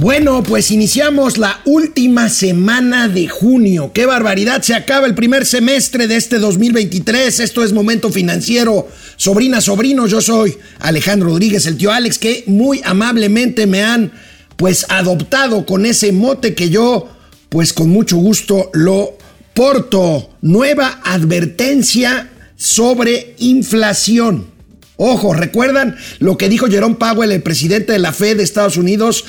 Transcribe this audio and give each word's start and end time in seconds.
Bueno, 0.00 0.44
pues 0.44 0.70
iniciamos 0.70 1.38
la 1.38 1.60
última 1.64 2.28
semana 2.28 3.08
de 3.08 3.26
junio. 3.26 3.90
¡Qué 3.92 4.06
barbaridad! 4.06 4.62
Se 4.62 4.74
acaba 4.74 5.08
el 5.08 5.16
primer 5.16 5.44
semestre 5.44 6.06
de 6.06 6.14
este 6.14 6.38
2023. 6.38 7.40
Esto 7.40 7.64
es 7.64 7.72
Momento 7.72 8.12
Financiero. 8.12 8.86
Sobrina, 9.16 9.60
sobrino, 9.60 10.06
yo 10.06 10.20
soy 10.20 10.56
Alejandro 10.78 11.30
Rodríguez, 11.30 11.66
el 11.66 11.76
tío 11.76 11.90
Alex, 11.90 12.18
que 12.18 12.44
muy 12.46 12.80
amablemente 12.84 13.66
me 13.66 13.82
han 13.82 14.12
pues 14.56 14.86
adoptado 14.88 15.66
con 15.66 15.84
ese 15.84 16.12
mote 16.12 16.54
que 16.54 16.70
yo 16.70 17.08
pues 17.48 17.72
con 17.72 17.88
mucho 17.88 18.18
gusto 18.18 18.70
lo 18.74 19.18
porto. 19.52 20.30
Nueva 20.42 21.00
advertencia 21.02 22.30
sobre 22.54 23.34
inflación. 23.38 24.57
Ojo, 25.00 25.32
¿recuerdan 25.32 25.94
lo 26.18 26.36
que 26.36 26.48
dijo 26.48 26.66
Jerome 26.66 26.96
Powell, 26.96 27.30
el 27.30 27.40
presidente 27.40 27.92
de 27.92 28.00
la 28.00 28.12
Fed 28.12 28.38
de 28.38 28.42
Estados 28.42 28.76
Unidos? 28.76 29.24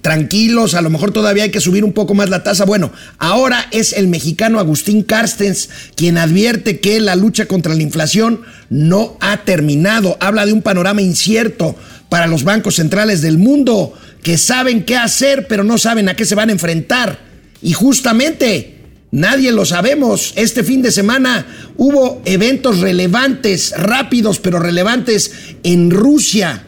Tranquilos, 0.00 0.74
a 0.74 0.80
lo 0.80 0.90
mejor 0.90 1.10
todavía 1.10 1.42
hay 1.42 1.50
que 1.50 1.60
subir 1.60 1.82
un 1.82 1.92
poco 1.92 2.14
más 2.14 2.30
la 2.30 2.44
tasa. 2.44 2.64
Bueno, 2.64 2.92
ahora 3.18 3.66
es 3.72 3.94
el 3.94 4.06
mexicano 4.06 4.60
Agustín 4.60 5.02
Carstens 5.02 5.70
quien 5.96 6.18
advierte 6.18 6.78
que 6.78 7.00
la 7.00 7.16
lucha 7.16 7.46
contra 7.46 7.74
la 7.74 7.82
inflación 7.82 8.42
no 8.70 9.16
ha 9.20 9.38
terminado. 9.38 10.16
Habla 10.20 10.46
de 10.46 10.52
un 10.52 10.62
panorama 10.62 11.02
incierto 11.02 11.74
para 12.08 12.28
los 12.28 12.44
bancos 12.44 12.76
centrales 12.76 13.20
del 13.20 13.38
mundo 13.38 13.94
que 14.22 14.38
saben 14.38 14.84
qué 14.84 14.96
hacer, 14.96 15.48
pero 15.48 15.64
no 15.64 15.78
saben 15.78 16.08
a 16.08 16.14
qué 16.14 16.26
se 16.26 16.36
van 16.36 16.50
a 16.50 16.52
enfrentar. 16.52 17.18
Y 17.60 17.72
justamente 17.72 18.77
Nadie 19.10 19.52
lo 19.52 19.64
sabemos. 19.64 20.32
Este 20.36 20.62
fin 20.62 20.82
de 20.82 20.92
semana 20.92 21.46
hubo 21.76 22.20
eventos 22.24 22.80
relevantes, 22.80 23.72
rápidos 23.76 24.38
pero 24.38 24.58
relevantes 24.58 25.32
en 25.62 25.90
Rusia. 25.90 26.64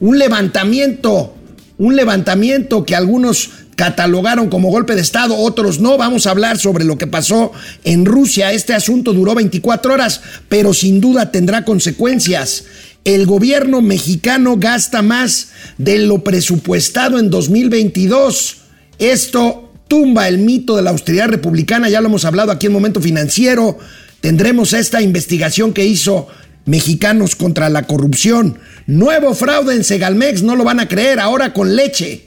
Un 0.00 0.18
levantamiento, 0.18 1.34
un 1.78 1.94
levantamiento 1.94 2.84
que 2.84 2.96
algunos 2.96 3.50
catalogaron 3.76 4.48
como 4.48 4.70
golpe 4.70 4.94
de 4.94 5.02
Estado, 5.02 5.36
otros 5.36 5.78
no. 5.78 5.96
Vamos 5.96 6.26
a 6.26 6.30
hablar 6.30 6.58
sobre 6.58 6.84
lo 6.84 6.98
que 6.98 7.06
pasó 7.06 7.52
en 7.84 8.04
Rusia. 8.04 8.52
Este 8.52 8.74
asunto 8.74 9.12
duró 9.12 9.34
24 9.34 9.94
horas, 9.94 10.22
pero 10.48 10.74
sin 10.74 11.00
duda 11.00 11.30
tendrá 11.30 11.64
consecuencias. 11.64 12.64
El 13.04 13.26
gobierno 13.26 13.82
mexicano 13.82 14.56
gasta 14.56 15.02
más 15.02 15.50
de 15.78 15.98
lo 15.98 16.24
presupuestado 16.24 17.20
en 17.20 17.30
2022. 17.30 18.56
Esto 18.98 19.65
tumba 19.88 20.28
el 20.28 20.38
mito 20.38 20.76
de 20.76 20.82
la 20.82 20.90
austeridad 20.90 21.28
republicana, 21.28 21.88
ya 21.88 22.00
lo 22.00 22.08
hemos 22.08 22.24
hablado 22.24 22.52
aquí 22.52 22.66
en 22.66 22.72
Momento 22.72 23.00
Financiero, 23.00 23.78
tendremos 24.20 24.72
esta 24.72 25.02
investigación 25.02 25.72
que 25.72 25.84
hizo 25.84 26.28
Mexicanos 26.64 27.36
contra 27.36 27.68
la 27.68 27.84
corrupción, 27.84 28.58
nuevo 28.86 29.34
fraude 29.34 29.74
en 29.74 29.84
Segalmex, 29.84 30.42
no 30.42 30.56
lo 30.56 30.64
van 30.64 30.80
a 30.80 30.88
creer, 30.88 31.20
ahora 31.20 31.52
con 31.52 31.76
leche. 31.76 32.26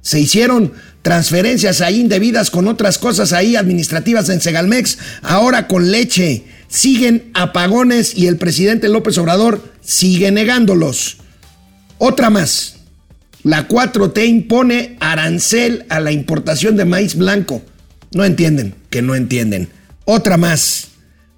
Se 0.00 0.18
hicieron 0.18 0.72
transferencias 1.02 1.80
ahí 1.80 2.00
indebidas 2.00 2.50
con 2.50 2.66
otras 2.66 2.98
cosas 2.98 3.32
ahí 3.32 3.56
administrativas 3.56 4.28
en 4.28 4.40
Segalmex, 4.40 4.98
ahora 5.22 5.68
con 5.68 5.90
leche. 5.90 6.44
Siguen 6.68 7.30
apagones 7.34 8.16
y 8.16 8.26
el 8.26 8.36
presidente 8.36 8.88
López 8.88 9.16
Obrador 9.18 9.72
sigue 9.80 10.30
negándolos. 10.32 11.18
Otra 11.98 12.30
más. 12.30 12.77
La 13.44 13.68
4T 13.68 14.26
impone 14.26 14.96
arancel 15.00 15.86
a 15.88 16.00
la 16.00 16.12
importación 16.12 16.76
de 16.76 16.84
maíz 16.84 17.14
blanco. 17.14 17.62
No 18.12 18.24
entienden, 18.24 18.74
que 18.90 19.02
no 19.02 19.14
entienden. 19.14 19.68
Otra 20.04 20.36
más. 20.36 20.88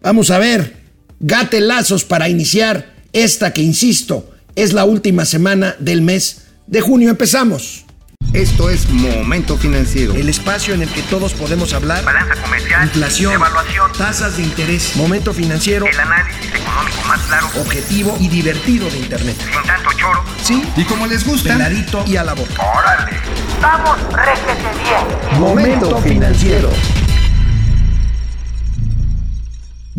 Vamos 0.03 0.31
a 0.31 0.39
ver. 0.39 0.77
Gatelazos 1.21 2.05
para 2.05 2.29
iniciar 2.29 2.95
esta 3.13 3.53
que, 3.53 3.63
insisto, 3.63 4.31
es 4.57 4.73
la 4.73 4.85
última 4.85 5.25
semana 5.25 5.77
del 5.79 6.01
mes 6.03 6.43
de 6.67 6.81
junio. 6.81 7.11
Empezamos. 7.11 7.85
Esto 8.33 8.71
es 8.71 8.89
Momento 8.89 9.57
Financiero. 9.57 10.15
El 10.15 10.29
espacio 10.29 10.73
en 10.73 10.83
el 10.83 10.89
que 10.89 11.03
todos 11.03 11.35
podemos 11.35 11.73
hablar. 11.73 12.05
Balanza 12.05 12.41
comercial. 12.41 12.85
Inflación. 12.85 13.33
Evaluación. 13.35 13.93
Tasas 13.99 14.37
de 14.37 14.45
interés. 14.45 14.95
Momento 14.95 15.35
Financiero. 15.35 15.85
El 15.85 15.99
análisis 15.99 16.47
económico 16.55 17.03
más 17.09 17.21
claro. 17.23 17.49
Objetivo 17.61 18.17
y 18.21 18.29
divertido 18.29 18.89
de 18.89 18.99
Internet. 18.99 19.37
Sin 19.37 19.63
tanto 19.67 19.91
choro. 19.95 20.25
Sí. 20.45 20.63
Y 20.77 20.85
como 20.85 21.09
les 21.09 21.27
gusta. 21.27 21.55
Peladito 21.55 22.05
y 22.07 22.17
a 22.17 22.25
la 22.25 22.35
boca. 22.35 22.55
Órale. 22.73 23.19
Vamos, 23.61 23.99
réjete 24.13 24.79
bien. 24.81 25.41
Momento 25.41 26.01
Financiero. 26.01 26.71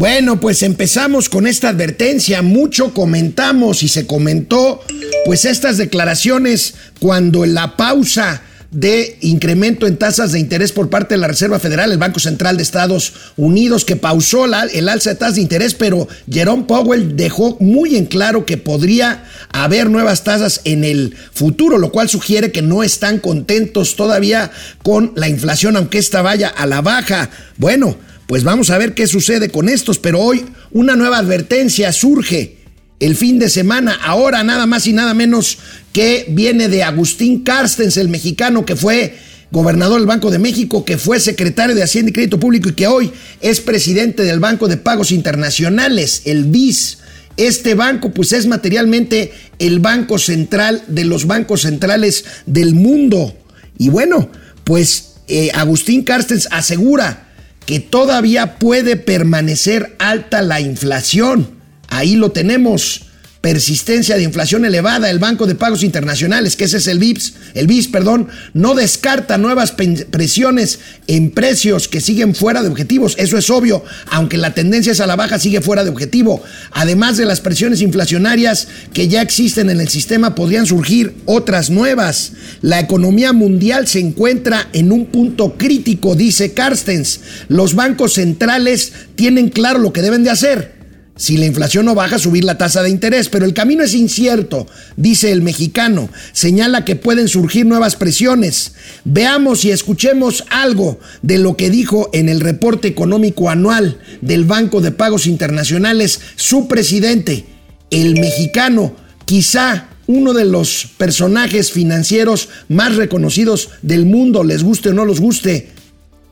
Bueno, 0.01 0.39
pues 0.39 0.63
empezamos 0.63 1.29
con 1.29 1.45
esta 1.45 1.69
advertencia. 1.69 2.41
Mucho 2.41 2.91
comentamos 2.91 3.83
y 3.83 3.87
se 3.87 4.07
comentó, 4.07 4.81
pues 5.27 5.45
estas 5.45 5.77
declaraciones 5.77 6.73
cuando 6.99 7.43
en 7.43 7.53
la 7.53 7.77
pausa 7.77 8.41
de 8.71 9.19
incremento 9.21 9.85
en 9.85 9.97
tasas 9.97 10.31
de 10.31 10.39
interés 10.39 10.71
por 10.71 10.89
parte 10.89 11.13
de 11.13 11.19
la 11.19 11.27
Reserva 11.27 11.59
Federal, 11.59 11.91
el 11.91 11.99
Banco 11.99 12.19
Central 12.19 12.57
de 12.57 12.63
Estados 12.63 13.13
Unidos, 13.37 13.85
que 13.85 13.95
pausó 13.95 14.45
el 14.45 14.89
alza 14.89 15.11
de 15.11 15.17
tasas 15.17 15.35
de 15.35 15.41
interés, 15.41 15.75
pero 15.75 16.07
Jerome 16.27 16.63
Powell 16.63 17.15
dejó 17.15 17.57
muy 17.59 17.95
en 17.95 18.05
claro 18.05 18.43
que 18.43 18.57
podría 18.57 19.25
haber 19.51 19.87
nuevas 19.87 20.23
tasas 20.23 20.61
en 20.63 20.83
el 20.83 21.15
futuro, 21.31 21.77
lo 21.77 21.91
cual 21.91 22.09
sugiere 22.09 22.51
que 22.51 22.63
no 22.63 22.81
están 22.81 23.19
contentos 23.19 23.95
todavía 23.95 24.49
con 24.81 25.11
la 25.15 25.29
inflación, 25.29 25.75
aunque 25.75 25.99
esta 25.99 26.23
vaya 26.23 26.47
a 26.47 26.65
la 26.65 26.81
baja. 26.81 27.29
Bueno, 27.57 27.97
pues 28.31 28.45
vamos 28.45 28.69
a 28.69 28.77
ver 28.77 28.93
qué 28.93 29.07
sucede 29.07 29.49
con 29.49 29.67
estos, 29.67 29.99
pero 29.99 30.21
hoy 30.21 30.45
una 30.71 30.95
nueva 30.95 31.17
advertencia 31.17 31.91
surge 31.91 32.55
el 33.01 33.17
fin 33.17 33.39
de 33.39 33.49
semana, 33.49 33.99
ahora 34.01 34.41
nada 34.41 34.65
más 34.65 34.87
y 34.87 34.93
nada 34.93 35.13
menos 35.13 35.57
que 35.91 36.27
viene 36.29 36.69
de 36.69 36.81
Agustín 36.81 37.43
Carstens, 37.43 37.97
el 37.97 38.07
mexicano 38.07 38.65
que 38.65 38.77
fue 38.77 39.17
gobernador 39.51 39.99
del 39.99 40.07
Banco 40.07 40.31
de 40.31 40.39
México, 40.39 40.85
que 40.85 40.97
fue 40.97 41.19
secretario 41.19 41.75
de 41.75 41.83
Hacienda 41.83 42.11
y 42.11 42.13
Crédito 42.13 42.39
Público 42.39 42.69
y 42.69 42.73
que 42.73 42.87
hoy 42.87 43.11
es 43.41 43.59
presidente 43.59 44.23
del 44.23 44.39
Banco 44.39 44.69
de 44.69 44.77
Pagos 44.77 45.11
Internacionales, 45.11 46.21
el 46.23 46.45
BIS. 46.45 46.99
Este 47.35 47.75
banco 47.75 48.11
pues 48.11 48.31
es 48.31 48.47
materialmente 48.47 49.33
el 49.59 49.79
banco 49.79 50.17
central 50.17 50.85
de 50.87 51.03
los 51.03 51.27
bancos 51.27 51.63
centrales 51.63 52.23
del 52.45 52.75
mundo. 52.75 53.35
Y 53.77 53.89
bueno, 53.89 54.31
pues 54.63 55.15
eh, 55.27 55.51
Agustín 55.53 56.03
Carstens 56.05 56.47
asegura 56.49 57.27
que 57.65 57.79
todavía 57.79 58.57
puede 58.59 58.95
permanecer 58.95 59.95
alta 59.99 60.41
la 60.41 60.59
inflación. 60.59 61.61
Ahí 61.87 62.15
lo 62.15 62.31
tenemos 62.31 63.10
persistencia 63.41 64.15
de 64.15 64.23
inflación 64.23 64.65
elevada, 64.65 65.09
el 65.09 65.17
Banco 65.17 65.47
de 65.47 65.55
Pagos 65.55 65.83
Internacionales, 65.83 66.55
que 66.55 66.65
ese 66.65 66.77
es 66.77 66.85
el 66.85 66.99
BIPS, 66.99 67.33
el 67.55 67.65
BIS, 67.65 67.87
perdón, 67.87 68.27
no 68.53 68.75
descarta 68.75 69.39
nuevas 69.39 69.71
presiones 69.71 70.79
en 71.07 71.31
precios 71.31 71.87
que 71.87 72.01
siguen 72.01 72.35
fuera 72.35 72.61
de 72.61 72.69
objetivos. 72.69 73.15
Eso 73.17 73.39
es 73.39 73.49
obvio, 73.49 73.83
aunque 74.11 74.37
la 74.37 74.53
tendencia 74.53 74.91
es 74.91 74.99
a 74.99 75.07
la 75.07 75.15
baja, 75.15 75.39
sigue 75.39 75.59
fuera 75.61 75.83
de 75.83 75.89
objetivo. 75.89 76.43
Además 76.71 77.17
de 77.17 77.25
las 77.25 77.41
presiones 77.41 77.81
inflacionarias 77.81 78.67
que 78.93 79.07
ya 79.07 79.23
existen 79.23 79.71
en 79.71 79.81
el 79.81 79.89
sistema, 79.89 80.35
podrían 80.35 80.67
surgir 80.67 81.15
otras 81.25 81.71
nuevas. 81.71 82.33
La 82.61 82.79
economía 82.79 83.33
mundial 83.33 83.87
se 83.87 83.99
encuentra 83.99 84.69
en 84.71 84.91
un 84.91 85.07
punto 85.07 85.57
crítico, 85.57 86.15
dice 86.15 86.53
Carstens. 86.53 87.21
Los 87.47 87.73
bancos 87.73 88.13
centrales 88.13 88.93
tienen 89.15 89.49
claro 89.49 89.79
lo 89.79 89.91
que 89.93 90.03
deben 90.03 90.23
de 90.23 90.29
hacer 90.29 90.80
si 91.21 91.37
la 91.37 91.45
inflación 91.45 91.85
no 91.85 91.93
baja, 91.93 92.17
subir 92.17 92.43
la 92.43 92.57
tasa 92.57 92.81
de 92.81 92.89
interés, 92.89 93.29
pero 93.29 93.45
el 93.45 93.53
camino 93.53 93.83
es 93.83 93.93
incierto, 93.93 94.65
dice 94.97 95.31
el 95.31 95.43
mexicano. 95.43 96.09
Señala 96.31 96.83
que 96.83 96.95
pueden 96.95 97.27
surgir 97.27 97.63
nuevas 97.67 97.95
presiones. 97.95 98.71
Veamos 99.05 99.63
y 99.63 99.69
escuchemos 99.69 100.45
algo 100.49 100.99
de 101.21 101.37
lo 101.37 101.55
que 101.55 101.69
dijo 101.69 102.09
en 102.11 102.27
el 102.27 102.39
reporte 102.39 102.87
económico 102.87 103.51
anual 103.51 103.99
del 104.21 104.45
Banco 104.45 104.81
de 104.81 104.89
Pagos 104.89 105.27
Internacionales 105.27 106.21
su 106.37 106.67
presidente, 106.67 107.45
el 107.91 108.19
mexicano, 108.19 108.95
quizá 109.25 109.89
uno 110.07 110.33
de 110.33 110.45
los 110.45 110.87
personajes 110.97 111.71
financieros 111.71 112.49
más 112.67 112.95
reconocidos 112.95 113.69
del 113.83 114.07
mundo, 114.07 114.43
les 114.43 114.63
guste 114.63 114.89
o 114.89 114.93
no 114.93 115.05
les 115.05 115.19
guste, 115.19 115.69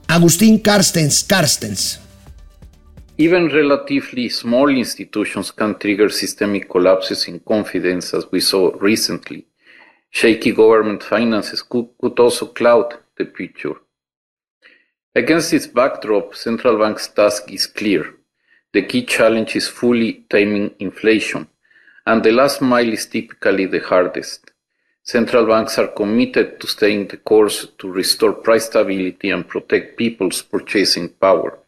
Agustín 0.07 0.57
Carstens. 0.57 1.23
Carstens. 1.23 1.99
Even 3.21 3.49
relatively 3.49 4.29
small 4.29 4.69
institutions 4.69 5.51
can 5.51 5.77
trigger 5.77 6.07
systemic 6.07 6.69
collapses 6.69 7.27
in 7.27 7.41
confidence, 7.41 8.13
as 8.13 8.25
we 8.31 8.39
saw 8.39 8.71
recently. 8.79 9.45
Shaky 10.09 10.53
government 10.53 11.03
finances 11.03 11.61
could, 11.61 11.89
could 11.99 12.17
also 12.17 12.45
cloud 12.45 12.97
the 13.17 13.25
picture. 13.25 13.75
Against 15.13 15.51
this 15.51 15.67
backdrop, 15.67 16.33
central 16.33 16.79
bank's 16.79 17.09
task 17.09 17.51
is 17.51 17.67
clear. 17.67 18.05
The 18.71 18.83
key 18.83 19.03
challenge 19.03 19.53
is 19.57 19.67
fully 19.67 20.25
taming 20.29 20.71
inflation, 20.79 21.49
and 22.05 22.23
the 22.23 22.31
last 22.31 22.61
mile 22.61 22.87
is 22.87 23.05
typically 23.05 23.65
the 23.65 23.81
hardest. 23.81 24.51
Central 25.03 25.45
banks 25.45 25.77
are 25.77 25.87
committed 25.87 26.61
to 26.61 26.67
staying 26.67 27.09
the 27.09 27.17
course 27.17 27.67
to 27.79 27.91
restore 27.91 28.31
price 28.31 28.67
stability 28.67 29.29
and 29.29 29.45
protect 29.45 29.97
people's 29.97 30.41
purchasing 30.41 31.09
power. 31.09 31.59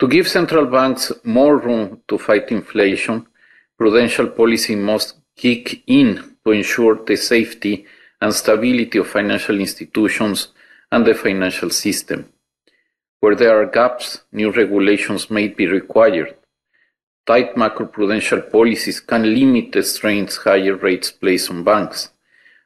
To 0.00 0.08
give 0.08 0.26
central 0.26 0.66
banks 0.66 1.12
more 1.22 1.56
room 1.56 2.02
to 2.08 2.18
fight 2.18 2.50
inflation, 2.50 3.26
prudential 3.78 4.26
policy 4.26 4.74
must 4.74 5.16
kick 5.36 5.84
in 5.86 6.36
to 6.44 6.50
ensure 6.50 6.96
the 7.04 7.16
safety 7.16 7.86
and 8.20 8.34
stability 8.34 8.98
of 8.98 9.08
financial 9.08 9.60
institutions 9.60 10.48
and 10.90 11.06
the 11.06 11.14
financial 11.14 11.70
system. 11.70 12.28
Where 13.20 13.36
there 13.36 13.60
are 13.60 13.66
gaps, 13.66 14.22
new 14.32 14.50
regulations 14.50 15.30
may 15.30 15.48
be 15.48 15.66
required. 15.66 16.36
Tight 17.26 17.54
macroprudential 17.54 18.50
policies 18.50 19.00
can 19.00 19.34
limit 19.34 19.72
the 19.72 19.82
strains 19.82 20.36
higher 20.36 20.76
rates 20.76 21.10
place 21.10 21.48
on 21.48 21.64
banks, 21.64 22.10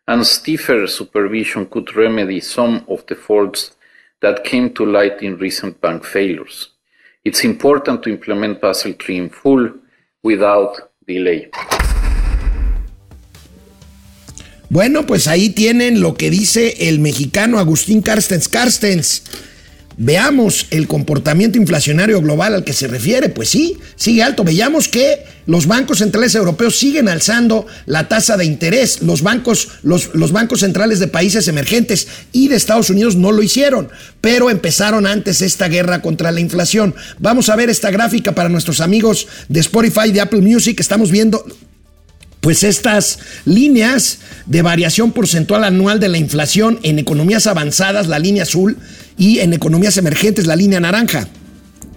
and 0.06 0.26
stiffer 0.26 0.86
supervision 0.86 1.66
could 1.66 1.94
remedy 1.94 2.40
some 2.40 2.84
of 2.88 3.06
the 3.06 3.14
faults 3.14 3.76
that 4.20 4.44
came 4.44 4.72
to 4.74 4.84
light 4.84 5.22
in 5.22 5.36
recent 5.36 5.80
bank 5.80 6.04
failures. 6.04 6.70
It's 7.28 7.44
important 7.44 8.00
to 8.04 8.08
implement 8.08 8.58
Basel 8.58 8.94
III 9.06 9.16
in 9.18 9.28
full 9.28 9.68
without 10.22 10.78
delay. 11.06 11.50
Bueno, 14.70 15.04
pues 15.04 15.28
ahí 15.28 15.50
tienen 15.50 16.00
lo 16.00 16.14
que 16.14 16.30
dice 16.30 16.88
el 16.88 17.00
mexicano 17.00 17.58
Agustín 17.58 18.00
Carstens 18.00 18.48
Carstens. 18.48 19.24
Veamos 20.00 20.68
el 20.70 20.86
comportamiento 20.86 21.58
inflacionario 21.58 22.22
global 22.22 22.54
al 22.54 22.62
que 22.62 22.72
se 22.72 22.86
refiere. 22.86 23.30
Pues 23.30 23.48
sí, 23.48 23.78
sigue 23.96 24.22
alto. 24.22 24.44
Veamos 24.44 24.86
que 24.86 25.24
los 25.46 25.66
bancos 25.66 25.98
centrales 25.98 26.36
europeos 26.36 26.78
siguen 26.78 27.08
alzando 27.08 27.66
la 27.84 28.06
tasa 28.06 28.36
de 28.36 28.44
interés. 28.44 29.02
Los 29.02 29.22
bancos, 29.22 29.68
los, 29.82 30.30
bancos 30.30 30.60
centrales 30.60 31.00
de 31.00 31.08
países 31.08 31.48
emergentes 31.48 32.06
y 32.30 32.46
de 32.46 32.54
Estados 32.54 32.90
Unidos 32.90 33.16
no 33.16 33.32
lo 33.32 33.42
hicieron, 33.42 33.88
pero 34.20 34.50
empezaron 34.50 35.04
antes 35.04 35.42
esta 35.42 35.66
guerra 35.66 36.00
contra 36.00 36.30
la 36.30 36.38
inflación. 36.38 36.94
Vamos 37.18 37.48
a 37.48 37.56
ver 37.56 37.68
esta 37.68 37.90
gráfica 37.90 38.36
para 38.36 38.48
nuestros 38.48 38.80
amigos 38.80 39.26
de 39.48 39.58
Spotify, 39.58 40.12
de 40.12 40.20
Apple 40.20 40.42
Music. 40.42 40.78
Estamos 40.78 41.10
viendo 41.10 41.44
pues 42.40 42.62
estas 42.62 43.18
líneas 43.44 44.18
de 44.46 44.62
variación 44.62 45.12
porcentual 45.12 45.64
anual 45.64 46.00
de 46.00 46.08
la 46.08 46.18
inflación 46.18 46.78
en 46.82 46.98
economías 46.98 47.46
avanzadas, 47.46 48.06
la 48.06 48.18
línea 48.18 48.44
azul, 48.44 48.76
y 49.16 49.40
en 49.40 49.52
economías 49.52 49.96
emergentes, 49.96 50.46
la 50.46 50.56
línea 50.56 50.80
naranja. 50.80 51.28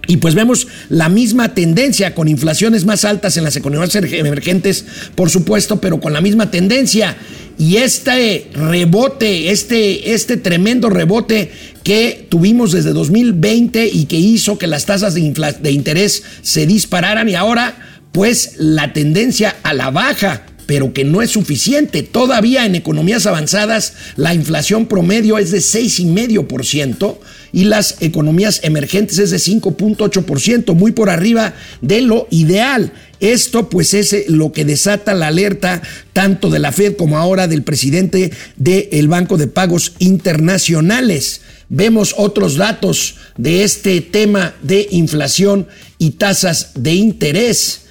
Y 0.08 0.16
pues 0.16 0.34
vemos 0.34 0.66
la 0.88 1.08
misma 1.08 1.54
tendencia 1.54 2.14
con 2.14 2.26
inflaciones 2.26 2.84
más 2.84 3.04
altas 3.04 3.36
en 3.36 3.44
las 3.44 3.54
economías 3.54 3.94
emergentes, 3.94 4.84
por 5.14 5.30
supuesto, 5.30 5.80
pero 5.80 6.00
con 6.00 6.12
la 6.12 6.20
misma 6.20 6.50
tendencia. 6.50 7.16
Y 7.56 7.76
este 7.76 8.48
rebote, 8.52 9.52
este, 9.52 10.12
este 10.12 10.36
tremendo 10.36 10.90
rebote 10.90 11.52
que 11.84 12.26
tuvimos 12.28 12.72
desde 12.72 12.92
2020 12.92 13.86
y 13.86 14.06
que 14.06 14.16
hizo 14.16 14.58
que 14.58 14.66
las 14.66 14.86
tasas 14.86 15.14
de, 15.14 15.54
de 15.60 15.70
interés 15.70 16.24
se 16.42 16.66
dispararan 16.66 17.28
y 17.28 17.36
ahora 17.36 17.91
pues 18.12 18.54
la 18.58 18.92
tendencia 18.92 19.56
a 19.62 19.74
la 19.74 19.90
baja 19.90 20.46
pero 20.66 20.92
que 20.92 21.04
no 21.04 21.22
es 21.22 21.30
suficiente. 21.30 22.02
Todavía 22.02 22.64
en 22.64 22.74
economías 22.74 23.26
avanzadas 23.26 23.94
la 24.16 24.32
inflación 24.32 24.86
promedio 24.86 25.38
es 25.38 25.50
de 25.50 25.58
6,5% 25.58 27.18
y 27.52 27.64
las 27.64 27.96
economías 28.00 28.60
emergentes 28.62 29.18
es 29.18 29.30
de 29.30 29.36
5.8%, 29.36 30.74
muy 30.74 30.92
por 30.92 31.10
arriba 31.10 31.54
de 31.80 32.00
lo 32.00 32.26
ideal. 32.30 32.92
Esto 33.20 33.68
pues 33.68 33.92
es 33.92 34.28
lo 34.28 34.52
que 34.52 34.64
desata 34.64 35.14
la 35.14 35.28
alerta 35.28 35.82
tanto 36.12 36.48
de 36.48 36.58
la 36.58 36.72
Fed 36.72 36.96
como 36.96 37.18
ahora 37.18 37.48
del 37.48 37.62
presidente 37.62 38.32
del 38.56 39.08
Banco 39.08 39.36
de 39.36 39.48
Pagos 39.48 39.92
Internacionales. 39.98 41.42
Vemos 41.68 42.14
otros 42.16 42.56
datos 42.56 43.16
de 43.36 43.62
este 43.64 44.00
tema 44.00 44.54
de 44.62 44.88
inflación 44.90 45.68
y 45.98 46.12
tasas 46.12 46.70
de 46.74 46.94
interés. 46.94 47.81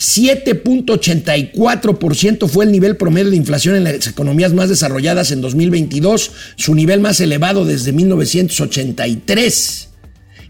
7.84% 0.00 2.48
fue 2.48 2.64
el 2.64 2.72
nivel 2.72 2.96
promedio 2.96 3.30
de 3.30 3.36
inflación 3.36 3.76
en 3.76 3.84
las 3.84 4.06
economías 4.06 4.54
más 4.54 4.70
desarrolladas 4.70 5.30
en 5.30 5.42
2022, 5.42 6.32
su 6.56 6.74
nivel 6.74 7.00
más 7.00 7.20
elevado 7.20 7.66
desde 7.66 7.92
1983. 7.92 9.88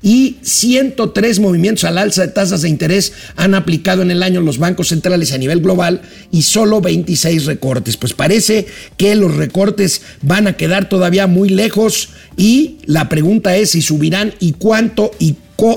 Y 0.02 0.38
103 0.40 1.40
movimientos 1.40 1.84
al 1.84 1.98
alza 1.98 2.22
de 2.22 2.32
tasas 2.32 2.62
de 2.62 2.70
interés 2.70 3.12
han 3.36 3.54
aplicado 3.54 4.00
en 4.00 4.10
el 4.10 4.22
año 4.22 4.40
los 4.40 4.56
bancos 4.56 4.88
centrales 4.88 5.32
a 5.32 5.38
nivel 5.38 5.60
global 5.60 6.00
y 6.30 6.40
solo 6.42 6.80
26 6.80 7.44
recortes. 7.44 7.98
Pues 7.98 8.14
parece 8.14 8.66
que 8.96 9.14
los 9.14 9.34
recortes 9.34 10.00
van 10.22 10.46
a 10.46 10.56
quedar 10.56 10.88
todavía 10.88 11.26
muy 11.26 11.50
lejos 11.50 12.08
y 12.38 12.78
la 12.86 13.10
pregunta 13.10 13.54
es 13.56 13.72
si 13.72 13.82
subirán 13.82 14.32
y 14.40 14.52
cuánto 14.52 15.10
y 15.18 15.34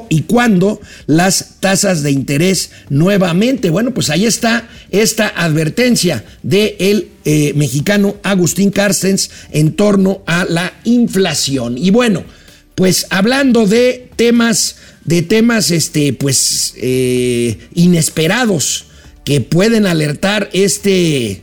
y 0.09 0.21
cuándo 0.21 0.79
las 1.07 1.59
tasas 1.59 2.03
de 2.03 2.11
interés 2.11 2.71
nuevamente. 2.89 3.69
Bueno, 3.69 3.93
pues 3.93 4.09
ahí 4.09 4.25
está 4.25 4.69
esta 4.91 5.27
advertencia 5.27 6.23
del 6.41 6.75
el 6.79 7.07
eh, 7.25 7.53
mexicano 7.55 8.15
Agustín 8.23 8.71
Carstens 8.71 9.29
en 9.51 9.73
torno 9.73 10.21
a 10.25 10.45
la 10.45 10.73
inflación. 10.83 11.77
Y 11.77 11.89
bueno, 11.91 12.23
pues 12.75 13.07
hablando 13.09 13.65
de 13.65 14.09
temas, 14.15 14.77
de 15.05 15.21
temas, 15.21 15.71
este, 15.71 16.13
pues, 16.13 16.73
eh, 16.77 17.57
inesperados 17.73 18.85
que 19.23 19.41
pueden 19.41 19.85
alertar 19.85 20.49
este, 20.53 21.41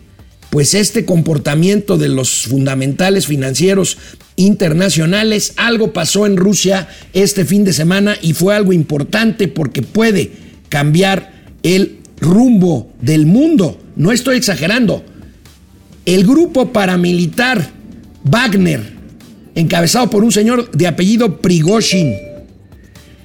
pues 0.50 0.74
este 0.74 1.04
comportamiento 1.04 1.96
de 1.96 2.08
los 2.08 2.42
fundamentales 2.42 3.26
financieros 3.26 3.98
internacionales. 4.36 5.54
Algo 5.56 5.92
pasó 5.92 6.26
en 6.26 6.36
Rusia 6.36 6.88
este 7.12 7.44
fin 7.44 7.64
de 7.64 7.72
semana 7.72 8.16
y 8.20 8.32
fue 8.32 8.54
algo 8.54 8.72
importante 8.72 9.48
porque 9.48 9.82
puede 9.82 10.32
cambiar 10.68 11.32
el 11.62 11.98
rumbo 12.20 12.92
del 13.00 13.26
mundo. 13.26 13.80
No 13.96 14.12
estoy 14.12 14.36
exagerando. 14.36 15.04
El 16.04 16.26
grupo 16.26 16.72
paramilitar 16.72 17.70
Wagner, 18.24 18.80
encabezado 19.54 20.10
por 20.10 20.24
un 20.24 20.32
señor 20.32 20.70
de 20.72 20.86
apellido 20.86 21.40
Prigozhin, 21.40 22.14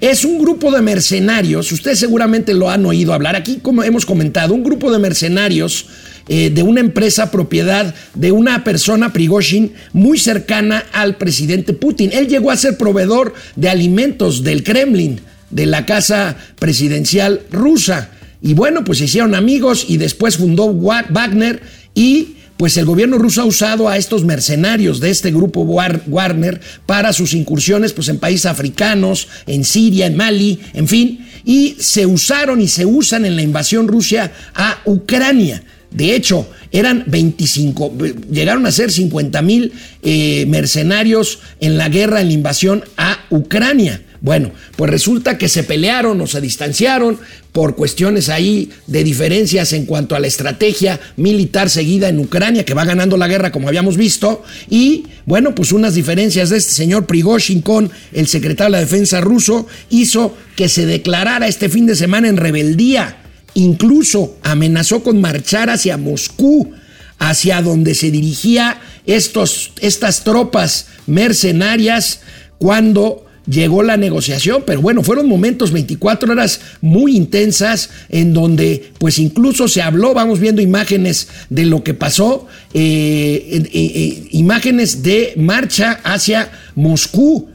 es 0.01 0.25
un 0.25 0.38
grupo 0.39 0.71
de 0.71 0.81
mercenarios, 0.81 1.71
ustedes 1.71 1.98
seguramente 1.98 2.54
lo 2.54 2.69
han 2.69 2.86
oído 2.86 3.13
hablar, 3.13 3.36
aquí 3.36 3.60
como 3.62 3.81
hemos 3.81 4.06
comentado, 4.06 4.54
un 4.54 4.63
grupo 4.63 4.92
de 4.92 5.00
mercenarios 5.00 5.88
eh, 6.27 6.50
de 6.50 6.63
una 6.63 6.80
empresa 6.80 7.30
propiedad 7.30 7.94
de 8.16 8.31
una 8.31 8.63
persona, 8.63 9.13
Prigozhin, 9.13 9.74
muy 9.94 10.18
cercana 10.18 10.83
al 10.92 11.18
presidente 11.18 11.74
Putin. 11.74 12.12
Él 12.13 12.27
llegó 12.27 12.51
a 12.51 12.57
ser 12.57 12.77
proveedor 12.77 13.33
de 13.56 13.69
alimentos 13.69 14.44
del 14.44 14.63
Kremlin, 14.63 15.19
de 15.51 15.66
la 15.68 15.86
casa 15.86 16.36
presidencial 16.57 17.42
rusa. 17.51 18.10
Y 18.42 18.54
bueno, 18.54 18.83
pues 18.83 18.98
se 18.98 19.06
hicieron 19.06 19.36
amigos 19.36 19.86
y 19.88 19.98
después 19.98 20.38
fundó 20.38 20.74
Wagner 20.74 21.62
y 21.94 22.36
pues 22.57 22.78
el 22.78 22.86
gobierno 22.86 23.18
ruso 23.18 23.42
ha 23.42 23.45
usado 23.45 23.89
a 23.89 23.97
estos 23.97 24.23
mercenarios 24.23 24.99
de 24.99 25.09
este 25.09 25.31
grupo 25.31 25.66
Wagner 25.66 26.61
para 26.85 27.14
sus 27.14 27.33
incursiones 27.33 27.94
pues 27.94 28.07
en 28.07 28.18
países 28.18 28.45
africanos, 28.45 29.28
en 29.45 29.64
Siria, 29.64 30.07
en 30.07 30.16
Mali, 30.16 30.59
en 30.73 30.88
fin, 30.88 31.28
y 31.44 31.76
se 31.80 32.06
usaron 32.06 32.61
y 32.61 32.68
se 32.68 32.85
usan 32.85 33.26
en 33.26 33.35
la 33.35 33.42
invasión 33.42 33.88
Rusia 33.88 34.31
a 34.54 34.80
Ucrania. 34.85 35.64
De 35.95 36.14
hecho, 36.14 36.45
eran 36.73 37.06
25, 37.07 37.94
llegaron 38.30 38.66
a 38.66 38.71
ser 38.71 38.92
50 38.92 39.42
mil 39.42 39.71
eh, 40.04 40.45
mercenarios 40.45 41.40
en 41.61 41.78
la 41.78 41.87
guerra, 41.87 42.19
en 42.19 42.28
la 42.28 42.33
invasión 42.33 42.83
a 42.97 43.19
Ucrania. 43.30 44.02
Bueno, 44.19 44.52
pues 44.75 44.92
resulta 44.92 45.37
que 45.37 45.47
se 45.47 45.64
pelearon 45.64 46.19
o 46.19 46.28
se 46.28 46.42
distanciaron 46.42 47.18
por 47.54 47.78
cuestiones 47.78 48.28
ahí 48.28 48.71
de 48.87 49.06
diferencias 49.06 49.71
en 49.71 49.85
cuanto 49.85 50.16
a 50.16 50.19
la 50.19 50.28
estrategia 50.28 50.99
militar 51.16 51.69
seguida 51.69 52.09
en 52.09 52.19
Ucrania, 52.19 52.66
que 52.66 52.73
va 52.73 52.83
ganando 52.83 53.16
la 53.16 53.30
guerra 53.30 53.54
como 53.54 53.69
habíamos 53.69 53.95
visto, 53.95 54.44
y 54.69 55.06
bueno, 55.25 55.56
pues 55.56 55.71
unas 55.71 55.94
diferencias 55.94 56.49
de 56.49 56.57
este 56.57 56.73
señor 56.73 57.06
Prigozhin 57.06 57.61
con 57.61 57.90
el 58.11 58.28
secretario 58.28 58.73
de 58.73 58.80
la 58.80 58.85
defensa 58.85 59.21
ruso 59.21 59.66
hizo 59.90 60.35
que 60.57 60.68
se 60.68 60.85
declarara 60.85 61.47
este 61.47 61.69
fin 61.69 61.85
de 61.85 61.95
semana 61.95 62.28
en 62.28 62.35
rebeldía 62.35 63.21
Incluso 63.56 64.38
amenazó 64.44 65.02
con 65.02 65.19
marchar 65.19 65.69
hacia 65.69 65.97
Moscú, 65.97 66.71
hacia 67.19 67.62
donde 67.62 67.95
se 67.95 68.12
dirigía 68.12 68.80
estos, 69.06 69.71
estas 69.81 70.24
tropas 70.24 70.88
mercenarias 71.07 72.21
cuando 72.57 73.26
llegó 73.47 73.83
la 73.83 73.97
negociación, 73.97 74.64
pero 74.66 74.81
bueno, 74.81 75.04
fueron 75.04 75.28
momentos 75.28 75.71
24 75.71 76.31
horas 76.31 76.62
muy 76.81 77.16
intensas 77.16 77.90
en 78.09 78.33
donde 78.33 78.92
pues 78.97 79.19
incluso 79.19 79.68
se 79.68 79.81
habló, 79.81 80.14
vamos 80.14 80.40
viendo 80.40 80.62
imágenes 80.62 81.28
de 81.50 81.66
lo 81.66 81.83
que 81.83 81.94
pasó, 81.94 82.47
eh, 82.74 83.45
eh, 83.52 83.69
eh, 83.74 84.28
imágenes 84.31 85.04
de 85.04 85.33
marcha 85.38 86.00
hacia 86.04 86.52
Moscú. 86.76 87.50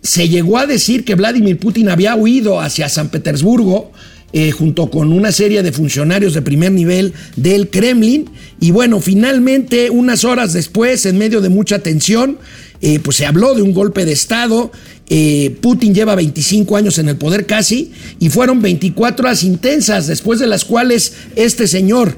Se 0.00 0.28
llegó 0.28 0.58
a 0.58 0.66
decir 0.66 1.04
que 1.04 1.14
Vladimir 1.14 1.58
Putin 1.58 1.88
había 1.88 2.16
huido 2.16 2.60
hacia 2.60 2.88
San 2.88 3.08
Petersburgo 3.08 3.92
eh, 4.32 4.50
junto 4.50 4.88
con 4.90 5.12
una 5.12 5.30
serie 5.30 5.62
de 5.62 5.72
funcionarios 5.72 6.34
de 6.34 6.42
primer 6.42 6.72
nivel 6.72 7.12
del 7.36 7.68
Kremlin. 7.68 8.30
Y 8.60 8.70
bueno, 8.70 9.00
finalmente, 9.00 9.90
unas 9.90 10.24
horas 10.24 10.52
después, 10.52 11.04
en 11.06 11.18
medio 11.18 11.40
de 11.40 11.50
mucha 11.50 11.80
tensión, 11.80 12.38
eh, 12.80 12.98
pues 12.98 13.18
se 13.18 13.26
habló 13.26 13.54
de 13.54 13.62
un 13.62 13.72
golpe 13.74 14.04
de 14.04 14.12
Estado. 14.12 14.72
Eh, 15.08 15.56
Putin 15.60 15.94
lleva 15.94 16.14
25 16.14 16.76
años 16.76 16.98
en 16.98 17.08
el 17.08 17.16
poder 17.16 17.44
casi 17.44 17.92
y 18.18 18.30
fueron 18.30 18.62
24 18.62 19.26
horas 19.26 19.44
intensas, 19.44 20.06
después 20.06 20.40
de 20.40 20.46
las 20.46 20.64
cuales 20.64 21.12
este 21.36 21.68
señor, 21.68 22.16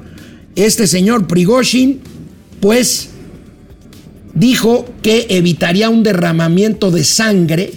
este 0.54 0.86
señor 0.86 1.26
Prigozhin, 1.26 2.00
pues 2.60 3.08
dijo 4.34 4.86
que 5.02 5.26
evitaría 5.30 5.90
un 5.90 6.02
derramamiento 6.02 6.90
de 6.90 7.04
sangre 7.04 7.72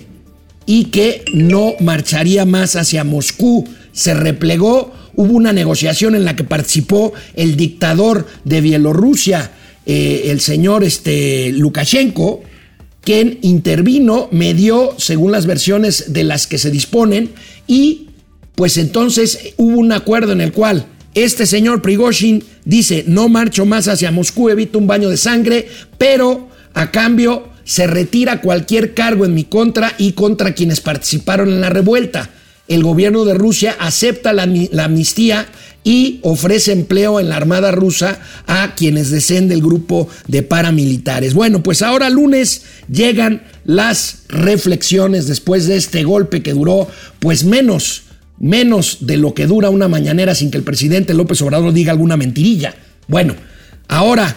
y 0.66 0.86
que 0.86 1.26
no 1.34 1.74
marcharía 1.80 2.46
más 2.46 2.76
hacia 2.76 3.04
Moscú. 3.04 3.68
Se 3.98 4.14
replegó, 4.14 4.94
hubo 5.16 5.34
una 5.34 5.54
negociación 5.54 6.14
en 6.14 6.24
la 6.24 6.36
que 6.36 6.44
participó 6.44 7.14
el 7.34 7.58
dictador 7.58 8.28
de 8.44 8.62
Bielorrusia, 8.62 9.50
eh, 9.88 10.26
el 10.26 10.40
señor 10.40 10.84
este, 10.84 11.52
Lukashenko, 11.52 12.44
quien 13.02 13.40
intervino, 13.42 14.30
medió, 14.32 14.94
según 15.00 15.32
las 15.32 15.48
versiones 15.48 16.14
de 16.14 16.24
las 16.24 16.46
que 16.46 16.60
se 16.60 16.70
disponen, 16.70 17.32
y 17.66 18.10
pues 18.54 18.78
entonces 18.78 19.54
hubo 19.58 19.80
un 19.80 19.92
acuerdo 19.92 20.32
en 20.32 20.42
el 20.42 20.52
cual 20.52 20.86
este 21.16 21.48
señor 21.48 21.82
Prigozhin 21.82 22.44
dice, 22.66 23.04
no 23.08 23.30
marcho 23.30 23.66
más 23.66 23.88
hacia 23.88 24.12
Moscú, 24.12 24.50
evito 24.50 24.78
un 24.78 24.86
baño 24.86 25.10
de 25.10 25.18
sangre, 25.18 25.68
pero 25.98 26.50
a 26.76 26.92
cambio 26.92 27.50
se 27.64 27.88
retira 27.88 28.42
cualquier 28.42 28.94
cargo 28.94 29.26
en 29.26 29.34
mi 29.34 29.46
contra 29.46 29.96
y 29.98 30.12
contra 30.12 30.54
quienes 30.54 30.82
participaron 30.82 31.50
en 31.50 31.62
la 31.62 31.72
revuelta. 31.72 32.30
El 32.68 32.84
gobierno 32.84 33.24
de 33.24 33.34
Rusia 33.34 33.76
acepta 33.80 34.34
la, 34.34 34.44
amnistía 34.84 35.48
y 35.84 36.20
ofrece 36.24 36.74
empleo 36.74 37.20
en 37.20 37.30
la 37.30 37.38
Armada 37.38 37.72
rusa 37.72 38.20
a 38.46 38.76
quienes 38.76 39.10
deseen 39.10 39.48
del 39.48 39.62
grupo 39.62 40.10
de 40.28 40.44
paramilitares. 40.44 41.34
Bueno, 41.34 41.64
pues 41.64 41.82
ahora 41.82 42.10
lunes 42.10 42.64
llegan 42.92 43.44
las 43.64 44.24
reflexiones 44.28 45.28
después 45.28 45.66
de 45.66 45.78
este 45.78 46.04
golpe 46.04 46.44
que 46.44 46.54
duró 46.54 46.90
pues 47.20 47.46
menos, 47.46 48.04
menos 48.38 48.98
de 49.02 49.16
lo 49.16 49.34
que 49.34 49.48
dura 49.48 49.70
una 49.70 49.88
mañanera 49.88 50.36
sin 50.36 50.52
que 50.52 50.58
el 50.58 50.64
presidente 50.64 51.14
López 51.14 51.42
Obrador 51.42 51.72
diga 51.72 51.94
alguna 51.94 52.18
mentirilla. 52.18 52.76
Bueno, 53.08 53.36
ahora 53.88 54.36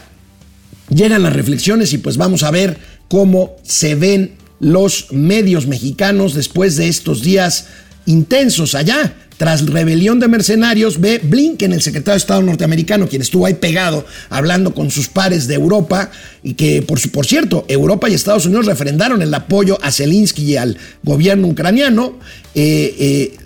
llegan 0.89 1.25
las 1.25 1.33
reflexiones 1.33 1.93
y 1.93 1.99
pues 1.99 2.17
vamos 2.17 2.45
a 2.45 2.53
ver 2.53 2.79
cómo 3.09 3.57
se 3.65 3.97
ven 3.97 4.35
los 4.61 5.11
medios 5.11 5.67
mexicanos 5.67 6.35
después 6.35 6.77
de 6.77 6.87
estos 6.87 7.23
días 7.23 7.67
intensos 8.11 8.75
allá. 8.75 9.15
Tras 9.37 9.65
rebelión 9.65 10.21
de 10.21 10.29
mercenarios, 10.29 11.01
ve 11.01 11.19
Blinken, 11.23 11.73
el 11.73 11.81
secretario 11.81 12.13
de 12.13 12.19
Estado 12.19 12.43
norteamericano, 12.43 13.09
quien 13.09 13.23
estuvo 13.23 13.47
ahí 13.47 13.55
pegado 13.55 14.05
hablando 14.29 14.75
con 14.75 14.91
sus 14.91 15.09
pares 15.09 15.47
de 15.47 15.55
Europa, 15.55 16.11
y 16.43 16.53
que, 16.53 16.83
por, 16.83 17.01
por 17.11 17.25
cierto, 17.25 17.65
Europa 17.67 18.11
y 18.11 18.15
Estados 18.15 18.45
Unidos 18.45 18.67
refrendaron 18.67 19.23
el 19.23 19.33
apoyo 19.33 19.79
a 19.81 19.93
Zelensky 19.93 20.43
y 20.43 20.57
al 20.57 20.77
gobierno 21.03 21.49
ucraniano. 21.49 22.19
Eh, 22.55 22.95
eh, 22.99 23.39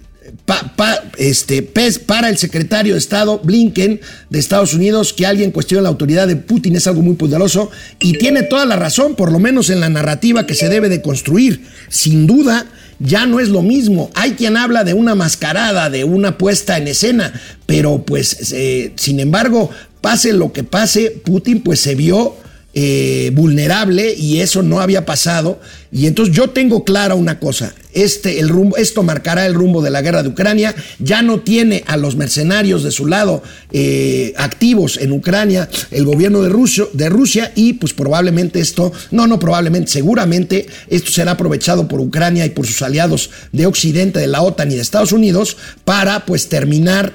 este, 1.19 1.63
para 2.07 2.29
el 2.29 2.39
secretario 2.39 2.95
de 2.95 2.99
Estado 2.99 3.39
Blinken 3.39 4.01
de 4.31 4.39
Estados 4.39 4.75
Unidos 4.75 5.13
que 5.13 5.27
alguien 5.27 5.51
cuestione 5.51 5.83
la 5.83 5.89
autoridad 5.89 6.27
de 6.27 6.37
Putin 6.37 6.77
es 6.77 6.87
algo 6.87 7.03
muy 7.03 7.15
poderoso 7.15 7.71
y 8.01 8.19
tiene 8.19 8.43
toda 8.43 8.67
la 8.67 8.77
razón, 8.77 9.15
por 9.15 9.33
lo 9.33 9.39
menos 9.39 9.71
en 9.71 9.81
la 9.81 9.89
narrativa 9.89 10.47
que 10.47 10.55
se 10.55 10.69
debe 10.69 10.89
de 10.89 11.03
construir. 11.03 11.65
Sin 11.89 12.27
duda, 12.27 12.67
ya 12.99 13.27
no 13.27 13.41
es 13.41 13.49
lo 13.49 13.63
mismo. 13.63 14.11
Hay 14.15 14.33
quien 14.33 14.57
habla 14.57 14.85
de 14.85 14.95
una 14.95 15.15
mascarada, 15.15 15.91
de 15.91 16.05
una 16.05 16.39
puesta 16.39 16.77
en 16.77 16.89
escena, 16.89 17.33
pero 17.67 18.03
pues, 18.05 18.53
eh, 18.53 18.93
sin 18.97 19.21
embargo, 19.21 19.71
pase 20.01 20.33
lo 20.33 20.53
que 20.53 20.65
pase, 20.65 21.11
Putin 21.25 21.61
pues 21.63 21.81
se 21.81 21.95
vio 21.95 22.37
eh, 22.77 23.31
vulnerable 23.35 24.15
y 24.15 24.41
eso 24.41 24.63
no 24.63 24.81
había 24.81 25.07
pasado. 25.07 25.61
Y 25.93 26.07
entonces 26.07 26.35
yo 26.35 26.51
tengo 26.51 26.83
clara 26.83 27.15
una 27.15 27.39
cosa, 27.39 27.73
este, 27.93 28.41
el 28.41 28.49
rumbo, 28.49 28.77
esto 28.77 29.05
marcará 29.05 29.47
el 29.47 29.55
rumbo 29.55 29.81
de 29.81 29.91
la 29.91 30.03
guerra 30.03 30.25
de 30.25 30.31
Ucrania, 30.31 30.75
ya 30.99 31.23
no 31.23 31.39
tiene 31.39 31.85
a 31.87 31.97
los 31.97 32.17
mercenarios 32.17 32.83
de 32.83 32.91
su 32.91 33.07
lado 33.07 33.45
eh, 33.71 34.33
activos 34.37 34.97
en 34.97 35.13
Ucrania 35.13 35.69
el 35.93 36.05
gobierno 36.05 36.43
de, 36.43 36.51
de 36.95 37.09
Rusia 37.09 37.53
y 37.55 37.75
pues 37.75 37.93
probablemente 37.93 38.59
esto, 38.59 38.93
no, 39.13 39.29
no 39.29 39.39
probablemente, 39.39 39.93
seguramente 39.93 40.67
esto 40.89 41.13
será 41.13 41.33
aprovechado 41.33 41.87
por 41.87 42.01
Ucrania 42.01 42.45
y 42.45 42.51
por 42.51 42.67
sus 42.67 42.83
aliados 42.83 43.31
de 43.53 43.67
Occidente, 43.67 44.19
de 44.19 44.27
la 44.27 44.43
OTAN 44.43 44.73
y 44.73 44.75
de 44.75 44.81
Estados 44.81 45.13
Unidos 45.13 45.57
para 45.85 46.27
pues 46.27 46.49
terminar 46.49 47.13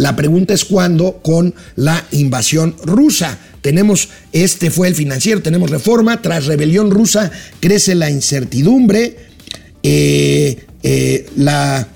la 0.00 0.16
pregunta 0.16 0.54
es 0.54 0.64
cuándo 0.64 1.20
con 1.22 1.54
la 1.76 2.06
invasión 2.12 2.74
rusa. 2.84 3.38
Tenemos, 3.60 4.08
este 4.32 4.70
fue 4.70 4.88
el 4.88 4.94
financiero, 4.94 5.42
tenemos 5.42 5.70
reforma, 5.70 6.22
tras 6.22 6.46
rebelión 6.46 6.90
rusa 6.90 7.30
crece 7.60 7.94
la 7.94 8.10
incertidumbre, 8.10 9.16
eh, 9.82 10.64
eh, 10.82 11.26
la, 11.36 11.88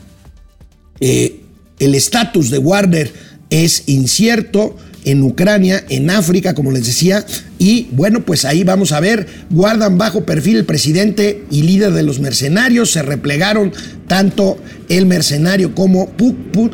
eh, 1.00 1.40
el 1.78 1.94
estatus 1.94 2.50
de 2.50 2.59
Warner 2.59 3.12
es 3.50 3.85
incierto 3.87 4.76
en 5.04 5.23
Ucrania, 5.23 5.84
en 5.88 6.11
África, 6.11 6.54
como 6.54 6.70
les 6.70 6.87
decía, 6.87 7.25
y 7.58 7.88
bueno, 7.92 8.25
pues 8.25 8.44
ahí 8.44 8.64
vamos 8.64 8.92
a 8.92 9.00
ver, 9.00 9.26
guardan 9.50 9.96
bajo 9.96 10.25
perfil 10.25 10.56
el 10.56 10.64
presidente 10.64 11.44
y 11.50 11.62
líder 11.62 11.92
de 11.92 12.02
los 12.02 12.20
mercenarios, 12.20 12.90
se 12.90 13.02
replegaron 13.02 13.73
tanto 14.08 14.58
el 14.88 15.06
mercenario 15.06 15.75
como, 15.75 16.11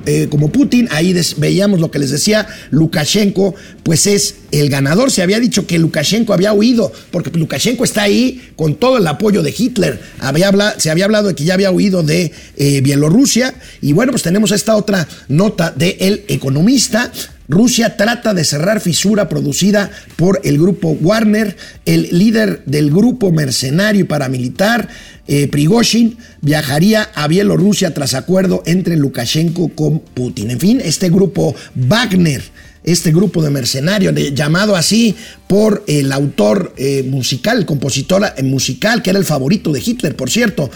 eh, 0.07 0.29
Putin, 0.53 0.89
ahí 0.91 1.15
veíamos 1.37 1.81
lo 1.81 1.91
que 1.91 1.99
les 1.99 2.11
decía, 2.11 2.47
Lukashenko, 2.71 3.55
pues 3.83 4.07
es 4.07 4.37
el 4.51 4.69
ganador, 4.69 5.11
se 5.11 5.23
había 5.23 5.39
dicho 5.39 5.67
que 5.67 5.79
Lukashenko 5.79 6.33
había 6.33 6.53
huido, 6.53 6.93
porque 7.11 7.31
Lukashenko 7.31 7.85
está 7.85 8.03
ahí 8.03 8.41
con 8.57 8.75
todo 8.75 8.99
el 8.99 9.07
apoyo 9.07 9.43
de 9.43 9.55
Hitler, 9.57 10.01
había 10.19 10.51
se 10.79 10.91
había 10.91 11.05
hablado 11.05 11.29
de 11.29 11.35
que 11.35 11.45
ya 11.45 11.55
había 11.55 11.71
huido 11.71 12.03
de 12.03 12.33
eh, 12.57 12.81
Bielorrusia, 12.81 13.55
y 13.81 13.93
bueno, 13.93 14.13
pues 14.13 14.23
tenemos 14.23 14.51
esta 14.51 14.77
otra 14.77 15.07
nota 15.29 15.73
de 15.77 15.97
El 16.01 16.25
Economista, 16.29 17.13
Rusia 17.51 17.97
trata 17.97 18.33
de 18.33 18.45
cerrar 18.45 18.81
fisura 18.81 19.29
producida 19.29 19.91
por 20.15 20.41
el 20.45 20.57
grupo 20.57 20.91
Warner, 21.01 21.57
el 21.85 22.09
líder 22.13 22.63
del 22.65 22.93
grupo 22.93 23.33
mercenario 23.33 24.03
y 24.03 24.05
paramilitar, 24.05 24.89
eh, 25.27 25.49
Prigozhin, 25.49 26.17
viajaría 26.43 27.11
a 27.13 27.27
Bielorrusia 27.27 27.93
tras 27.93 28.15
acuerdo 28.15 28.63
entre 28.67 28.97
Lukashenko 28.97 29.71
con 29.71 29.99
Putin. 29.99 30.53
En 30.53 30.61
fin, 30.61 30.81
este 30.85 31.11
grupo 31.11 31.57
Wagner, 31.75 32.41
este 32.85 33.11
grupo 33.11 33.43
de 33.43 33.51
mercenarios, 33.51 34.15
llamado 34.33 34.77
así 34.77 35.17
por 35.49 35.83
el 35.89 36.13
autor 36.13 36.73
eh, 36.77 37.03
musical, 37.03 37.59
el 37.59 37.67
compositor 37.67 38.33
eh, 38.37 38.45
musical, 38.45 39.03
que 39.03 39.11
era 39.11 39.19
el 39.19 39.25
favorito 39.25 39.73
de 39.73 39.83
Hitler, 39.85 40.15
por 40.15 40.31
cierto, 40.31 40.71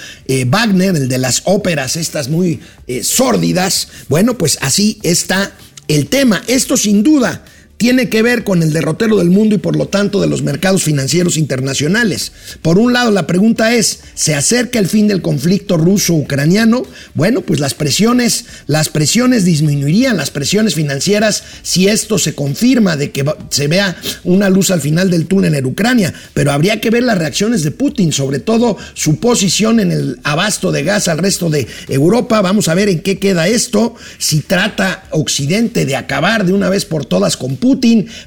Wagner, 0.48 0.96
el 0.96 1.08
de 1.08 1.18
las 1.18 1.42
óperas 1.44 1.94
estas 1.94 2.28
muy 2.28 2.58
sórdidas, 3.02 3.88
bueno, 4.08 4.36
pues 4.36 4.58
así 4.60 4.98
está 5.04 5.52
el 5.88 6.08
tema. 6.08 6.42
Esto 6.46 6.76
sin 6.76 7.02
duda 7.02 7.44
tiene 7.84 8.08
que 8.08 8.22
ver 8.22 8.44
con 8.44 8.62
el 8.62 8.72
derrotero 8.72 9.18
del 9.18 9.28
mundo 9.28 9.54
y 9.54 9.58
por 9.58 9.76
lo 9.76 9.88
tanto 9.88 10.18
de 10.22 10.26
los 10.26 10.40
mercados 10.40 10.84
financieros 10.84 11.36
internacionales. 11.36 12.32
Por 12.62 12.78
un 12.78 12.94
lado, 12.94 13.10
la 13.10 13.26
pregunta 13.26 13.74
es, 13.74 14.00
¿se 14.14 14.34
acerca 14.34 14.78
el 14.78 14.88
fin 14.88 15.06
del 15.06 15.20
conflicto 15.20 15.76
ruso-ucraniano? 15.76 16.84
Bueno, 17.12 17.42
pues 17.42 17.60
las 17.60 17.74
presiones, 17.74 18.46
las 18.66 18.88
presiones 18.88 19.44
disminuirían, 19.44 20.16
las 20.16 20.30
presiones 20.30 20.74
financieras, 20.74 21.44
si 21.62 21.86
esto 21.86 22.16
se 22.16 22.34
confirma 22.34 22.96
de 22.96 23.10
que 23.10 23.22
se 23.50 23.68
vea 23.68 23.98
una 24.22 24.48
luz 24.48 24.70
al 24.70 24.80
final 24.80 25.10
del 25.10 25.26
túnel 25.26 25.54
en 25.54 25.66
Ucrania, 25.66 26.14
pero 26.32 26.52
habría 26.52 26.80
que 26.80 26.88
ver 26.88 27.02
las 27.02 27.18
reacciones 27.18 27.64
de 27.64 27.70
Putin, 27.70 28.14
sobre 28.14 28.38
todo 28.38 28.78
su 28.94 29.16
posición 29.18 29.78
en 29.78 29.92
el 29.92 30.20
abasto 30.22 30.72
de 30.72 30.84
gas 30.84 31.06
al 31.06 31.18
resto 31.18 31.50
de 31.50 31.68
Europa. 31.88 32.40
Vamos 32.40 32.68
a 32.68 32.74
ver 32.74 32.88
en 32.88 33.02
qué 33.02 33.18
queda 33.18 33.46
esto, 33.46 33.94
si 34.16 34.40
trata 34.40 35.04
Occidente 35.10 35.84
de 35.84 35.96
acabar 35.96 36.46
de 36.46 36.54
una 36.54 36.70
vez 36.70 36.86
por 36.86 37.04
todas 37.04 37.36
con 37.36 37.56
Putin, 37.56 37.73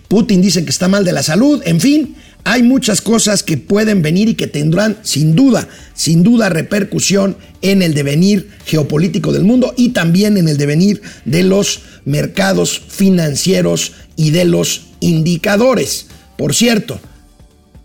Putin 0.07 0.41
dice 0.41 0.63
que 0.63 0.69
está 0.69 0.87
mal 0.87 1.05
de 1.05 1.11
la 1.11 1.23
salud, 1.23 1.61
en 1.65 1.79
fin, 1.79 2.15
hay 2.43 2.63
muchas 2.63 3.01
cosas 3.01 3.43
que 3.43 3.57
pueden 3.57 4.01
venir 4.01 4.29
y 4.29 4.35
que 4.35 4.47
tendrán 4.47 4.97
sin 5.03 5.35
duda, 5.35 5.67
sin 5.93 6.23
duda 6.23 6.47
repercusión 6.47 7.35
en 7.61 7.81
el 7.81 7.93
devenir 7.93 8.49
geopolítico 8.65 9.33
del 9.33 9.43
mundo 9.43 9.73
y 9.75 9.89
también 9.89 10.37
en 10.37 10.47
el 10.47 10.57
devenir 10.57 11.01
de 11.25 11.43
los 11.43 11.81
mercados 12.05 12.81
financieros 12.87 13.91
y 14.15 14.31
de 14.31 14.45
los 14.45 14.83
indicadores. 15.01 16.05
Por 16.37 16.55
cierto, 16.55 17.01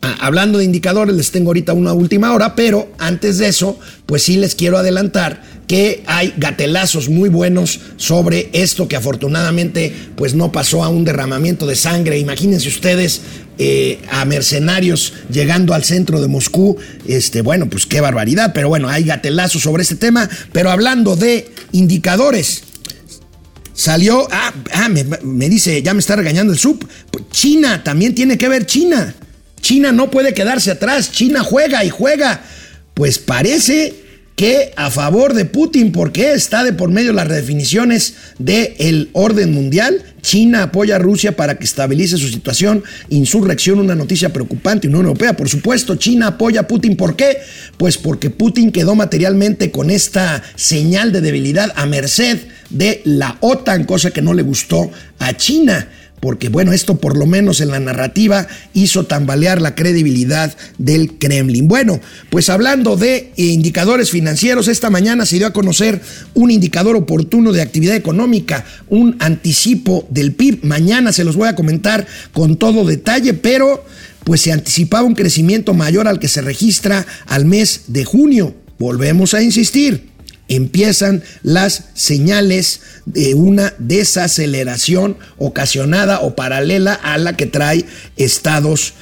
hablando 0.02 0.58
de 0.58 0.64
indicadores, 0.64 1.14
les 1.14 1.30
tengo 1.30 1.50
ahorita 1.50 1.72
una 1.72 1.92
última 1.92 2.34
hora, 2.34 2.54
pero 2.54 2.90
antes 2.98 3.38
de 3.38 3.48
eso, 3.48 3.78
pues 4.06 4.24
sí 4.24 4.36
les 4.36 4.54
quiero 4.54 4.76
adelantar 4.78 5.42
que 5.68 6.02
hay 6.06 6.34
gatelazos 6.36 7.08
muy 7.08 7.28
buenos 7.28 7.80
sobre 7.96 8.50
esto 8.52 8.88
que 8.88 8.96
afortunadamente 8.96 9.94
pues 10.16 10.34
no 10.34 10.52
pasó 10.52 10.84
a 10.84 10.88
un 10.88 11.04
derramamiento 11.04 11.66
de 11.66 11.76
sangre. 11.76 12.18
Imagínense 12.18 12.68
ustedes 12.68 13.22
eh, 13.58 14.00
a 14.10 14.24
mercenarios 14.24 15.14
llegando 15.30 15.72
al 15.72 15.84
centro 15.84 16.20
de 16.20 16.28
Moscú, 16.28 16.76
este, 17.06 17.42
bueno, 17.42 17.70
pues 17.70 17.86
qué 17.86 18.00
barbaridad, 18.00 18.52
pero 18.52 18.68
bueno, 18.68 18.88
hay 18.88 19.04
gatelazos 19.04 19.62
sobre 19.62 19.82
este 19.82 19.94
tema, 19.94 20.28
pero 20.52 20.70
hablando 20.70 21.16
de 21.16 21.48
indicadores, 21.70 22.64
salió, 23.72 24.26
ah, 24.30 24.52
ah 24.74 24.88
me, 24.88 25.04
me, 25.22 25.48
dice, 25.48 25.80
ya 25.82 25.94
me 25.94 26.00
está 26.00 26.16
regañando 26.16 26.52
el 26.52 26.58
sub, 26.58 26.86
China, 27.30 27.84
también 27.84 28.14
tiene 28.14 28.36
que 28.36 28.48
ver 28.48 28.66
China. 28.66 29.14
China 29.62 29.92
no 29.92 30.10
puede 30.10 30.34
quedarse 30.34 30.72
atrás, 30.72 31.10
China 31.12 31.42
juega 31.42 31.84
y 31.84 31.88
juega. 31.88 32.42
Pues 32.94 33.18
parece 33.18 33.94
que 34.36 34.72
a 34.76 34.90
favor 34.90 35.34
de 35.34 35.44
Putin 35.44 35.92
porque 35.92 36.32
está 36.32 36.64
de 36.64 36.72
por 36.72 36.90
medio 36.90 37.12
las 37.12 37.28
redefiniciones 37.28 38.14
del 38.38 39.08
orden 39.12 39.52
mundial. 39.52 40.02
China 40.20 40.64
apoya 40.64 40.96
a 40.96 40.98
Rusia 40.98 41.36
para 41.36 41.58
que 41.58 41.64
estabilice 41.64 42.16
su 42.16 42.28
situación. 42.28 42.82
Insurrección, 43.08 43.78
una 43.78 43.94
noticia 43.94 44.32
preocupante. 44.32 44.88
Unión 44.88 45.04
Europea, 45.04 45.36
por 45.36 45.48
supuesto, 45.48 45.96
China 45.96 46.28
apoya 46.28 46.62
a 46.62 46.68
Putin. 46.68 46.96
¿Por 46.96 47.14
qué? 47.14 47.38
Pues 47.76 47.98
porque 47.98 48.30
Putin 48.30 48.72
quedó 48.72 48.94
materialmente 48.94 49.70
con 49.70 49.90
esta 49.90 50.42
señal 50.56 51.12
de 51.12 51.20
debilidad 51.20 51.72
a 51.76 51.86
merced 51.86 52.38
de 52.70 53.02
la 53.04 53.36
OTAN, 53.40 53.84
cosa 53.84 54.10
que 54.10 54.22
no 54.22 54.34
le 54.34 54.42
gustó 54.42 54.90
a 55.18 55.36
China 55.36 55.88
porque 56.22 56.48
bueno, 56.48 56.72
esto 56.72 56.98
por 56.98 57.16
lo 57.16 57.26
menos 57.26 57.60
en 57.60 57.70
la 57.72 57.80
narrativa 57.80 58.46
hizo 58.74 59.06
tambalear 59.06 59.60
la 59.60 59.74
credibilidad 59.74 60.56
del 60.78 61.18
Kremlin. 61.18 61.66
Bueno, 61.66 62.00
pues 62.30 62.48
hablando 62.48 62.96
de 62.96 63.32
indicadores 63.34 64.12
financieros, 64.12 64.68
esta 64.68 64.88
mañana 64.88 65.26
se 65.26 65.38
dio 65.38 65.48
a 65.48 65.52
conocer 65.52 66.00
un 66.34 66.52
indicador 66.52 66.94
oportuno 66.94 67.50
de 67.50 67.60
actividad 67.60 67.96
económica, 67.96 68.64
un 68.88 69.16
anticipo 69.18 70.06
del 70.10 70.32
PIB. 70.32 70.60
Mañana 70.62 71.10
se 71.12 71.24
los 71.24 71.34
voy 71.34 71.48
a 71.48 71.56
comentar 71.56 72.06
con 72.32 72.56
todo 72.56 72.86
detalle, 72.86 73.34
pero 73.34 73.84
pues 74.22 74.42
se 74.42 74.52
anticipaba 74.52 75.02
un 75.02 75.16
crecimiento 75.16 75.74
mayor 75.74 76.06
al 76.06 76.20
que 76.20 76.28
se 76.28 76.40
registra 76.40 77.04
al 77.26 77.46
mes 77.46 77.86
de 77.88 78.04
junio. 78.04 78.54
Volvemos 78.78 79.34
a 79.34 79.42
insistir 79.42 80.11
empiezan 80.56 81.22
las 81.42 81.84
señales 81.94 82.80
de 83.06 83.34
una 83.34 83.74
desaceleración 83.78 85.16
ocasionada 85.38 86.20
o 86.20 86.36
paralela 86.36 86.94
a 86.94 87.18
la 87.18 87.36
que 87.36 87.46
trae 87.46 87.84
Estados, 88.16 88.94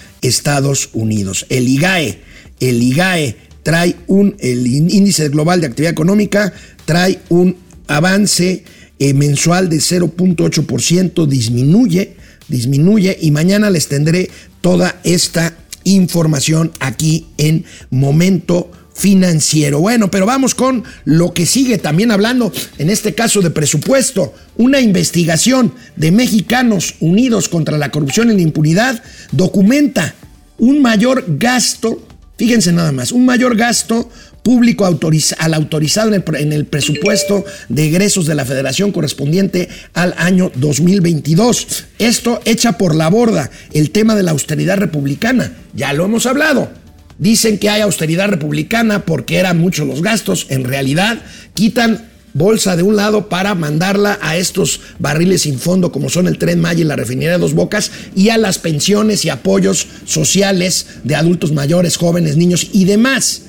Unidos. 0.93 1.47
El 1.49 1.69
IGAE, 1.69 2.21
el 2.61 2.83
IGAE 2.83 3.37
trae 3.63 3.97
un, 4.07 4.37
el 4.39 4.67
índice 4.67 5.29
global 5.29 5.61
de 5.61 5.67
actividad 5.67 5.93
económica 5.93 6.53
trae 6.85 7.21
un 7.29 7.57
avance 7.87 8.65
eh, 8.99 9.15
mensual 9.15 9.69
de 9.69 9.77
0.8%, 9.77 11.27
disminuye, 11.27 12.17
disminuye 12.49 13.17
y 13.21 13.31
mañana 13.31 13.71
les 13.71 13.89
tendré 13.89 14.29
toda 14.61 15.01
esta 15.05 15.57
información 15.85 16.73
aquí 16.81 17.29
en 17.39 17.65
Momento 17.91 18.71
financiero. 19.01 19.81
Bueno, 19.81 20.11
pero 20.11 20.27
vamos 20.27 20.55
con 20.55 20.85
lo 21.05 21.33
que 21.33 21.47
sigue 21.47 21.79
también 21.79 22.11
hablando, 22.11 22.53
en 22.77 22.91
este 22.91 23.15
caso 23.15 23.41
de 23.41 23.51
presupuesto. 23.51 24.35
Una 24.59 24.81
investigación 24.81 25.73
de 25.97 26.11
mexicanos 26.11 26.97
unidos 27.01 27.49
contra 27.49 27.79
la 27.79 27.91
corrupción 27.91 28.31
y 28.31 28.35
la 28.35 28.43
impunidad 28.43 29.03
documenta 29.33 30.15
un 30.59 30.83
mayor 30.83 31.25
gasto, 31.27 32.07
fíjense 32.37 32.73
nada 32.73 32.93
más, 32.93 33.11
un 33.11 33.25
mayor 33.25 33.57
gasto 33.57 34.11
público 34.43 34.85
al 34.85 35.55
autorizado 35.55 36.09
en 36.09 36.23
el, 36.23 36.37
en 36.37 36.53
el, 36.53 36.67
presupuesto 36.67 37.45
de 37.71 37.87
egresos 37.87 38.27
de 38.27 38.35
la 38.35 38.45
federación 38.45 38.93
correspondiente 38.93 39.71
al 39.95 40.15
año 40.19 40.53
2022. 40.57 41.87
Esto 41.99 42.41
echa 42.45 42.77
por 42.77 42.95
la 42.95 43.09
borda 43.09 43.51
el 43.73 43.91
tema 43.91 44.15
de 44.15 44.25
la 44.25 44.33
austeridad 44.33 44.77
republicana. 44.77 45.53
Ya 45.75 45.95
lo 45.95 46.05
hemos 46.05 46.27
hablado. 46.27 46.71
Dicen 47.21 47.59
que 47.59 47.69
hay 47.69 47.83
austeridad 47.83 48.29
republicana 48.29 49.05
porque 49.05 49.37
eran 49.37 49.59
muchos 49.59 49.87
los 49.87 50.01
gastos. 50.01 50.47
En 50.49 50.65
realidad, 50.65 51.21
quitan 51.53 52.09
bolsa 52.33 52.77
de 52.77 52.83
un 52.83 52.97
lado 52.97 53.29
para 53.29 53.55
mandarla 53.55 54.19
a 54.23 54.39
estos 54.39 54.81
barriles 54.99 55.43
sin 55.43 55.59
fondo 55.59 55.93
como 55.93 56.09
son 56.09 56.29
el 56.29 56.39
Tren 56.39 56.61
Maya 56.61 56.81
y 56.81 56.85
la 56.85 56.97
refinería 56.97 57.33
de 57.33 57.39
Dos 57.39 57.53
Bocas 57.53 57.91
y 58.17 58.31
a 58.31 58.39
las 58.39 58.59
pensiones 58.59 59.27
y 59.27 59.29
apoyos 59.29 59.87
sociales 60.07 60.87
de 61.05 61.15
adultos 61.15 61.53
mayores, 61.53 61.99
jóvenes, 61.99 62.39
niños 62.39 62.69
y 62.73 62.87
demás. 62.87 63.43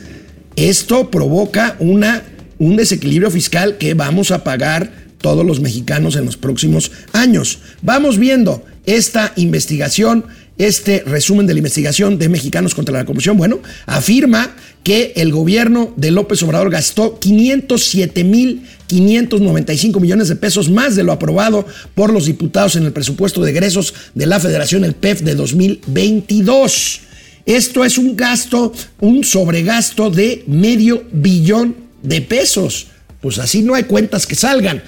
Esto 0.58 1.10
provoca 1.10 1.78
una, 1.80 2.24
un 2.60 2.76
desequilibrio 2.76 3.32
fiscal 3.32 3.78
que 3.78 3.94
vamos 3.94 4.32
a 4.32 4.44
pagar 4.44 4.92
todos 5.22 5.46
los 5.46 5.62
mexicanos 5.62 6.18
en 6.18 6.26
los 6.26 6.36
próximos 6.36 6.92
años. 7.14 7.60
Vamos 7.82 8.18
viendo 8.18 8.66
esta 8.86 9.32
investigación 9.38 10.26
este 10.68 11.04
resumen 11.06 11.48
de 11.48 11.54
la 11.54 11.60
investigación 11.60 12.18
de 12.18 12.30
Mexicanos 12.30 12.76
contra 12.76 12.98
la 12.98 13.06
Corrupción, 13.06 13.38
bueno, 13.38 13.60
afirma 13.86 14.56
que 14.84 15.14
el 15.16 15.32
gobierno 15.32 15.94
de 15.98 16.12
López 16.12 16.42
Obrador 16.44 16.70
gastó 16.70 17.20
507 17.20 18.24
mil 18.24 18.64
595 18.88 20.00
millones 20.02 20.28
de 20.28 20.36
pesos 20.36 20.70
más 20.70 20.96
de 20.96 21.04
lo 21.04 21.14
aprobado 21.14 21.66
por 21.96 22.12
los 22.12 22.26
diputados 22.26 22.76
en 22.76 22.84
el 22.84 22.92
presupuesto 22.92 23.42
de 23.42 23.52
egresos 23.52 23.94
de 24.14 24.26
la 24.26 24.40
Federación, 24.40 24.84
el 24.84 24.96
PEF 24.96 25.22
de 25.22 25.36
2022. 25.36 27.00
Esto 27.46 27.86
es 27.86 27.98
un 27.98 28.16
gasto, 28.18 28.74
un 29.00 29.24
sobregasto 29.24 30.12
de 30.12 30.44
medio 30.46 31.04
billón 31.12 31.76
de 32.04 32.22
pesos. 32.22 32.88
Pues 33.22 33.40
así 33.40 33.62
no 33.62 33.76
hay 33.76 33.84
cuentas 33.84 34.28
que 34.28 34.36
salgan. 34.36 34.84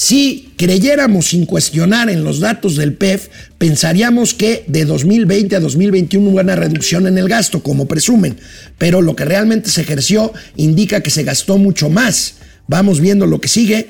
Si 0.00 0.52
creyéramos 0.56 1.26
sin 1.26 1.44
cuestionar 1.44 2.08
en 2.08 2.22
los 2.22 2.38
datos 2.38 2.76
del 2.76 2.94
PEF, 2.94 3.30
pensaríamos 3.58 4.32
que 4.32 4.62
de 4.68 4.84
2020 4.84 5.56
a 5.56 5.60
2021 5.60 6.30
hubo 6.30 6.38
una 6.38 6.54
reducción 6.54 7.08
en 7.08 7.18
el 7.18 7.28
gasto, 7.28 7.64
como 7.64 7.88
presumen, 7.88 8.36
pero 8.78 9.02
lo 9.02 9.16
que 9.16 9.24
realmente 9.24 9.70
se 9.70 9.80
ejerció 9.80 10.32
indica 10.54 11.00
que 11.00 11.10
se 11.10 11.24
gastó 11.24 11.58
mucho 11.58 11.90
más. 11.90 12.34
Vamos 12.68 13.00
viendo 13.00 13.26
lo 13.26 13.40
que 13.40 13.48
sigue. 13.48 13.88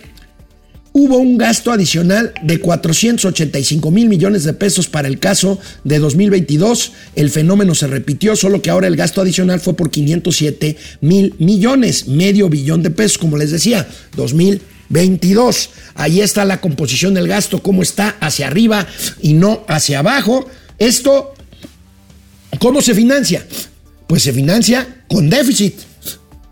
Hubo 0.95 1.19
un 1.19 1.37
gasto 1.37 1.73
adicional 1.73 2.33
de 2.43 2.59
485 2.59 3.91
mil 3.91 4.09
millones 4.09 4.45
de 4.45 4.55
pesos 4.55 4.89
para 4.89 5.09
el 5.09 5.19
caso 5.19 5.61
de 5.85 5.99
2022. 5.99 6.93
El 7.17 7.29
fenómeno 7.29 7.75
se 7.75 7.87
repitió, 7.87 8.35
solo 8.35 8.63
que 8.63 8.71
ahora 8.71 8.87
el 8.87 8.97
gasto 8.97 9.21
adicional 9.21 9.61
fue 9.61 9.77
por 9.77 9.91
507 9.91 10.75
mil 11.03 11.35
millones, 11.39 12.09
medio 12.09 12.49
billón 12.49 12.83
de 12.83 12.93
pesos, 12.93 13.19
como 13.19 13.37
les 13.37 13.51
decía, 13.51 13.87
2022. 14.17 14.78
22. 14.89 15.71
Ahí 15.95 16.21
está 16.21 16.45
la 16.45 16.61
composición 16.61 17.15
del 17.15 17.29
gasto, 17.29 17.63
cómo 17.63 17.83
está 17.83 18.17
hacia 18.21 18.47
arriba 18.47 18.87
y 19.21 19.35
no 19.35 19.65
hacia 19.69 20.01
abajo. 20.01 20.49
Esto, 20.79 21.35
¿cómo 22.59 22.81
se 22.81 22.95
financia? 22.95 23.47
Pues 24.07 24.23
se 24.23 24.33
financia 24.33 25.05
con 25.09 25.29
déficit. 25.29 25.75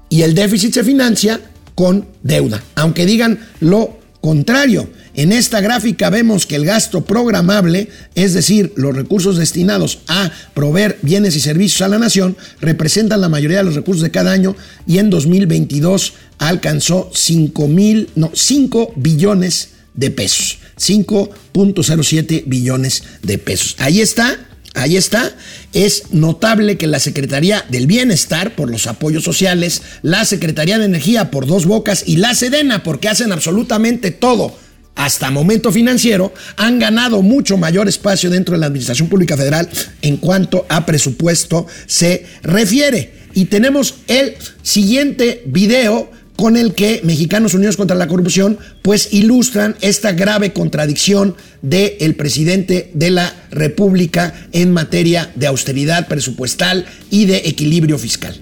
Y 0.09 0.23
el 0.23 0.35
déficit 0.35 0.75
se 0.75 0.85
financia 0.85 1.41
con 1.75 2.07
deuda. 2.23 2.63
Aunque 2.75 3.07
digan 3.07 3.39
lo 3.61 3.99
contrario. 4.21 4.89
En 5.15 5.31
esta 5.31 5.61
gráfica 5.61 6.11
vemos 6.11 6.47
que 6.47 6.57
el 6.57 6.67
gasto 6.67 7.05
programable, 7.05 7.89
es 8.17 8.35
decir, 8.35 8.73
los 8.77 8.95
recursos 8.95 9.39
destinados 9.39 10.01
a 10.09 10.33
proveer 10.53 10.99
bienes 11.01 11.37
y 11.37 11.41
servicios 11.41 11.81
a 11.83 11.89
la 11.89 11.99
nación, 11.99 12.37
representan 12.61 13.21
la 13.21 13.29
mayoría 13.29 13.59
de 13.59 13.65
los 13.65 13.77
recursos 13.77 14.03
de 14.03 14.11
cada 14.11 14.33
año 14.33 14.57
y 14.87 14.99
en 14.99 15.11
2022 15.11 16.15
alcanzó 16.39 17.11
5 17.13 17.69
mil, 17.69 18.11
no, 18.15 18.31
5 18.33 18.93
billones 18.97 19.71
de 19.95 20.11
pesos. 20.11 20.59
5.07 20.79 22.45
billones 22.47 23.03
de 23.23 23.39
pesos. 23.39 23.77
Ahí 23.79 24.01
está, 24.01 24.39
Ahí 24.77 24.99
está. 24.99 25.35
Es 25.73 26.13
notable 26.13 26.77
que 26.77 26.87
la 26.87 27.01
Secretaría 27.01 27.65
del 27.71 27.87
Bienestar, 27.87 28.55
por 28.55 28.71
los 28.71 28.87
apoyos 28.87 29.25
sociales, 29.25 29.81
la 30.03 30.27
Secretaría 30.27 30.79
de 30.79 30.85
Energía, 30.85 31.31
por 31.31 31.47
dos 31.47 31.65
bocas, 31.65 32.05
y 32.07 32.17
la 32.17 32.35
Sedena, 32.35 32.83
porque 32.83 33.09
hacen 33.09 33.33
absolutamente 33.33 34.11
todo 34.11 34.55
hasta 34.95 35.31
momento 35.31 35.73
financiero, 35.73 36.33
han 36.57 36.79
ganado 36.79 37.23
mucho 37.23 37.57
mayor 37.57 37.89
espacio 37.89 38.31
dentro 38.31 38.55
de 38.55 38.61
la 38.61 38.67
Administración 38.67 39.09
Pública 39.09 39.37
Federal 39.37 39.69
en 40.03 40.17
cuanto 40.17 40.67
a 40.69 40.85
presupuesto 40.85 41.67
se 41.87 42.27
refiere. 42.43 43.15
Y 43.35 43.47
tenemos 43.47 43.97
el 44.09 44.37
siguiente 44.63 45.43
video 45.47 46.11
con 46.37 46.57
el 46.57 46.75
que 46.75 47.01
Mexicanos 47.03 47.55
Unidos 47.55 47.77
contra 47.77 47.97
la 47.97 48.07
Corrupción 48.07 48.59
pues 48.83 49.13
ilustran 49.13 49.75
esta 49.81 50.13
grave 50.13 50.53
contradicción 50.53 51.35
del 51.63 52.15
presidente 52.15 52.91
de 52.95 53.11
la 53.11 53.33
República 53.51 54.35
en 54.53 54.73
materia 54.73 55.31
de 55.35 55.47
austeridad 55.47 56.07
presupuestal 56.07 56.87
y 57.11 57.27
de 57.27 57.39
equilibrio 57.39 57.99
fiscal. 57.99 58.37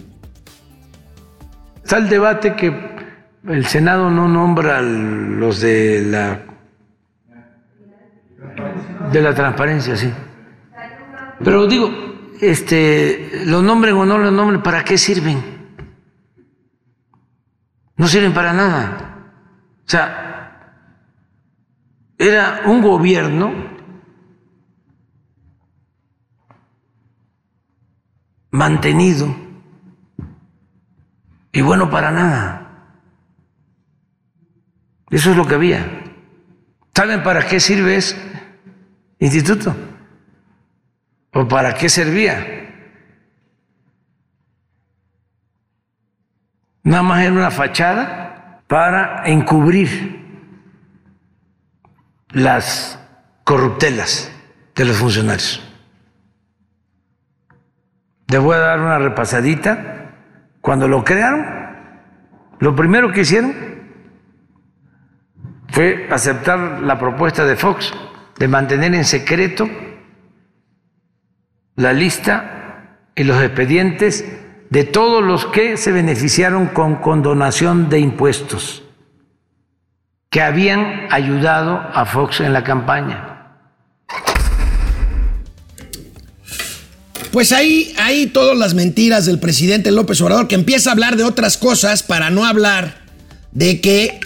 Está 1.82 1.98
el 1.98 2.08
debate 2.08 2.56
que 2.56 2.72
el 3.48 3.66
Senado 3.66 4.10
no 4.10 4.28
nombra 4.28 4.82
los 4.82 5.60
de 5.60 6.02
la 6.04 6.40
de 9.12 9.20
la 9.20 9.34
transparencia, 9.34 9.96
sí. 9.96 10.10
Pero 11.42 11.66
digo, 11.66 11.90
este, 12.40 13.42
lo 13.46 13.62
nombren 13.62 13.94
o 13.94 14.04
no 14.04 14.18
lo 14.18 14.30
nombren, 14.30 14.62
¿para 14.62 14.82
qué 14.82 14.96
sirven? 14.98 15.53
No 17.96 18.08
sirven 18.08 18.34
para 18.34 18.52
nada. 18.52 19.32
O 19.86 19.88
sea, 19.88 20.24
era 22.18 22.62
un 22.66 22.82
gobierno 22.82 23.52
mantenido 28.50 29.34
y 31.52 31.60
bueno 31.60 31.90
para 31.90 32.10
nada. 32.10 32.60
Eso 35.10 35.30
es 35.30 35.36
lo 35.36 35.46
que 35.46 35.54
había. 35.54 36.02
¿Saben 36.94 37.22
para 37.22 37.46
qué 37.46 37.60
sirve 37.60 37.96
ese 37.96 38.16
instituto? 39.18 39.74
¿O 41.32 41.46
para 41.46 41.74
qué 41.74 41.88
servía? 41.88 42.63
Nada 46.84 47.02
más 47.02 47.22
era 47.22 47.32
una 47.32 47.50
fachada 47.50 48.62
para 48.68 49.24
encubrir 49.26 50.22
las 52.30 52.98
corruptelas 53.42 54.30
de 54.74 54.84
los 54.84 54.96
funcionarios. 54.96 55.62
Les 58.28 58.40
voy 58.40 58.56
a 58.56 58.60
dar 58.60 58.80
una 58.80 58.98
repasadita. 58.98 59.90
Cuando 60.60 60.88
lo 60.88 61.04
crearon, 61.04 61.44
lo 62.58 62.74
primero 62.74 63.12
que 63.12 63.20
hicieron 63.20 63.54
fue 65.68 66.08
aceptar 66.10 66.80
la 66.80 66.98
propuesta 66.98 67.44
de 67.44 67.56
Fox 67.56 67.92
de 68.38 68.48
mantener 68.48 68.94
en 68.94 69.04
secreto 69.04 69.68
la 71.76 71.92
lista 71.92 72.98
y 73.14 73.24
los 73.24 73.42
expedientes 73.42 74.43
de 74.74 74.82
todos 74.82 75.22
los 75.22 75.46
que 75.46 75.76
se 75.76 75.92
beneficiaron 75.92 76.66
con 76.66 76.96
condonación 76.96 77.88
de 77.88 78.00
impuestos, 78.00 78.82
que 80.28 80.40
habían 80.40 81.06
ayudado 81.12 81.80
a 81.94 82.04
Fox 82.04 82.40
en 82.40 82.52
la 82.52 82.64
campaña. 82.64 83.60
Pues 87.30 87.52
ahí, 87.52 87.94
ahí 87.98 88.26
todas 88.26 88.58
las 88.58 88.74
mentiras 88.74 89.26
del 89.26 89.38
presidente 89.38 89.92
López 89.92 90.20
Obrador, 90.20 90.48
que 90.48 90.56
empieza 90.56 90.90
a 90.90 90.94
hablar 90.94 91.16
de 91.16 91.22
otras 91.22 91.56
cosas 91.56 92.02
para 92.02 92.30
no 92.30 92.44
hablar 92.44 93.04
de 93.52 93.80
que 93.80 94.18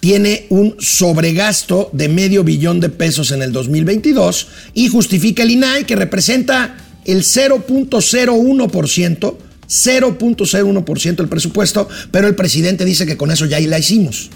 tiene 0.00 0.46
un 0.48 0.74
sobregasto 0.80 1.88
de 1.92 2.08
medio 2.08 2.42
billón 2.42 2.80
de 2.80 2.88
pesos 2.88 3.30
en 3.30 3.42
el 3.42 3.52
2022 3.52 4.48
y 4.74 4.88
justifica 4.88 5.44
el 5.44 5.52
INAI 5.52 5.84
que 5.84 5.94
representa 5.94 6.78
el 7.04 7.22
0.01%, 7.22 9.36
0.01% 9.68 11.16
del 11.16 11.28
presupuesto, 11.28 11.88
pero 12.10 12.26
el 12.26 12.34
presidente 12.34 12.84
dice 12.84 13.06
que 13.06 13.16
con 13.16 13.30
eso 13.30 13.46
ya 13.46 13.60
la 13.60 13.78
hicimos. 13.78 14.30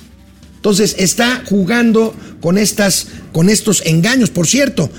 Entonces 0.56 0.94
está 0.98 1.42
jugando 1.44 2.14
con, 2.40 2.58
estas, 2.58 3.08
con 3.32 3.48
estos 3.48 3.82
engaños. 3.84 4.30
Por 4.30 4.46
cierto, 4.46 4.90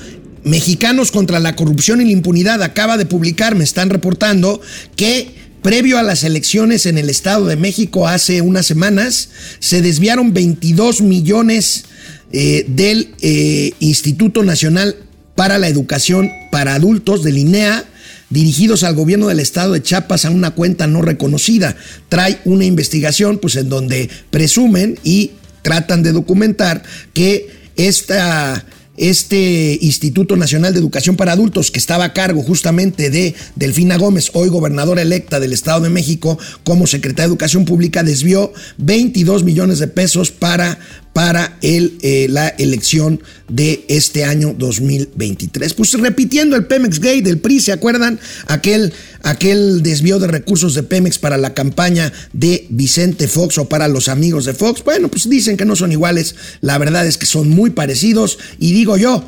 Mexicanos 0.43 1.11
contra 1.11 1.39
la 1.39 1.55
corrupción 1.55 2.01
y 2.01 2.05
la 2.05 2.11
impunidad 2.11 2.61
acaba 2.63 2.97
de 2.97 3.05
publicar, 3.05 3.55
me 3.55 3.63
están 3.63 3.89
reportando, 3.89 4.59
que 4.97 5.33
previo 5.61 5.97
a 5.97 6.03
las 6.03 6.25
elecciones 6.25 6.85
en 6.85 6.97
el 6.97 7.09
Estado 7.09 7.45
de 7.45 7.55
México 7.55 8.07
hace 8.09 8.41
unas 8.41 8.65
semanas, 8.65 9.29
se 9.59 9.81
desviaron 9.81 10.33
22 10.33 11.01
millones 11.01 11.85
eh, 12.33 12.65
del 12.67 13.15
eh, 13.21 13.71
Instituto 13.79 14.43
Nacional 14.43 14.97
para 15.35 15.57
la 15.57 15.69
Educación 15.69 16.29
para 16.51 16.75
Adultos, 16.75 17.23
del 17.23 17.37
INEA, 17.37 17.85
dirigidos 18.33 18.83
al 18.83 18.95
gobierno 18.95 19.27
del 19.27 19.39
estado 19.39 19.73
de 19.73 19.83
Chiapas 19.83 20.25
a 20.25 20.31
una 20.31 20.51
cuenta 20.51 20.87
no 20.87 21.01
reconocida. 21.01 21.77
Trae 22.09 22.39
una 22.45 22.65
investigación 22.65 23.37
pues 23.37 23.55
en 23.55 23.69
donde 23.69 24.09
presumen 24.31 24.99
y 25.03 25.31
tratan 25.61 26.01
de 26.01 26.11
documentar 26.11 26.83
que 27.13 27.47
esta 27.75 28.65
este 28.95 29.79
Instituto 29.81 30.35
Nacional 30.35 30.73
de 30.73 30.79
Educación 30.79 31.15
para 31.15 31.31
Adultos, 31.31 31.71
que 31.71 31.79
estaba 31.79 32.05
a 32.05 32.13
cargo 32.13 32.43
justamente 32.43 33.09
de 33.09 33.33
Delfina 33.55 33.97
Gómez, 33.97 34.29
hoy 34.33 34.49
gobernadora 34.49 35.01
electa 35.01 35.39
del 35.39 35.53
Estado 35.53 35.81
de 35.81 35.89
México, 35.89 36.37
como 36.63 36.85
secretaria 36.85 37.23
de 37.23 37.33
Educación 37.33 37.65
Pública, 37.65 38.03
desvió 38.03 38.53
22 38.77 39.43
millones 39.43 39.79
de 39.79 39.87
pesos 39.87 40.29
para 40.29 40.77
para 41.13 41.57
el, 41.61 41.97
eh, 42.01 42.27
la 42.29 42.49
elección 42.49 43.21
de 43.47 43.85
este 43.87 44.25
año 44.25 44.55
2023. 44.57 45.75
Pues 45.75 45.93
repitiendo 45.93 46.55
el 46.55 46.65
Pemex 46.65 46.99
Gate 46.99 47.21
del 47.21 47.37
PRI, 47.37 47.61
¿se 47.61 47.71
acuerdan? 47.71 48.19
Aquel, 48.47 48.91
aquel 49.21 49.83
desvío 49.83 50.17
de 50.17 50.27
recursos 50.27 50.73
de 50.73 50.81
Pemex 50.81 51.19
para 51.19 51.37
la 51.37 51.53
campaña 51.53 52.11
de 52.33 52.65
Vicente 52.69 53.27
Fox 53.27 53.59
o 53.59 53.69
para 53.69 53.87
los 53.87 54.09
amigos 54.09 54.45
de 54.45 54.55
Fox. 54.55 54.83
Bueno, 54.83 55.07
pues 55.07 55.29
dicen 55.29 55.55
que 55.55 55.65
no 55.65 55.75
son 55.75 55.91
iguales, 55.91 56.35
la 56.61 56.79
verdad 56.79 57.05
es 57.05 57.19
que 57.19 57.27
son 57.27 57.47
muy 57.47 57.69
parecidos 57.69 58.39
y 58.57 58.73
digo 58.73 58.97
yo, 58.97 59.23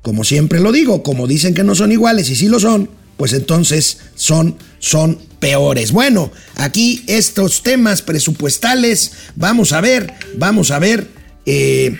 como 0.00 0.24
siempre 0.24 0.60
lo 0.60 0.72
digo, 0.72 1.02
como 1.02 1.26
dicen 1.26 1.52
que 1.52 1.64
no 1.64 1.74
son 1.74 1.92
iguales 1.92 2.30
y 2.30 2.36
sí 2.36 2.48
lo 2.48 2.60
son, 2.60 2.88
pues 3.18 3.34
entonces 3.34 3.98
son, 4.14 4.56
son 4.78 5.18
peores. 5.38 5.92
Bueno, 5.92 6.32
aquí 6.54 7.04
estos 7.06 7.62
temas 7.62 8.00
presupuestales, 8.00 9.12
vamos 9.34 9.72
a 9.72 9.82
ver, 9.82 10.14
vamos 10.38 10.70
a 10.70 10.78
ver 10.78 11.16
eh, 11.46 11.98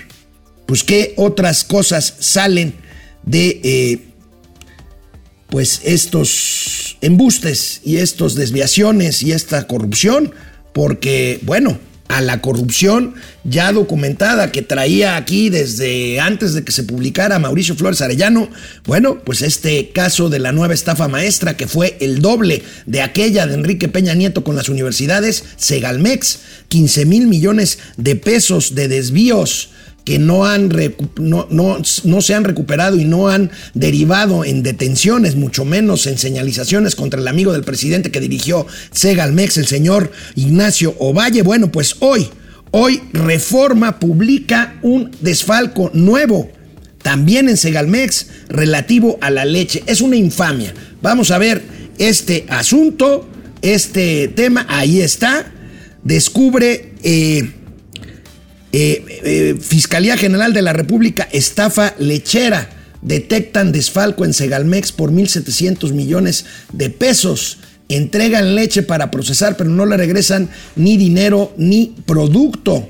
pues 0.67 0.83
qué 0.83 1.15
otras 1.17 1.65
cosas 1.65 2.15
salen 2.19 2.75
de 3.25 3.61
eh, 3.63 4.01
pues 5.49 5.81
estos 5.85 6.99
embustes 7.01 7.81
y 7.85 7.99
estas 7.99 8.35
desviaciones 8.35 9.23
y 9.23 9.33
esta 9.33 9.67
corrupción, 9.67 10.33
porque 10.73 11.39
bueno, 11.43 11.79
a 12.09 12.21
la 12.21 12.41
corrupción 12.41 13.15
ya 13.45 13.73
documentada 13.73 14.53
que 14.53 14.63
traía 14.63 15.17
aquí 15.17 15.51
desde 15.51 16.21
antes 16.21 16.55
de 16.55 16.65
que 16.65 16.73
se 16.73 16.85
publicara 16.85 17.39
Mauricio 17.39 17.77
Flores 17.77 18.01
Arellano, 18.01 18.49
bueno, 18.85 19.21
pues 19.25 19.43
este 19.43 19.91
caso 19.91 20.29
de 20.29 20.39
la 20.39 20.53
nueva 20.53 20.75
estafa 20.75 21.09
maestra 21.09 21.57
que 21.57 21.67
fue 21.67 21.97
el 22.01 22.21
doble 22.21 22.63
de 22.87 23.03
aquella 23.03 23.47
de 23.47 23.55
Enrique 23.55 23.89
Peña 23.89 24.15
Nieto 24.15 24.45
con 24.45 24.57
las 24.57 24.69
universidades, 24.69 25.45
Segalmex, 25.57 26.39
15 26.69 27.07
mil 27.07 27.27
millones 27.27 27.79
de 27.97 28.17
pesos 28.17 28.75
de 28.75 28.89
desvíos 28.89 29.71
que 30.07 30.21
no, 30.21 30.47
han 30.47 30.73
no, 31.19 31.49
no, 31.51 32.21
se 32.23 32.35
han 32.35 32.45
recuperado 32.45 32.97
y 32.97 33.05
no 33.05 33.29
han 33.29 33.51
derivado 33.75 34.45
en 34.45 34.63
detenciones, 34.63 35.35
mucho 35.35 35.65
menos 35.65 36.07
en 36.07 36.17
señalizaciones 36.17 36.95
contra 36.95 37.21
el 37.21 37.27
amigo 37.27 37.53
del 37.53 37.65
presidente 37.65 38.13
que 38.13 38.21
dirigió 38.21 38.69
Segalmex, 38.93 39.57
el 39.57 39.67
señor 39.67 40.13
Ignacio 40.37 40.95
Ovalle. 41.01 41.43
Bueno, 41.43 41.73
pues 41.73 41.97
hoy, 41.99 42.29
hoy 42.71 43.03
Reforma 43.13 43.99
publica 43.99 44.77
un 44.83 45.11
desfalco 45.21 45.91
nuevo, 45.93 46.53
también 47.03 47.49
en 47.49 47.57
Segalmex, 47.57 48.29
relativo 48.49 49.19
a 49.21 49.31
la 49.31 49.45
leche. 49.45 49.83
Es 49.87 50.01
una 50.01 50.15
infamia. 50.15 50.73
Vamos 51.03 51.33
a 51.33 51.39
ver 51.39 51.63
este 51.99 52.47
asunto, 52.49 53.29
este 53.61 54.29
tema, 54.29 54.67
ahí 54.69 55.01
está. 55.01 55.53
Descubre... 56.05 56.95
Eh, 57.03 57.56
eh, 58.73 59.05
eh, 59.25 59.57
Fiscalía 59.61 60.17
General 60.17 60.53
de 60.53 60.63
la 60.63 60.73
República, 60.73 61.29
estafa 61.33 61.95
lechera. 61.99 62.71
Detectan 63.03 63.73
desfalco 63.73 64.25
en 64.25 64.35
Segalmex 64.35 64.93
por 64.93 65.13
1.700 65.13 65.93
millones 65.93 66.45
de 66.73 66.91
pesos. 66.91 67.59
Entregan 67.89 68.55
leche 68.55 68.83
para 68.83 69.11
procesar, 69.11 69.57
pero 69.57 69.71
no 69.71 69.87
le 69.87 69.97
regresan 69.97 70.51
ni 70.75 70.97
dinero 70.97 71.55
ni 71.57 71.95
producto. 72.05 72.89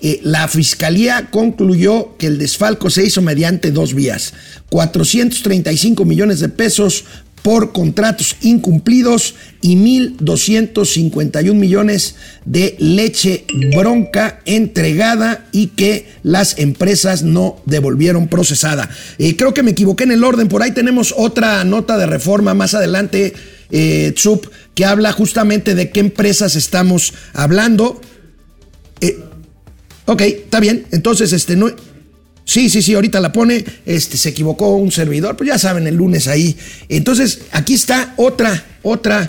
Eh, 0.00 0.20
la 0.22 0.46
fiscalía 0.46 1.28
concluyó 1.30 2.16
que 2.16 2.28
el 2.28 2.38
desfalco 2.38 2.88
se 2.88 3.04
hizo 3.04 3.20
mediante 3.20 3.72
dos 3.72 3.94
vías. 3.94 4.32
435 4.70 6.04
millones 6.04 6.40
de 6.40 6.48
pesos 6.48 7.04
por 7.48 7.72
contratos 7.72 8.36
incumplidos 8.42 9.34
y 9.62 9.74
1.251 9.74 11.54
millones 11.54 12.16
de 12.44 12.76
leche 12.78 13.46
bronca 13.74 14.40
entregada 14.44 15.48
y 15.50 15.68
que 15.68 16.12
las 16.22 16.58
empresas 16.58 17.22
no 17.22 17.62
devolvieron 17.64 18.28
procesada. 18.28 18.90
Eh, 19.16 19.34
creo 19.34 19.54
que 19.54 19.62
me 19.62 19.70
equivoqué 19.70 20.04
en 20.04 20.12
el 20.12 20.24
orden, 20.24 20.48
por 20.48 20.62
ahí 20.62 20.72
tenemos 20.72 21.14
otra 21.16 21.64
nota 21.64 21.96
de 21.96 22.04
reforma 22.04 22.52
más 22.52 22.74
adelante, 22.74 23.32
eh, 23.70 24.14
que 24.74 24.84
habla 24.84 25.12
justamente 25.12 25.74
de 25.74 25.88
qué 25.88 26.00
empresas 26.00 26.54
estamos 26.54 27.14
hablando. 27.32 27.98
Eh, 29.00 29.24
ok, 30.04 30.20
está 30.20 30.60
bien, 30.60 30.84
entonces 30.90 31.32
este 31.32 31.56
no... 31.56 31.70
Sí, 32.48 32.70
sí, 32.70 32.80
sí, 32.80 32.94
ahorita 32.94 33.20
la 33.20 33.30
pone, 33.30 33.62
este, 33.84 34.16
se 34.16 34.30
equivocó 34.30 34.74
un 34.76 34.90
servidor, 34.90 35.36
pues 35.36 35.48
ya 35.48 35.58
saben, 35.58 35.86
el 35.86 35.96
lunes 35.96 36.28
ahí. 36.28 36.56
Entonces, 36.88 37.40
aquí 37.52 37.74
está 37.74 38.14
otra, 38.16 38.64
otra, 38.82 39.28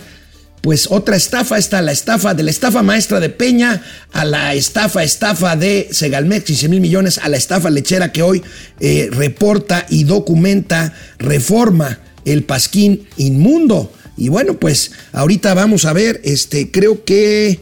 pues 0.61 0.87
otra 0.89 1.17
estafa, 1.17 1.57
está 1.57 1.81
la 1.81 1.91
estafa 1.91 2.33
de 2.33 2.43
la 2.43 2.51
estafa 2.51 2.81
maestra 2.81 3.19
de 3.19 3.27
Peña, 3.27 3.83
a 4.13 4.23
la 4.23 4.53
estafa, 4.53 5.03
estafa 5.03 5.57
de 5.57 5.89
Segalmex, 5.91 6.45
15 6.45 6.69
mil 6.69 6.79
millones, 6.79 7.17
a 7.17 7.27
la 7.27 7.35
estafa 7.35 7.69
lechera 7.69 8.13
que 8.13 8.21
hoy 8.21 8.41
eh, 8.79 9.09
reporta 9.11 9.85
y 9.89 10.05
documenta, 10.05 10.93
reforma 11.17 11.99
el 12.23 12.45
pasquín 12.45 13.05
inmundo. 13.17 13.91
Y 14.15 14.29
bueno, 14.29 14.57
pues 14.57 14.93
ahorita 15.11 15.53
vamos 15.55 15.83
a 15.83 15.91
ver, 15.91 16.21
este, 16.23 16.71
creo 16.71 17.03
que 17.03 17.59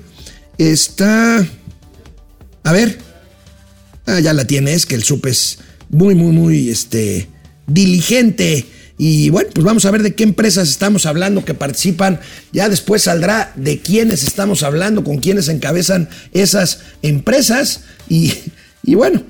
está, 0.59 1.43
a 2.63 2.71
ver, 2.71 3.06
Ah, 4.07 4.21
ya 4.21 4.33
la 4.33 4.47
tienes, 4.47 4.85
que 4.85 4.95
el 4.95 5.03
SUP 5.03 5.25
es 5.25 5.59
muy, 5.89 6.15
muy, 6.15 6.31
muy 6.31 6.69
este, 6.69 7.27
diligente. 7.67 8.65
Y 8.97 9.29
bueno, 9.29 9.49
pues 9.53 9.65
vamos 9.65 9.83
a 9.83 9.91
ver 9.91 10.01
de 10.01 10.15
qué 10.15 10.23
empresas 10.23 10.69
estamos 10.69 11.05
hablando 11.05 11.43
que 11.43 11.53
participan. 11.53 12.21
Ya 12.53 12.69
después 12.69 13.03
saldrá 13.03 13.51
de 13.57 13.79
quiénes 13.79 14.23
estamos 14.23 14.63
hablando, 14.63 15.03
con 15.03 15.17
quiénes 15.17 15.49
encabezan 15.49 16.07
esas 16.31 16.79
empresas. 17.01 17.81
Y, 18.07 18.33
y 18.83 18.95
bueno, 18.95 19.23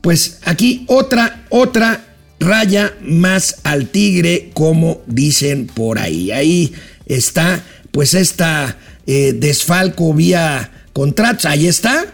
pues 0.00 0.38
aquí 0.44 0.84
otra, 0.88 1.46
otra 1.48 2.04
raya 2.40 2.94
más 3.00 3.58
al 3.62 3.86
tigre, 3.86 4.50
como 4.54 5.02
dicen 5.06 5.68
por 5.68 6.00
ahí. 6.00 6.32
Ahí 6.32 6.74
está, 7.06 7.62
pues 7.92 8.14
esta 8.14 8.76
eh, 9.06 9.34
desfalco 9.36 10.12
vía 10.12 10.72
contratos. 10.92 11.46
Ahí 11.46 11.68
está, 11.68 12.06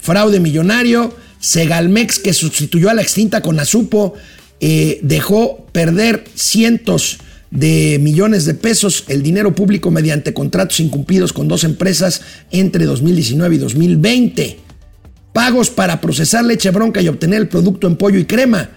fraude 0.00 0.40
millonario. 0.40 1.14
Segalmex, 1.40 2.18
que 2.18 2.32
sustituyó 2.32 2.90
a 2.90 2.94
la 2.94 3.02
extinta 3.02 3.42
Conasupo, 3.42 4.14
eh, 4.60 4.98
dejó 5.02 5.66
perder 5.72 6.24
cientos 6.34 7.18
de 7.50 7.98
millones 8.00 8.44
de 8.44 8.54
pesos 8.54 9.04
el 9.08 9.22
dinero 9.22 9.54
público 9.54 9.90
mediante 9.90 10.34
contratos 10.34 10.80
incumplidos 10.80 11.32
con 11.32 11.48
dos 11.48 11.64
empresas 11.64 12.22
entre 12.50 12.84
2019 12.84 13.54
y 13.54 13.58
2020. 13.58 14.58
Pagos 15.32 15.70
para 15.70 16.00
procesar 16.00 16.44
leche 16.44 16.70
bronca 16.70 17.00
y 17.00 17.08
obtener 17.08 17.40
el 17.40 17.48
producto 17.48 17.86
en 17.86 17.96
pollo 17.96 18.18
y 18.18 18.24
crema. 18.24 18.70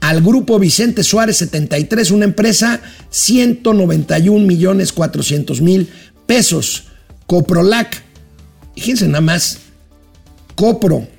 Al 0.00 0.20
grupo 0.22 0.58
Vicente 0.58 1.02
Suárez 1.02 1.38
73, 1.38 2.10
una 2.10 2.24
empresa, 2.24 2.80
191 3.10 4.46
millones 4.46 4.92
400 4.92 5.60
mil 5.60 5.88
pesos. 6.26 6.84
Coprolac, 7.26 8.02
fíjense 8.76 9.06
nada 9.06 9.20
más, 9.20 9.58
Copro. 10.54 11.17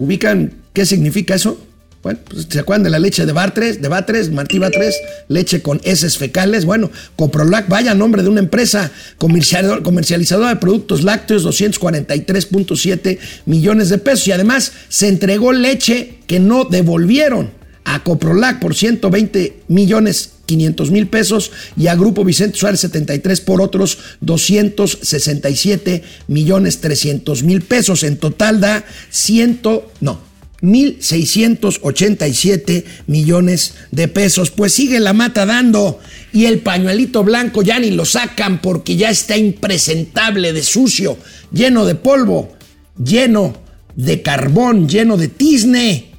¿Ubican 0.00 0.54
qué 0.72 0.84
significa 0.84 1.36
eso? 1.36 1.64
Bueno, 2.02 2.18
pues, 2.26 2.46
¿se 2.48 2.58
acuerdan 2.58 2.84
de 2.84 2.90
la 2.90 2.98
leche 2.98 3.26
de 3.26 3.32
Batres, 3.32 3.82
de 3.82 3.88
Batres, 3.88 4.30
Martí 4.30 4.58
Batres, 4.58 4.98
leche 5.28 5.60
con 5.60 5.80
heces 5.84 6.16
fecales? 6.16 6.64
Bueno, 6.64 6.90
Coprolac, 7.14 7.68
vaya 7.68 7.94
nombre 7.94 8.22
de 8.22 8.30
una 8.30 8.40
empresa 8.40 8.90
comercializadora 9.18 10.48
de 10.48 10.56
productos 10.56 11.04
lácteos, 11.04 11.44
243.7 11.44 13.18
millones 13.44 13.90
de 13.90 13.98
pesos. 13.98 14.26
Y 14.28 14.32
además 14.32 14.72
se 14.88 15.08
entregó 15.08 15.52
leche 15.52 16.20
que 16.26 16.40
no 16.40 16.64
devolvieron 16.64 17.50
a 17.84 18.02
Coprolac 18.02 18.60
por 18.60 18.74
120 18.74 19.64
millones 19.68 20.30
500 20.50 20.90
mil 20.90 21.06
pesos 21.06 21.52
y 21.76 21.86
a 21.86 21.94
Grupo 21.94 22.24
Vicente 22.24 22.58
Suárez 22.58 22.80
73 22.80 23.40
por 23.42 23.62
otros 23.62 23.98
267 24.20 26.02
millones 26.26 26.80
300 26.80 27.44
mil 27.44 27.62
pesos. 27.62 28.02
En 28.02 28.16
total 28.16 28.60
da 28.60 28.84
100, 29.10 29.60
no, 30.00 30.18
1.687 30.60 32.84
millones 33.06 33.74
de 33.92 34.08
pesos. 34.08 34.50
Pues 34.50 34.72
sigue 34.72 34.98
la 34.98 35.12
mata 35.12 35.46
dando 35.46 36.00
y 36.32 36.46
el 36.46 36.58
pañuelito 36.58 37.22
blanco 37.22 37.62
ya 37.62 37.78
ni 37.78 37.92
lo 37.92 38.04
sacan 38.04 38.60
porque 38.60 38.96
ya 38.96 39.10
está 39.10 39.36
impresentable 39.36 40.52
de 40.52 40.64
sucio, 40.64 41.16
lleno 41.52 41.86
de 41.86 41.94
polvo, 41.94 42.56
lleno 42.98 43.56
de 43.94 44.22
carbón, 44.22 44.88
lleno 44.88 45.16
de 45.16 45.28
tizne 45.28 46.10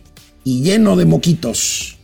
y 0.46 0.62
lleno 0.62 0.96
de 0.96 1.04
moquitos. 1.04 1.98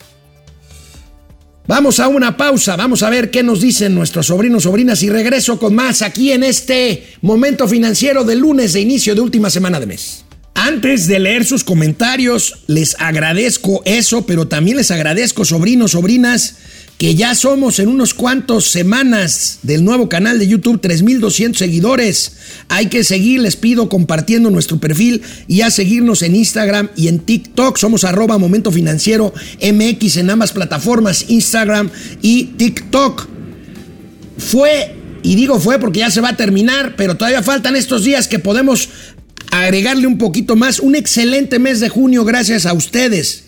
Vamos 1.68 2.00
a 2.00 2.08
una 2.08 2.38
pausa, 2.38 2.78
vamos 2.78 3.04
a 3.04 3.10
ver 3.10 3.30
qué 3.30 3.44
nos 3.44 3.60
dicen 3.60 3.94
nuestros 3.94 4.28
sobrinos, 4.28 4.64
sobrinas 4.64 5.04
y 5.04 5.10
regreso 5.10 5.60
con 5.60 5.76
más 5.76 6.02
aquí 6.02 6.32
en 6.32 6.44
este 6.44 7.06
momento 7.22 7.68
financiero 7.68 8.24
de 8.24 8.38
lunes 8.38 8.72
de 8.72 8.80
inicio 8.80 9.14
de 9.14 9.20
última 9.20 9.50
semana 9.50 9.78
de 9.78 9.86
mes. 9.86 10.27
Antes 10.60 11.06
de 11.06 11.20
leer 11.20 11.46
sus 11.46 11.64
comentarios, 11.64 12.64
les 12.66 12.96
agradezco 12.98 13.84
eso, 13.86 14.26
pero 14.26 14.48
también 14.48 14.78
les 14.78 14.90
agradezco, 14.90 15.46
sobrinos, 15.46 15.92
sobrinas, 15.92 16.56
que 16.98 17.14
ya 17.14 17.36
somos 17.36 17.78
en 17.78 17.90
unos 17.90 18.16
cuantos 18.16 18.72
semanas 18.72 19.60
del 19.62 19.86
nuevo 19.86 20.10
canal 20.10 20.40
de 20.40 20.48
YouTube, 20.48 20.82
3200 20.82 21.60
seguidores. 21.60 22.32
Hay 22.70 22.88
que 22.88 23.04
seguir, 23.04 23.40
les 23.42 23.56
pido, 23.56 23.88
compartiendo 23.88 24.50
nuestro 24.50 24.80
perfil 24.80 25.22
y 25.48 25.62
a 25.62 25.70
seguirnos 25.70 26.24
en 26.24 26.36
Instagram 26.36 26.90
y 26.96 27.08
en 27.08 27.20
TikTok. 27.20 27.78
Somos 27.78 28.04
arroba 28.04 28.40
Momento 28.40 28.72
Financiero 28.72 29.36
MX 29.62 30.18
en 30.18 30.32
ambas 30.32 30.54
plataformas, 30.54 31.26
Instagram 31.28 31.92
y 32.24 32.46
TikTok. 32.46 33.28
Fue, 34.40 34.96
y 35.22 35.36
digo 35.36 35.60
fue 35.60 35.78
porque 35.78 36.00
ya 36.00 36.10
se 36.10 36.22
va 36.22 36.30
a 36.30 36.36
terminar, 36.36 36.96
pero 36.98 37.16
todavía 37.16 37.44
faltan 37.44 37.76
estos 37.76 38.04
días 38.06 38.28
que 38.28 38.40
podemos 38.40 38.90
agregarle 39.52 40.08
un 40.08 40.18
poquito 40.18 40.56
más. 40.56 40.80
Un 40.80 40.96
excelente 40.96 41.60
mes 41.60 41.80
de 41.80 41.90
junio 41.90 42.26
gracias 42.26 42.66
a 42.66 42.74
ustedes. 42.74 43.46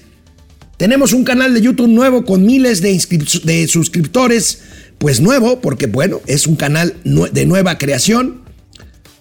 Tenemos 0.77 1.13
un 1.13 1.23
canal 1.23 1.53
de 1.53 1.61
YouTube 1.61 1.89
nuevo 1.89 2.23
con 2.23 2.45
miles 2.45 2.81
de, 2.81 3.67
suscriptores. 3.67 4.59
Pues 4.97 5.21
nuevo, 5.21 5.61
porque 5.61 5.87
bueno, 5.87 6.21
es 6.27 6.45
un 6.45 6.55
canal 6.55 6.95
de 7.03 7.45
nueva 7.45 7.77
creación. 7.77 8.41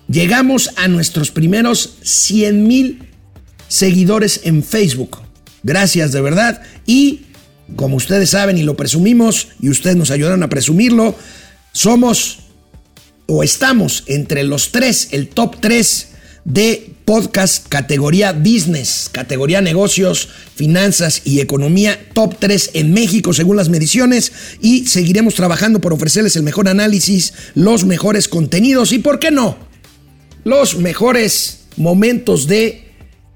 Llegamos 0.08 0.70
a 0.76 0.88
nuestros 0.88 1.30
primeros 1.30 1.98
100 2.02 2.66
mil 2.66 3.08
seguidores 3.68 4.40
en 4.44 4.62
Facebook. 4.62 5.18
Gracias 5.62 6.12
de 6.12 6.20
verdad. 6.20 6.62
Y 6.86 7.26
como 7.76 7.96
ustedes 7.96 8.30
saben 8.30 8.58
y 8.58 8.62
lo 8.62 8.76
presumimos, 8.76 9.48
y 9.60 9.68
ustedes 9.68 9.96
nos 9.96 10.10
ayudaron 10.10 10.42
a 10.42 10.48
presumirlo, 10.48 11.14
somos 11.72 12.40
o 13.26 13.42
estamos 13.42 14.04
entre 14.06 14.42
los 14.42 14.72
tres, 14.72 15.08
el 15.12 15.28
top 15.28 15.56
3 15.60 16.08
de 16.48 16.94
podcast 17.04 17.68
categoría 17.68 18.32
business, 18.32 19.10
categoría 19.12 19.60
negocios, 19.60 20.30
finanzas 20.54 21.20
y 21.26 21.40
economía, 21.40 22.00
top 22.14 22.36
3 22.38 22.70
en 22.72 22.94
México 22.94 23.34
según 23.34 23.56
las 23.56 23.68
mediciones 23.68 24.32
y 24.62 24.86
seguiremos 24.86 25.34
trabajando 25.34 25.78
por 25.80 25.92
ofrecerles 25.92 26.36
el 26.36 26.44
mejor 26.44 26.68
análisis, 26.68 27.34
los 27.54 27.84
mejores 27.84 28.28
contenidos 28.28 28.92
y, 28.92 28.98
¿por 28.98 29.18
qué 29.18 29.30
no? 29.30 29.58
Los 30.44 30.78
mejores 30.78 31.64
momentos 31.76 32.46
de 32.46 32.84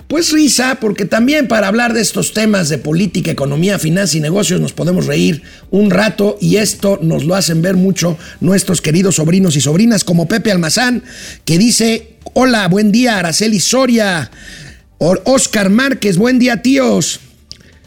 pues 0.08 0.30
risa, 0.30 0.78
porque 0.80 1.04
también 1.04 1.48
para 1.48 1.68
hablar 1.68 1.94
de 1.94 2.02
estos 2.02 2.32
temas 2.34 2.68
de 2.68 2.76
política, 2.76 3.30
economía, 3.30 3.78
finanzas 3.78 4.14
y 4.14 4.20
negocios 4.20 4.60
nos 4.60 4.72
podemos 4.72 5.06
reír 5.06 5.42
un 5.70 5.90
rato 5.90 6.36
y 6.40 6.56
esto 6.56 6.98
nos 7.02 7.24
lo 7.24 7.34
hacen 7.34 7.62
ver 7.62 7.76
mucho 7.76 8.18
nuestros 8.40 8.80
queridos 8.82 9.16
sobrinos 9.16 9.56
y 9.56 9.62
sobrinas 9.62 10.04
como 10.04 10.28
Pepe 10.28 10.52
Almazán, 10.52 11.02
que 11.46 11.56
dice, 11.56 12.11
hola, 12.34 12.68
buen 12.68 12.92
día, 12.92 13.18
Araceli 13.18 13.60
Soria, 13.60 14.30
Oscar 14.98 15.70
Márquez, 15.70 16.16
buen 16.16 16.38
día 16.38 16.62
tíos. 16.62 17.20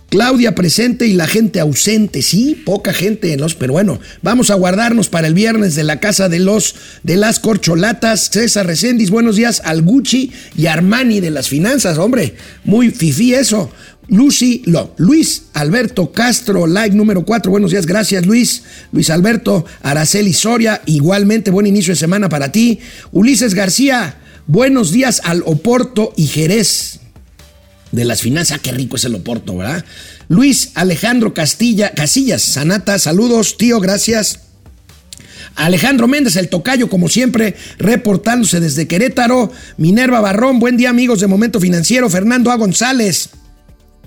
Claudia 0.10 0.56
presente 0.56 1.08
y 1.08 1.14
la 1.14 1.28
gente 1.28 1.60
ausente. 1.60 2.22
Sí, 2.22 2.62
poca 2.64 2.94
gente 2.94 3.34
en 3.34 3.42
los, 3.42 3.56
pero 3.56 3.74
bueno, 3.74 4.00
vamos 4.22 4.50
a 4.50 4.56
guardarnos 4.56 5.10
para 5.10 5.28
el 5.28 5.34
viernes 5.34 5.76
de 5.76 5.84
la 5.84 6.00
casa 6.00 6.30
de 6.30 6.40
los 6.40 6.76
de 7.04 7.18
las 7.18 7.40
corcholatas. 7.40 8.30
César 8.32 8.68
Recendis, 8.68 9.10
buenos 9.10 9.36
días 9.36 9.62
al 9.66 9.82
Gucci 9.82 10.32
y 10.56 10.68
Armani 10.68 11.20
de 11.20 11.32
las 11.32 11.50
finanzas, 11.50 11.98
hombre, 11.98 12.36
muy 12.64 12.92
fifí 12.92 13.34
eso. 13.34 13.72
Lucy, 14.08 14.62
lo, 14.68 14.94
Luis 14.98 15.46
Alberto 15.54 16.12
Castro, 16.12 16.68
like 16.68 16.96
número 16.96 17.26
4. 17.26 17.52
Buenos 17.52 17.72
días, 17.72 17.88
gracias 17.88 18.26
Luis. 18.26 18.62
Luis 18.92 19.10
Alberto, 19.10 19.66
Araceli 19.82 20.34
Soria, 20.34 20.82
igualmente 20.86 21.50
buen 21.50 21.66
inicio 21.66 21.94
de 21.94 22.00
semana 22.00 22.30
para 22.30 22.52
ti. 22.52 22.80
Ulises 23.12 23.56
García, 23.56 24.16
buenos 24.48 24.92
días 24.92 25.22
al 25.24 25.44
Oporto 25.46 26.14
y 26.16 26.28
Jerez 26.28 27.00
de 27.92 28.06
las 28.06 28.22
finanzas. 28.22 28.60
Qué 28.60 28.72
rico 28.72 28.96
es 28.96 29.06
el 29.06 29.16
Oporto, 29.16 29.58
¿verdad? 29.58 29.86
Luis 30.28 30.72
Alejandro 30.76 31.34
Castilla, 31.34 31.92
Casillas, 31.94 32.42
Sanata, 32.42 33.00
saludos, 33.00 33.58
tío, 33.58 33.80
gracias. 33.80 34.40
Alejandro 35.56 36.08
Méndez, 36.08 36.36
el 36.36 36.50
tocayo, 36.50 36.90
como 36.90 37.08
siempre, 37.08 37.56
reportándose 37.78 38.60
desde 38.60 38.88
Querétaro. 38.88 39.52
Minerva 39.78 40.20
Barrón, 40.20 40.60
buen 40.60 40.76
día, 40.76 40.90
amigos 40.90 41.22
de 41.22 41.28
Momento 41.28 41.62
Financiero. 41.62 42.10
Fernando 42.10 42.52
A. 42.52 42.56
González. 42.56 43.30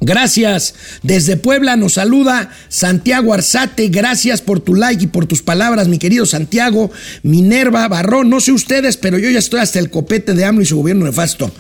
Gracias. 0.00 0.74
Desde 1.02 1.36
Puebla 1.36 1.76
nos 1.76 1.94
saluda 1.94 2.50
Santiago 2.68 3.34
Arzate. 3.34 3.88
Gracias 3.88 4.40
por 4.40 4.60
tu 4.60 4.74
like 4.74 5.04
y 5.04 5.08
por 5.08 5.26
tus 5.26 5.42
palabras, 5.42 5.88
mi 5.88 5.98
querido 5.98 6.26
Santiago. 6.26 6.90
Minerva 7.22 7.88
Barrón, 7.88 8.30
no 8.30 8.40
sé 8.40 8.52
ustedes, 8.52 8.96
pero 8.96 9.18
yo 9.18 9.28
ya 9.30 9.38
estoy 9.38 9.60
hasta 9.60 9.78
el 9.78 9.90
copete 9.90 10.34
de 10.34 10.44
AMLO 10.44 10.62
y 10.62 10.66
su 10.66 10.76
gobierno 10.76 11.06
nefasto. 11.06 11.52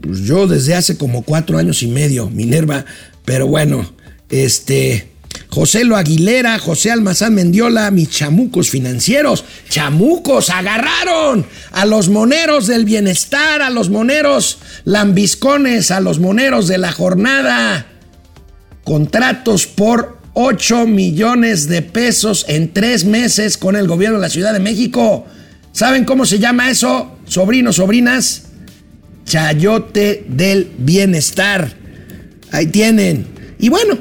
Pues 0.00 0.20
yo 0.20 0.46
desde 0.46 0.74
hace 0.74 0.96
como 0.96 1.22
cuatro 1.22 1.58
años 1.58 1.82
y 1.82 1.88
medio, 1.88 2.30
Minerva, 2.30 2.84
pero 3.24 3.48
bueno, 3.48 3.92
este, 4.28 5.08
José 5.50 5.84
Lo 5.84 5.96
Aguilera, 5.96 6.58
José 6.58 6.90
Almazán 6.90 7.34
Mendiola, 7.34 7.90
mis 7.90 8.10
chamucos 8.10 8.70
financieros, 8.70 9.44
chamucos, 9.68 10.50
agarraron 10.50 11.46
a 11.72 11.86
los 11.86 12.08
moneros 12.08 12.66
del 12.66 12.84
bienestar, 12.84 13.62
a 13.62 13.70
los 13.70 13.88
moneros 13.88 14.58
lambiscones, 14.84 15.90
a 15.90 16.00
los 16.00 16.18
moneros 16.18 16.68
de 16.68 16.78
la 16.78 16.92
jornada. 16.92 17.86
Contratos 18.84 19.66
por 19.66 20.18
8 20.34 20.86
millones 20.86 21.68
de 21.68 21.82
pesos 21.82 22.44
en 22.48 22.72
tres 22.72 23.04
meses 23.04 23.56
con 23.56 23.76
el 23.76 23.88
gobierno 23.88 24.18
de 24.18 24.22
la 24.22 24.30
Ciudad 24.30 24.52
de 24.52 24.60
México. 24.60 25.26
¿Saben 25.72 26.04
cómo 26.04 26.26
se 26.26 26.38
llama 26.38 26.70
eso, 26.70 27.18
sobrinos, 27.26 27.76
sobrinas? 27.76 28.42
chayote 29.28 30.24
del 30.26 30.72
bienestar. 30.78 31.70
Ahí 32.50 32.66
tienen. 32.66 33.26
Y 33.58 33.68
bueno, 33.68 33.98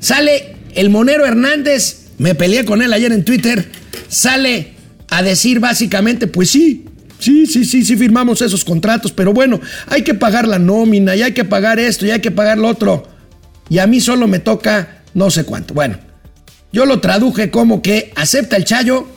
sale 0.00 0.56
el 0.78 0.90
Monero 0.90 1.26
Hernández, 1.26 2.04
me 2.18 2.36
peleé 2.36 2.64
con 2.64 2.82
él 2.82 2.92
ayer 2.92 3.10
en 3.10 3.24
Twitter, 3.24 3.68
sale 4.08 4.74
a 5.10 5.24
decir 5.24 5.58
básicamente, 5.58 6.28
pues 6.28 6.50
sí, 6.50 6.84
sí, 7.18 7.46
sí, 7.46 7.64
sí, 7.64 7.84
sí 7.84 7.96
firmamos 7.96 8.42
esos 8.42 8.64
contratos, 8.64 9.10
pero 9.10 9.32
bueno, 9.32 9.60
hay 9.88 10.02
que 10.02 10.14
pagar 10.14 10.46
la 10.46 10.60
nómina 10.60 11.16
y 11.16 11.22
hay 11.22 11.32
que 11.32 11.44
pagar 11.44 11.80
esto 11.80 12.06
y 12.06 12.12
hay 12.12 12.20
que 12.20 12.30
pagar 12.30 12.58
lo 12.58 12.68
otro. 12.68 13.08
Y 13.68 13.78
a 13.78 13.88
mí 13.88 14.00
solo 14.00 14.28
me 14.28 14.38
toca 14.38 15.02
no 15.14 15.32
sé 15.32 15.42
cuánto. 15.42 15.74
Bueno, 15.74 15.98
yo 16.72 16.86
lo 16.86 17.00
traduje 17.00 17.50
como 17.50 17.82
que 17.82 18.12
acepta 18.14 18.56
el 18.56 18.64
chayo, 18.64 19.08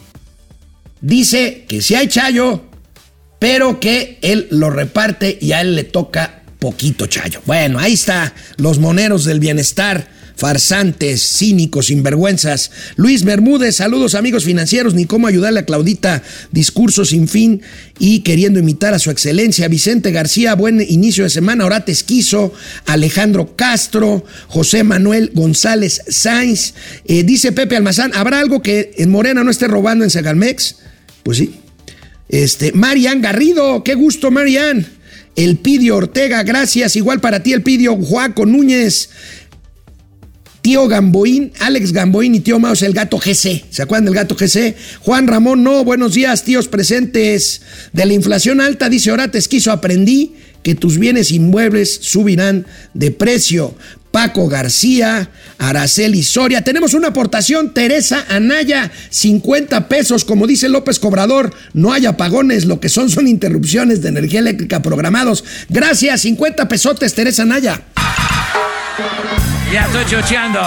dice 0.99 1.65
que 1.67 1.83
si 1.83 1.93
hay 1.93 2.07
chayo, 2.07 2.65
pero 3.37 3.79
que 3.79 4.17
él 4.23 4.47
lo 4.49 4.71
reparte 4.71 5.37
y 5.39 5.51
a 5.51 5.61
él 5.61 5.75
le 5.75 5.83
toca 5.83 6.41
poquito 6.57 7.05
chayo. 7.05 7.39
Bueno, 7.45 7.77
ahí 7.77 7.93
está, 7.93 8.33
los 8.57 8.79
moneros 8.79 9.25
del 9.25 9.39
bienestar 9.39 10.20
farsantes, 10.41 11.21
cínicos, 11.37 11.85
sinvergüenzas. 11.85 12.71
Luis 12.95 13.23
Bermúdez, 13.23 13.75
saludos 13.75 14.15
amigos 14.15 14.43
financieros, 14.43 14.95
ni 14.95 15.05
cómo 15.05 15.27
ayudarle 15.27 15.59
a 15.59 15.65
Claudita, 15.65 16.23
discurso 16.51 17.05
sin 17.05 17.27
fin 17.27 17.61
y 17.99 18.21
queriendo 18.21 18.59
imitar 18.59 18.95
a 18.95 18.99
su 18.99 19.11
excelencia. 19.11 19.67
Vicente 19.67 20.11
García, 20.11 20.55
buen 20.55 20.81
inicio 20.81 21.25
de 21.25 21.29
semana. 21.29 21.63
Orate 21.63 21.91
Esquizo, 21.91 22.51
Alejandro 22.87 23.55
Castro, 23.55 24.25
José 24.47 24.83
Manuel 24.83 25.29
González 25.35 26.01
Sainz. 26.07 26.73
Eh, 27.05 27.21
dice 27.21 27.51
Pepe 27.51 27.75
Almazán, 27.75 28.11
¿habrá 28.15 28.39
algo 28.39 28.63
que 28.63 28.93
en 28.97 29.11
Morena 29.11 29.43
no 29.43 29.51
esté 29.51 29.67
robando 29.67 30.03
en 30.03 30.09
Segalmex? 30.09 30.77
Pues 31.21 31.37
sí. 31.37 31.53
Este, 32.29 32.71
Marian 32.71 33.21
Garrido, 33.21 33.83
qué 33.83 33.93
gusto, 33.93 34.31
Marian. 34.31 34.87
El 35.35 35.57
Pidio 35.57 35.95
Ortega, 35.97 36.43
gracias. 36.43 36.95
Igual 36.95 37.21
para 37.21 37.41
ti, 37.43 37.53
el 37.53 37.61
Pidio 37.61 37.95
Juaco 37.95 38.45
Núñez. 38.45 39.09
Tío 40.61 40.87
Gamboín, 40.87 41.51
Alex 41.59 41.91
Gamboín 41.91 42.35
y 42.35 42.39
tío 42.39 42.59
Maus, 42.59 42.83
el 42.83 42.93
gato 42.93 43.17
GC. 43.17 43.65
¿Se 43.71 43.81
acuerdan 43.81 44.05
del 44.05 44.13
gato 44.13 44.35
GC? 44.35 44.75
Juan 44.99 45.27
Ramón, 45.27 45.63
no, 45.63 45.83
buenos 45.83 46.13
días, 46.13 46.43
tíos 46.43 46.67
presentes. 46.67 47.61
De 47.93 48.05
la 48.05 48.13
inflación 48.13 48.61
alta, 48.61 48.87
dice 48.87 49.11
Orate 49.11 49.39
Esquizo, 49.39 49.71
aprendí 49.71 50.35
que 50.61 50.75
tus 50.75 50.99
bienes 50.99 51.31
inmuebles 51.31 51.99
subirán 52.01 52.67
de 52.93 53.09
precio. 53.09 53.75
Paco 54.11 54.49
García, 54.49 55.29
Araceli 55.57 56.21
Soria. 56.21 56.63
Tenemos 56.63 56.93
una 56.93 57.07
aportación, 57.07 57.73
Teresa 57.73 58.25
Anaya, 58.29 58.91
50 59.09 59.87
pesos, 59.87 60.25
como 60.25 60.47
dice 60.47 60.67
López 60.69 60.99
Cobrador, 60.99 61.53
no 61.73 61.93
hay 61.93 62.05
apagones, 62.05 62.65
lo 62.65 62.81
que 62.81 62.89
son 62.89 63.09
son 63.09 63.27
interrupciones 63.27 64.01
de 64.01 64.09
energía 64.09 64.41
eléctrica 64.41 64.81
programados. 64.81 65.43
Gracias, 65.69 66.21
50 66.21 66.67
pesotes, 66.67 67.13
Teresa 67.13 67.43
Anaya. 67.43 67.81
Ya 69.71 69.85
estoy 69.85 70.03
chocheando. 70.05 70.59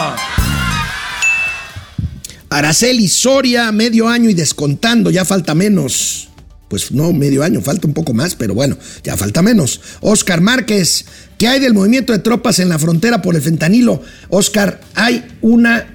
Araceli 2.49 3.07
Soria, 3.09 3.71
medio 3.71 4.09
año 4.09 4.31
y 4.31 4.35
descontando, 4.35 5.11
ya 5.11 5.27
falta 5.27 5.55
menos. 5.55 6.31
Pues 6.69 6.91
no, 6.91 7.13
medio 7.13 7.43
año, 7.43 7.61
falta 7.61 7.87
un 7.87 7.93
poco 7.93 8.15
más, 8.15 8.35
pero 8.35 8.55
bueno, 8.55 8.79
ya 9.03 9.17
falta 9.19 9.43
menos. 9.43 9.83
Oscar 10.01 10.41
Márquez, 10.41 11.05
¿qué 11.37 11.49
hay 11.49 11.61
del 11.61 11.75
movimiento 11.75 12.15
de 12.15 12.21
tropas 12.21 12.59
en 12.61 12.71
la 12.71 12.79
frontera 12.79 13.21
por 13.21 13.35
el 13.35 13.43
fentanilo? 13.43 14.03
Oscar, 14.31 14.81
hay 14.95 15.23
una 15.43 15.87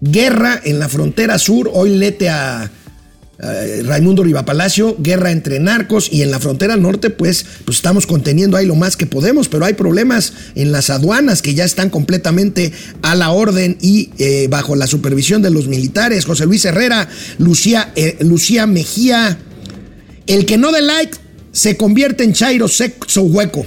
guerra 0.00 0.58
en 0.64 0.78
la 0.78 0.88
frontera 0.88 1.38
sur, 1.38 1.70
hoy 1.70 1.90
lete 1.90 2.30
a 2.30 2.70
eh, 3.42 3.82
Raimundo 3.86 4.22
Rivapalacio, 4.22 4.96
guerra 4.98 5.30
entre 5.30 5.60
narcos 5.60 6.12
y 6.12 6.22
en 6.22 6.30
la 6.30 6.40
frontera 6.40 6.76
norte 6.76 7.08
pues, 7.08 7.46
pues 7.64 7.78
estamos 7.78 8.06
conteniendo 8.06 8.56
ahí 8.56 8.66
lo 8.66 8.74
más 8.74 8.96
que 8.96 9.06
podemos, 9.06 9.48
pero 9.48 9.64
hay 9.64 9.74
problemas 9.74 10.34
en 10.54 10.72
las 10.72 10.90
aduanas 10.90 11.40
que 11.40 11.54
ya 11.54 11.64
están 11.64 11.88
completamente 11.88 12.72
a 13.00 13.14
la 13.14 13.30
orden 13.30 13.78
y 13.80 14.10
eh, 14.18 14.48
bajo 14.50 14.76
la 14.76 14.86
supervisión 14.86 15.40
de 15.40 15.50
los 15.50 15.68
militares. 15.68 16.26
José 16.26 16.44
Luis 16.44 16.64
Herrera, 16.66 17.08
Lucía, 17.38 17.92
eh, 17.96 18.18
Lucía 18.20 18.66
Mejía, 18.66 19.38
el 20.26 20.44
que 20.44 20.58
no 20.58 20.70
dé 20.70 20.82
like 20.82 21.16
se 21.52 21.76
convierte 21.76 22.24
en 22.24 22.34
Chairo 22.34 22.68
Sexo 22.68 23.22
Hueco. 23.22 23.66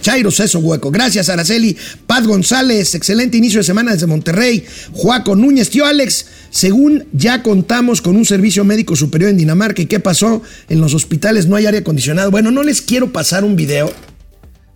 Chairo 0.00 0.30
Ceso 0.30 0.60
Hueco. 0.60 0.90
Gracias, 0.90 1.28
Araceli. 1.28 1.76
Paz 2.06 2.26
González, 2.26 2.94
excelente 2.94 3.36
inicio 3.36 3.60
de 3.60 3.64
semana 3.64 3.92
desde 3.92 4.06
Monterrey. 4.06 4.64
Juaco 4.92 5.34
Núñez, 5.34 5.70
tío 5.70 5.84
Alex, 5.84 6.26
según 6.56 7.04
ya 7.12 7.42
contamos 7.42 8.00
con 8.00 8.16
un 8.16 8.24
servicio 8.24 8.64
médico 8.64 8.96
superior 8.96 9.28
en 9.28 9.36
Dinamarca, 9.36 9.82
¿y 9.82 9.86
qué 9.86 10.00
pasó? 10.00 10.40
En 10.70 10.80
los 10.80 10.94
hospitales 10.94 11.46
no 11.46 11.54
hay 11.54 11.66
aire 11.66 11.78
acondicionado. 11.78 12.30
Bueno, 12.30 12.50
no 12.50 12.62
les 12.62 12.80
quiero 12.80 13.12
pasar 13.12 13.44
un 13.44 13.56
video 13.56 13.92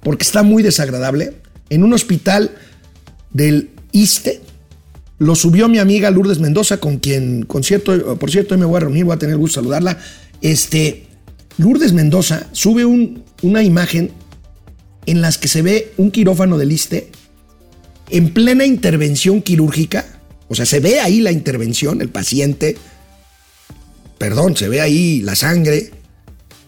porque 0.03 0.25
está 0.25 0.43
muy 0.43 0.62
desagradable. 0.62 1.33
En 1.71 1.83
un 1.83 1.95
hospital 1.95 2.51
del 3.33 3.71
ISTE, 3.93 4.43
lo 5.16 5.35
subió 5.35 5.71
mi 5.71 5.79
amiga 5.79 6.11
Lourdes 6.11 6.38
Mendoza, 6.38 6.77
con 6.77 6.99
quien, 6.99 7.47
con 7.47 7.64
cierto, 7.64 8.19
por 8.19 8.31
cierto, 8.31 8.59
me 8.59 8.66
voy 8.66 8.77
a 8.77 8.81
reunir, 8.81 9.07
voy 9.07 9.14
a 9.14 9.19
tener 9.19 9.33
el 9.33 9.38
gusto 9.38 9.61
de 9.61 9.64
saludarla. 9.64 9.99
Este, 10.43 11.07
Lourdes 11.57 11.95
Mendoza 11.95 12.47
sube 12.53 12.85
un, 12.85 13.25
una 13.40 13.62
imagen 13.62 14.11
en 15.07 15.23
las 15.23 15.38
que 15.38 15.49
se 15.49 15.62
ve 15.62 15.95
un 15.97 16.11
quirófano 16.11 16.59
del 16.59 16.73
ISTE 16.73 17.11
en 18.11 18.35
plena 18.35 18.66
intervención 18.66 19.40
quirúrgica. 19.40 20.20
O 20.51 20.57
sea, 20.57 20.67
se 20.67 20.81
ve 20.81 20.99
ahí 20.99 21.21
la 21.21 21.31
intervención, 21.31 22.01
el 22.01 22.09
paciente. 22.09 22.77
Perdón, 24.19 24.57
se 24.57 24.69
ve 24.69 24.81
ahí 24.81 25.23
la 25.23 25.37
sangre. 25.37 25.93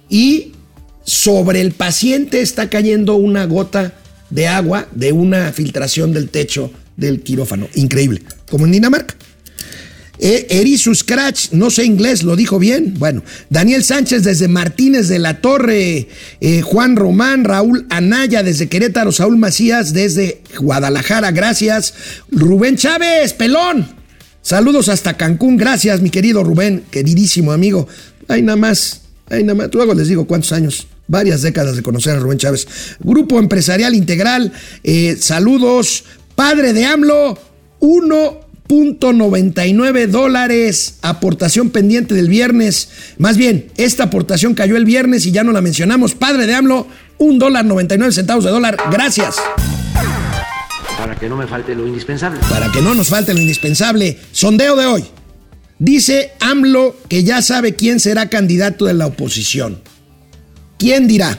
Y 0.08 0.52
sobre 1.04 1.60
el 1.60 1.72
paciente 1.72 2.42
está 2.42 2.70
cayendo 2.70 3.16
una 3.16 3.44
gota 3.44 3.92
de 4.30 4.46
agua 4.46 4.86
de 4.92 5.10
una 5.10 5.52
filtración 5.52 6.12
del 6.12 6.28
techo 6.28 6.70
del 6.96 7.22
quirófano. 7.22 7.66
Increíble. 7.74 8.22
Como 8.48 8.66
en 8.66 8.72
Dinamarca. 8.72 9.16
Eh, 10.18 10.46
Erisu 10.50 10.94
Scratch, 10.94 11.52
no 11.52 11.70
sé 11.70 11.84
inglés, 11.84 12.22
lo 12.22 12.36
dijo 12.36 12.58
bien. 12.58 12.94
Bueno, 12.98 13.22
Daniel 13.50 13.82
Sánchez 13.82 14.22
desde 14.22 14.46
Martínez 14.46 15.08
de 15.08 15.18
la 15.18 15.40
Torre, 15.40 16.08
eh, 16.40 16.62
Juan 16.62 16.96
Román, 16.96 17.44
Raúl 17.44 17.86
Anaya 17.90 18.42
desde 18.42 18.68
Querétaro, 18.68 19.10
Saúl 19.10 19.38
Macías 19.38 19.92
desde 19.92 20.42
Guadalajara, 20.58 21.30
gracias. 21.30 21.94
Rubén 22.30 22.76
Chávez, 22.76 23.32
pelón. 23.32 23.88
Saludos 24.42 24.88
hasta 24.88 25.16
Cancún, 25.16 25.56
gracias 25.56 26.00
mi 26.00 26.10
querido 26.10 26.44
Rubén, 26.44 26.84
queridísimo 26.90 27.52
amigo. 27.52 27.88
Ay, 28.28 28.42
nada 28.42 28.56
más, 28.56 29.02
ay, 29.30 29.44
nada 29.44 29.54
más, 29.54 29.70
luego 29.72 29.94
les 29.94 30.08
digo 30.08 30.26
cuántos 30.26 30.52
años 30.52 30.88
varias 31.08 31.42
décadas 31.42 31.76
de 31.76 31.82
conocer 31.82 32.16
a 32.16 32.20
Rubén 32.20 32.38
Chávez. 32.38 32.66
Grupo 33.00 33.38
Empresarial 33.38 33.94
Integral, 33.94 34.52
eh, 34.84 35.16
saludos. 35.18 36.04
Padre 36.34 36.72
de 36.72 36.84
AMLO, 36.86 37.38
uno 37.80 38.40
99 38.72 40.06
dólares 40.06 40.96
aportación 41.02 41.70
pendiente 41.70 42.14
del 42.14 42.28
viernes. 42.28 42.88
Más 43.18 43.36
bien, 43.36 43.66
esta 43.76 44.04
aportación 44.04 44.54
cayó 44.54 44.76
el 44.76 44.84
viernes 44.84 45.26
y 45.26 45.32
ya 45.32 45.44
no 45.44 45.52
la 45.52 45.60
mencionamos. 45.60 46.14
Padre 46.14 46.46
de 46.46 46.54
AMLO, 46.54 46.86
un 47.18 47.38
dólar 47.38 47.64
99 47.64 48.12
centavos 48.12 48.44
de 48.44 48.50
dólar. 48.50 48.76
Gracias. 48.90 49.36
Para 50.96 51.16
que 51.16 51.28
no 51.28 51.36
me 51.36 51.46
falte 51.46 51.74
lo 51.74 51.86
indispensable. 51.86 52.40
Para 52.48 52.70
que 52.72 52.80
no 52.80 52.94
nos 52.94 53.08
falte 53.08 53.34
lo 53.34 53.40
indispensable. 53.40 54.18
Sondeo 54.32 54.76
de 54.76 54.86
hoy. 54.86 55.04
Dice 55.78 56.32
AMLO 56.40 56.96
que 57.08 57.24
ya 57.24 57.42
sabe 57.42 57.74
quién 57.74 58.00
será 58.00 58.30
candidato 58.30 58.86
de 58.86 58.94
la 58.94 59.06
oposición. 59.06 59.82
¿Quién 60.78 61.08
dirá? 61.08 61.38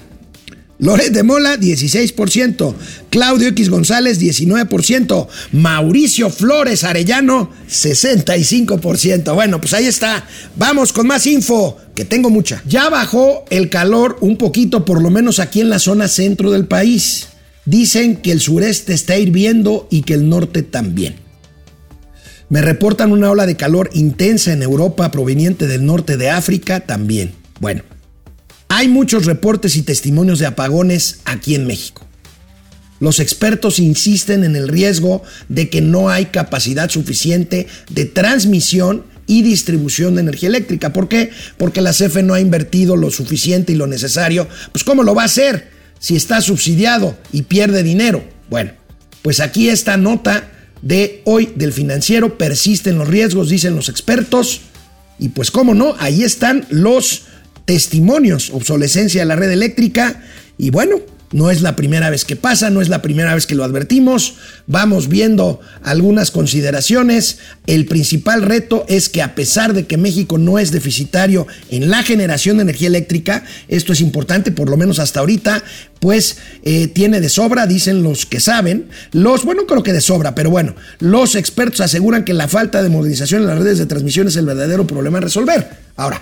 Loret 0.79 1.11
de 1.11 1.23
Mola, 1.23 1.55
16%. 1.55 2.73
Claudio 3.09 3.49
X 3.49 3.69
González, 3.69 4.19
19%. 4.19 5.27
Mauricio 5.51 6.29
Flores 6.29 6.83
Arellano, 6.83 7.51
65%. 7.69 9.33
Bueno, 9.33 9.61
pues 9.61 9.73
ahí 9.73 9.85
está. 9.85 10.25
Vamos 10.55 10.91
con 10.91 11.07
más 11.07 11.27
info, 11.27 11.77
que 11.95 12.05
tengo 12.05 12.29
mucha. 12.29 12.61
Ya 12.67 12.89
bajó 12.89 13.45
el 13.49 13.69
calor 13.69 14.17
un 14.21 14.37
poquito, 14.37 14.83
por 14.83 15.01
lo 15.01 15.09
menos 15.09 15.39
aquí 15.39 15.61
en 15.61 15.69
la 15.69 15.79
zona 15.79 16.07
centro 16.07 16.51
del 16.51 16.65
país. 16.65 17.27
Dicen 17.65 18.17
que 18.17 18.31
el 18.31 18.41
sureste 18.41 18.93
está 18.93 19.17
hirviendo 19.17 19.87
y 19.89 20.01
que 20.01 20.15
el 20.15 20.27
norte 20.27 20.63
también. 20.63 21.15
Me 22.49 22.61
reportan 22.61 23.11
una 23.11 23.31
ola 23.31 23.45
de 23.45 23.55
calor 23.55 23.89
intensa 23.93 24.51
en 24.51 24.63
Europa 24.63 25.09
proveniente 25.11 25.65
del 25.65 25.85
norte 25.85 26.17
de 26.17 26.29
África 26.29 26.81
también. 26.81 27.31
Bueno, 27.59 27.83
hay 28.75 28.87
muchos 28.87 29.27
reportes 29.27 29.75
y 29.75 29.83
testimonios 29.83 30.39
de 30.39 30.47
apagones 30.47 31.19
aquí 31.25 31.53
en 31.53 31.67
México. 31.67 32.07
Los 32.99 33.19
expertos 33.19 33.77
insisten 33.77 34.43
en 34.43 34.55
el 34.55 34.67
riesgo 34.67 35.21
de 35.47 35.69
que 35.69 35.81
no 35.81 36.09
hay 36.09 36.25
capacidad 36.27 36.89
suficiente 36.89 37.67
de 37.91 38.05
transmisión 38.05 39.03
y 39.27 39.43
distribución 39.43 40.15
de 40.15 40.21
energía 40.21 40.49
eléctrica. 40.49 40.91
¿Por 40.91 41.07
qué? 41.07 41.29
Porque 41.57 41.81
la 41.81 41.91
CFE 41.91 42.23
no 42.23 42.33
ha 42.33 42.39
invertido 42.39 42.95
lo 42.95 43.11
suficiente 43.11 43.73
y 43.73 43.75
lo 43.75 43.85
necesario. 43.85 44.47
Pues 44.71 44.83
¿cómo 44.83 45.03
lo 45.03 45.13
va 45.13 45.21
a 45.21 45.25
hacer 45.25 45.69
si 45.99 46.15
está 46.15 46.41
subsidiado 46.41 47.15
y 47.31 47.43
pierde 47.43 47.83
dinero? 47.83 48.23
Bueno, 48.49 48.71
pues 49.21 49.39
aquí 49.39 49.69
esta 49.69 49.97
nota 49.97 50.49
de 50.81 51.21
hoy 51.25 51.53
del 51.55 51.73
financiero 51.73 52.39
persisten 52.39 52.97
los 52.97 53.07
riesgos, 53.07 53.49
dicen 53.49 53.75
los 53.75 53.87
expertos. 53.87 54.61
Y 55.19 55.29
pues 55.29 55.51
cómo 55.51 55.75
no, 55.75 55.95
ahí 55.99 56.23
están 56.23 56.65
los 56.71 57.25
testimonios, 57.65 58.49
obsolescencia 58.51 59.21
de 59.21 59.25
la 59.25 59.35
red 59.35 59.51
eléctrica 59.51 60.23
y 60.57 60.69
bueno, 60.69 61.01
no 61.33 61.49
es 61.49 61.61
la 61.61 61.75
primera 61.75 62.11
vez 62.11 62.25
que 62.25 62.35
pasa, 62.35 62.69
no 62.69 62.79
es 62.79 62.89
la 62.89 63.01
primera 63.01 63.33
vez 63.33 63.47
que 63.47 63.55
lo 63.55 63.63
advertimos. 63.63 64.35
Vamos 64.67 65.09
viendo 65.09 65.59
algunas 65.81 66.29
consideraciones. 66.29 67.39
El 67.65 67.87
principal 67.87 68.43
reto 68.43 68.85
es 68.87 69.09
que 69.09 69.23
a 69.23 69.33
pesar 69.33 69.73
de 69.73 69.87
que 69.87 69.97
México 69.97 70.37
no 70.37 70.59
es 70.59 70.71
deficitario 70.71 71.47
en 71.71 71.89
la 71.89 72.03
generación 72.03 72.57
de 72.57 72.63
energía 72.63 72.87
eléctrica, 72.87 73.43
esto 73.67 73.93
es 73.93 74.01
importante, 74.01 74.51
por 74.51 74.69
lo 74.69 74.77
menos 74.77 74.99
hasta 74.99 75.21
ahorita, 75.21 75.63
pues 75.99 76.37
eh, 76.61 76.87
tiene 76.87 77.19
de 77.19 77.29
sobra, 77.29 77.65
dicen 77.65 78.03
los 78.03 78.27
que 78.27 78.39
saben. 78.39 78.89
Los, 79.11 79.43
bueno, 79.43 79.65
creo 79.65 79.81
que 79.81 79.93
de 79.93 80.01
sobra, 80.01 80.35
pero 80.35 80.51
bueno, 80.51 80.75
los 80.99 81.35
expertos 81.35 81.81
aseguran 81.81 82.25
que 82.25 82.33
la 82.33 82.47
falta 82.47 82.83
de 82.83 82.89
modernización 82.89 83.41
en 83.41 83.47
las 83.47 83.57
redes 83.57 83.79
de 83.79 83.87
transmisión 83.87 84.27
es 84.27 84.35
el 84.35 84.45
verdadero 84.45 84.85
problema 84.85 85.17
a 85.17 85.21
resolver. 85.21 85.67
Ahora, 85.95 86.21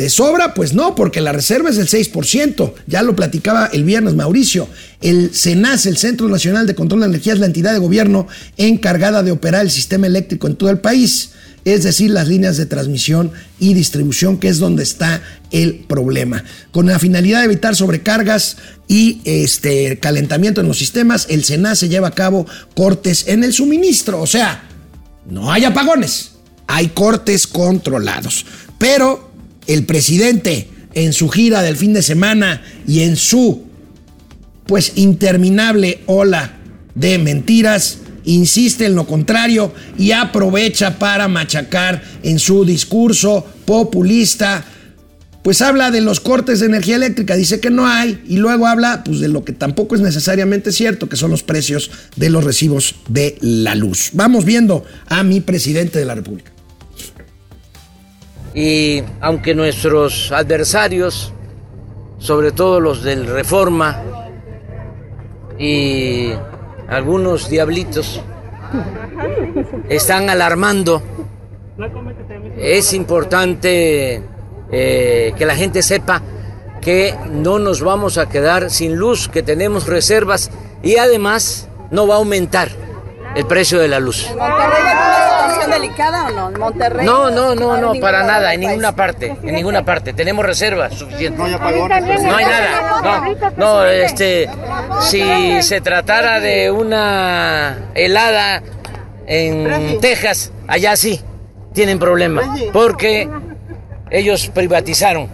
¿De 0.00 0.08
sobra? 0.08 0.54
Pues 0.54 0.72
no, 0.72 0.94
porque 0.94 1.20
la 1.20 1.30
reserva 1.30 1.68
es 1.68 1.76
del 1.76 1.86
6%. 1.86 2.72
Ya 2.86 3.02
lo 3.02 3.14
platicaba 3.14 3.66
el 3.66 3.84
viernes 3.84 4.14
Mauricio. 4.14 4.66
El 5.02 5.34
CENAS, 5.34 5.84
el 5.84 5.98
Centro 5.98 6.26
Nacional 6.26 6.66
de 6.66 6.74
Control 6.74 7.00
de 7.00 7.06
Energía, 7.08 7.34
es 7.34 7.38
la 7.38 7.44
entidad 7.44 7.74
de 7.74 7.80
gobierno 7.80 8.26
encargada 8.56 9.22
de 9.22 9.30
operar 9.30 9.60
el 9.60 9.70
sistema 9.70 10.06
eléctrico 10.06 10.46
en 10.46 10.56
todo 10.56 10.70
el 10.70 10.78
país. 10.78 11.32
Es 11.66 11.82
decir, 11.82 12.10
las 12.12 12.28
líneas 12.28 12.56
de 12.56 12.64
transmisión 12.64 13.30
y 13.58 13.74
distribución, 13.74 14.38
que 14.38 14.48
es 14.48 14.58
donde 14.58 14.84
está 14.84 15.22
el 15.50 15.84
problema. 15.86 16.44
Con 16.70 16.86
la 16.86 16.98
finalidad 16.98 17.40
de 17.40 17.44
evitar 17.44 17.76
sobrecargas 17.76 18.56
y 18.88 19.20
este 19.26 19.98
calentamiento 19.98 20.62
en 20.62 20.68
los 20.68 20.78
sistemas, 20.78 21.26
el 21.28 21.44
CENAS 21.44 21.78
se 21.78 21.90
lleva 21.90 22.08
a 22.08 22.12
cabo 22.14 22.46
cortes 22.74 23.28
en 23.28 23.44
el 23.44 23.52
suministro. 23.52 24.22
O 24.22 24.26
sea, 24.26 24.66
no 25.28 25.52
hay 25.52 25.66
apagones, 25.66 26.30
hay 26.66 26.88
cortes 26.88 27.46
controlados. 27.46 28.46
Pero 28.78 29.29
el 29.70 29.84
presidente 29.84 30.68
en 30.94 31.12
su 31.12 31.28
gira 31.28 31.62
del 31.62 31.76
fin 31.76 31.92
de 31.92 32.02
semana 32.02 32.60
y 32.88 33.02
en 33.02 33.16
su 33.16 33.62
pues 34.66 34.92
interminable 34.96 36.00
ola 36.06 36.58
de 36.96 37.18
mentiras, 37.18 37.98
insiste 38.24 38.86
en 38.86 38.96
lo 38.96 39.06
contrario 39.06 39.72
y 39.96 40.10
aprovecha 40.10 40.98
para 40.98 41.28
machacar 41.28 42.02
en 42.24 42.40
su 42.40 42.64
discurso 42.64 43.46
populista, 43.64 44.64
pues 45.42 45.62
habla 45.62 45.92
de 45.92 46.00
los 46.00 46.18
cortes 46.18 46.58
de 46.58 46.66
energía 46.66 46.96
eléctrica, 46.96 47.36
dice 47.36 47.60
que 47.60 47.70
no 47.70 47.86
hay, 47.86 48.22
y 48.26 48.38
luego 48.38 48.66
habla 48.66 49.04
pues 49.04 49.20
de 49.20 49.28
lo 49.28 49.44
que 49.44 49.52
tampoco 49.52 49.94
es 49.94 50.00
necesariamente 50.00 50.72
cierto, 50.72 51.08
que 51.08 51.16
son 51.16 51.30
los 51.30 51.44
precios 51.44 51.92
de 52.16 52.28
los 52.28 52.42
recibos 52.42 52.96
de 53.08 53.38
la 53.40 53.76
luz. 53.76 54.10
Vamos 54.14 54.44
viendo 54.44 54.84
a 55.06 55.22
mi 55.22 55.40
presidente 55.40 56.00
de 56.00 56.04
la 56.04 56.16
República. 56.16 56.50
Y 58.54 59.02
aunque 59.20 59.54
nuestros 59.54 60.32
adversarios, 60.32 61.32
sobre 62.18 62.52
todo 62.52 62.80
los 62.80 63.02
del 63.02 63.26
Reforma 63.26 64.02
y 65.58 66.32
algunos 66.88 67.48
diablitos, 67.48 68.20
están 69.88 70.30
alarmando, 70.30 71.02
es 72.58 72.92
importante 72.92 74.22
eh, 74.72 75.32
que 75.36 75.46
la 75.46 75.54
gente 75.54 75.82
sepa 75.82 76.22
que 76.80 77.14
no 77.30 77.58
nos 77.58 77.82
vamos 77.82 78.18
a 78.18 78.28
quedar 78.28 78.70
sin 78.70 78.96
luz, 78.96 79.28
que 79.28 79.42
tenemos 79.42 79.86
reservas 79.86 80.50
y 80.82 80.96
además 80.96 81.68
no 81.90 82.06
va 82.06 82.14
a 82.14 82.18
aumentar 82.18 82.68
el 83.34 83.46
precio 83.46 83.78
de 83.78 83.88
la 83.88 84.00
luz. 84.00 84.28
Delicada 85.66 86.26
o 86.26 86.30
no? 86.30 86.48
¿En 86.48 86.58
Monterrey? 86.58 87.06
No, 87.06 87.30
no, 87.30 87.54
no, 87.54 87.76
no, 87.76 88.00
para 88.00 88.22
nada, 88.22 88.54
en 88.54 88.60
ninguna 88.60 88.94
parte, 88.94 89.36
en 89.42 89.54
ninguna 89.54 89.84
parte. 89.84 90.12
Tenemos 90.12 90.44
reservas 90.44 90.94
suficientes. 90.94 91.38
No. 91.38 91.58
No 91.58 92.36
hay 92.36 92.44
nada. 92.44 93.52
No, 93.56 93.82
no, 93.82 93.86
este, 93.86 94.48
si 95.00 95.62
se 95.62 95.80
tratara 95.80 96.40
de 96.40 96.70
una 96.70 97.90
helada 97.94 98.62
en 99.26 100.00
Texas, 100.00 100.52
allá 100.66 100.96
sí 100.96 101.20
tienen 101.72 101.98
problemas, 101.98 102.46
porque 102.72 103.28
ellos 104.10 104.48
privatizaron 104.48 105.28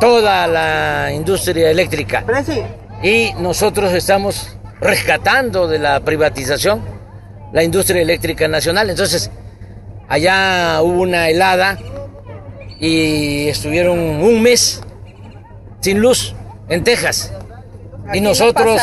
toda 0.00 0.46
la 0.46 1.12
industria 1.12 1.70
eléctrica 1.70 2.24
y 3.02 3.32
nosotros 3.38 3.92
estamos 3.92 4.56
rescatando 4.80 5.68
de 5.68 5.78
la 5.78 6.00
privatización 6.00 6.82
la 7.52 7.62
industria 7.62 8.02
eléctrica 8.02 8.48
nacional. 8.48 8.90
Entonces, 8.90 9.30
allá 10.08 10.80
hubo 10.82 11.02
una 11.02 11.28
helada 11.28 11.78
y 12.80 13.48
estuvieron 13.48 13.98
un 13.98 14.42
mes 14.42 14.80
sin 15.80 16.00
luz 16.00 16.34
en 16.68 16.84
Texas. 16.84 17.32
Y 18.12 18.20
nosotros, 18.20 18.80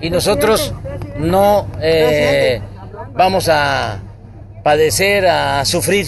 y 0.00 0.10
nosotros 0.10 0.72
no 1.18 1.66
eh, 1.80 2.60
vamos 3.14 3.48
a 3.48 4.00
padecer, 4.62 5.26
a 5.26 5.64
sufrir 5.64 6.06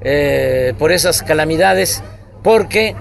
eh, 0.00 0.74
por 0.78 0.92
esas 0.92 1.22
calamidades, 1.22 2.02
porque 2.42 2.94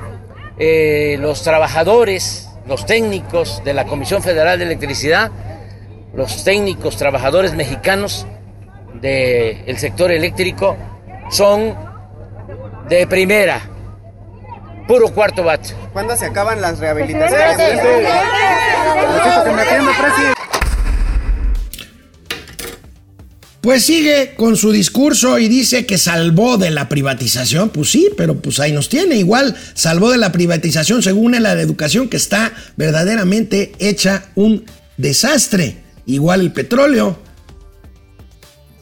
eh, 0.58 1.18
los 1.20 1.44
trabajadores, 1.44 2.50
los 2.68 2.86
técnicos 2.86 3.62
de 3.64 3.74
la 3.74 3.86
Comisión 3.86 4.24
Federal 4.24 4.58
de 4.58 4.66
Electricidad, 4.66 5.32
los 6.18 6.44
técnicos, 6.44 6.98
trabajadores 6.98 7.54
mexicanos 7.54 8.26
del 9.00 9.78
sector 9.78 10.12
eléctrico 10.12 10.76
son 11.30 11.76
de 12.90 13.06
primera, 13.06 13.62
puro 14.88 15.10
cuarto 15.14 15.44
bate. 15.44 15.76
¿Cuándo 15.94 16.18
se 16.18 16.26
acaban 16.26 16.60
las 16.60 16.80
rehabilitaciones? 16.80 17.58
Pues 23.62 23.86
sigue 23.86 24.34
con 24.36 24.58
su 24.58 24.72
discurso 24.72 25.38
y 25.38 25.48
dice 25.48 25.86
que 25.86 26.00
salvó 26.00 26.58
de 26.58 26.72
la 26.72 26.90
privatización. 26.90 27.70
Pues 27.70 27.92
sí, 27.92 28.10
pero 28.18 28.40
pues 28.40 28.60
ahí 28.60 28.72
nos 28.72 28.90
tiene. 28.90 29.18
Igual 29.18 29.56
salvó 29.76 30.10
de 30.10 30.18
la 30.18 30.32
privatización 30.32 31.04
según 31.04 31.40
la 31.40 31.52
educación 31.52 32.10
que 32.10 32.18
está 32.18 32.54
verdaderamente 32.76 33.74
hecha 33.78 34.24
un 34.34 34.66
desastre. 34.96 35.87
Igual 36.08 36.42
el 36.42 36.54
petróleo. 36.54 37.20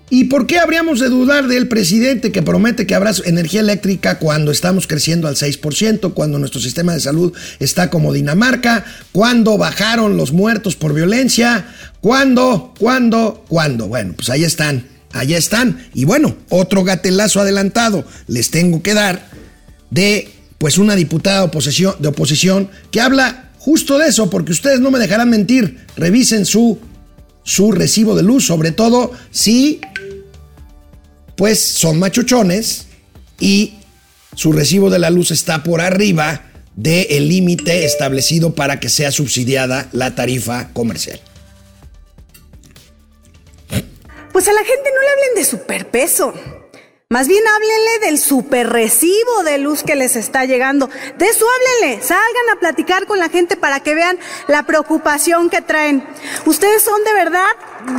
¿Y 0.09 0.25
por 0.25 0.45
qué 0.45 0.59
habríamos 0.59 0.99
de 0.99 1.09
dudar 1.09 1.47
del 1.47 1.67
presidente 1.67 2.31
que 2.31 2.43
promete 2.43 2.85
que 2.85 2.93
habrá 2.93 3.11
energía 3.25 3.61
eléctrica 3.61 4.19
cuando 4.19 4.51
estamos 4.51 4.85
creciendo 4.85 5.27
al 5.27 5.35
6%, 5.35 6.13
cuando 6.13 6.37
nuestro 6.37 6.61
sistema 6.61 6.93
de 6.93 6.99
salud 6.99 7.33
está 7.59 7.89
como 7.89 8.13
Dinamarca, 8.13 8.85
cuando 9.11 9.57
bajaron 9.57 10.15
los 10.15 10.31
muertos 10.31 10.75
por 10.75 10.93
violencia, 10.93 11.65
cuando, 12.01 12.73
cuando, 12.79 13.43
cuando? 13.47 13.87
Bueno, 13.87 14.13
pues 14.15 14.29
ahí 14.29 14.43
están, 14.43 14.87
ahí 15.11 15.33
están. 15.33 15.87
Y 15.95 16.05
bueno, 16.05 16.37
otro 16.49 16.83
gatelazo 16.83 17.41
adelantado 17.41 18.05
les 18.27 18.51
tengo 18.51 18.83
que 18.83 18.93
dar 18.93 19.27
de 19.89 20.29
pues 20.59 20.77
una 20.77 20.95
diputada 20.95 21.39
de 21.39 21.45
oposición, 21.47 21.95
de 21.99 22.07
oposición 22.09 22.69
que 22.91 23.01
habla 23.01 23.51
justo 23.57 23.97
de 23.97 24.07
eso, 24.07 24.29
porque 24.29 24.51
ustedes 24.51 24.79
no 24.79 24.91
me 24.91 24.99
dejarán 24.99 25.31
mentir. 25.31 25.79
Revisen 25.97 26.45
su, 26.45 26.79
su 27.45 27.71
recibo 27.71 28.15
de 28.15 28.23
luz, 28.23 28.45
sobre 28.45 28.71
todo 28.71 29.11
si 29.31 29.79
pues 31.37 31.61
son 31.61 31.99
machuchones 31.99 32.87
y 33.39 33.75
su 34.33 34.51
recibo 34.51 34.89
de 34.89 34.99
la 34.99 35.09
luz 35.09 35.31
está 35.31 35.63
por 35.63 35.79
arriba 35.79 36.51
del 36.75 37.29
límite 37.29 37.85
establecido 37.85 38.53
para 38.55 38.79
que 38.79 38.89
sea 38.89 39.11
subsidiada 39.11 39.87
la 39.93 40.15
tarifa 40.15 40.73
comercial. 40.73 41.21
Pues 44.33 44.47
a 44.49 44.53
la 44.53 44.63
gente 44.65 44.89
no 44.93 45.01
le 45.01 45.09
hablen 45.09 45.35
de 45.35 45.45
superpeso. 45.45 46.33
Más 47.11 47.27
bien 47.27 47.43
háblenle 47.47 48.07
del 48.07 48.17
super 48.17 48.67
recibo 48.67 49.43
de 49.43 49.59
luz 49.59 49.83
que 49.83 49.95
les 49.95 50.15
está 50.15 50.45
llegando. 50.45 50.89
De 51.19 51.27
eso 51.27 51.45
háblenle. 51.47 52.01
Salgan 52.01 52.49
a 52.51 52.59
platicar 52.59 53.05
con 53.05 53.19
la 53.19 53.29
gente 53.29 53.55
para 53.55 53.79
que 53.79 53.93
vean 53.93 54.17
la 54.47 54.63
preocupación 54.63 55.51
que 55.51 55.61
traen. 55.61 56.03
Ustedes 56.47 56.81
son 56.81 57.03
de 57.03 57.13
verdad 57.13 57.45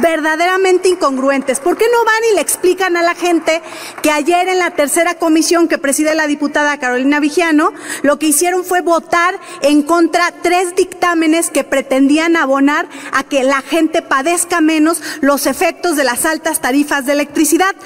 verdaderamente 0.02 0.88
incongruentes. 0.88 1.60
¿Por 1.60 1.76
qué 1.76 1.84
no 1.92 2.04
van 2.04 2.32
y 2.32 2.34
le 2.34 2.40
explican 2.40 2.96
a 2.96 3.02
la 3.02 3.14
gente 3.14 3.62
que 4.02 4.10
ayer 4.10 4.48
en 4.48 4.58
la 4.58 4.72
tercera 4.72 5.14
comisión 5.14 5.68
que 5.68 5.78
preside 5.78 6.16
la 6.16 6.26
diputada 6.26 6.76
Carolina 6.80 7.20
Vigiano, 7.20 7.74
lo 8.02 8.18
que 8.18 8.26
hicieron 8.26 8.64
fue 8.64 8.80
votar 8.80 9.38
en 9.62 9.84
contra 9.84 10.32
tres 10.42 10.74
dictámenes 10.74 11.50
que 11.50 11.62
pretendían 11.62 12.36
abonar 12.36 12.88
a 13.12 13.22
que 13.22 13.44
la 13.44 13.62
gente 13.62 14.02
padezca 14.02 14.60
menos 14.60 15.00
los 15.20 15.46
efectos 15.46 15.94
de 15.94 16.02
las 16.02 16.24
altas 16.24 16.60
tarifas 16.60 17.06
de 17.06 17.12
electricidad? 17.12 17.76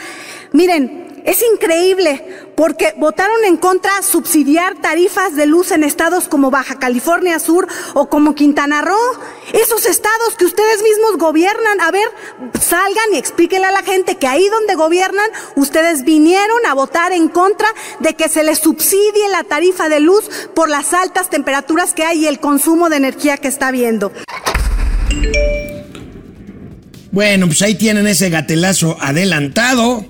Miren, 0.53 1.00
es 1.25 1.43
increíble 1.55 2.25
porque 2.57 2.95
votaron 2.97 3.45
en 3.45 3.57
contra 3.57 4.03
subsidiar 4.03 4.77
tarifas 4.81 5.35
de 5.35 5.47
luz 5.47 5.71
en 5.71 5.85
estados 5.85 6.29
como 6.29 6.51
Baja 6.51 6.79
California 6.79 7.39
Sur 7.39 7.67
o 7.95 8.09
como 8.09 8.35
Quintana 8.35 8.83
Roo. 8.83 8.97
Esos 9.53 9.87
estados 9.87 10.37
que 10.37 10.45
ustedes 10.45 10.83
mismos 10.83 11.17
gobiernan. 11.19 11.81
A 11.81 11.91
ver, 11.91 12.07
salgan 12.61 13.15
y 13.15 13.19
explíquenle 13.19 13.67
a 13.67 13.73
la 13.73 13.83
gente 13.83 14.17
que 14.17 14.27
ahí 14.27 14.49
donde 14.49 14.75
gobiernan, 14.75 15.31
ustedes 15.57 16.05
vinieron 16.05 16.59
a 16.67 16.75
votar 16.75 17.13
en 17.13 17.29
contra 17.29 17.69
de 18.01 18.15
que 18.15 18.29
se 18.29 18.45
les 18.45 18.59
subsidie 18.59 19.29
la 19.31 19.45
tarifa 19.45 19.89
de 19.89 20.01
luz 20.01 20.29
por 20.55 20.69
las 20.69 20.93
altas 20.93 21.31
temperaturas 21.31 21.95
que 21.95 22.05
hay 22.05 22.25
y 22.25 22.27
el 22.27 22.41
consumo 22.41 22.91
de 22.91 22.97
energía 22.97 23.37
que 23.39 23.49
está 23.49 23.69
habiendo. 23.69 24.13
Bueno, 27.13 27.47
pues 27.47 27.63
ahí 27.63 27.75
tienen 27.75 28.07
ese 28.07 28.31
gatelazo 28.31 28.97
adelantado 29.01 30.05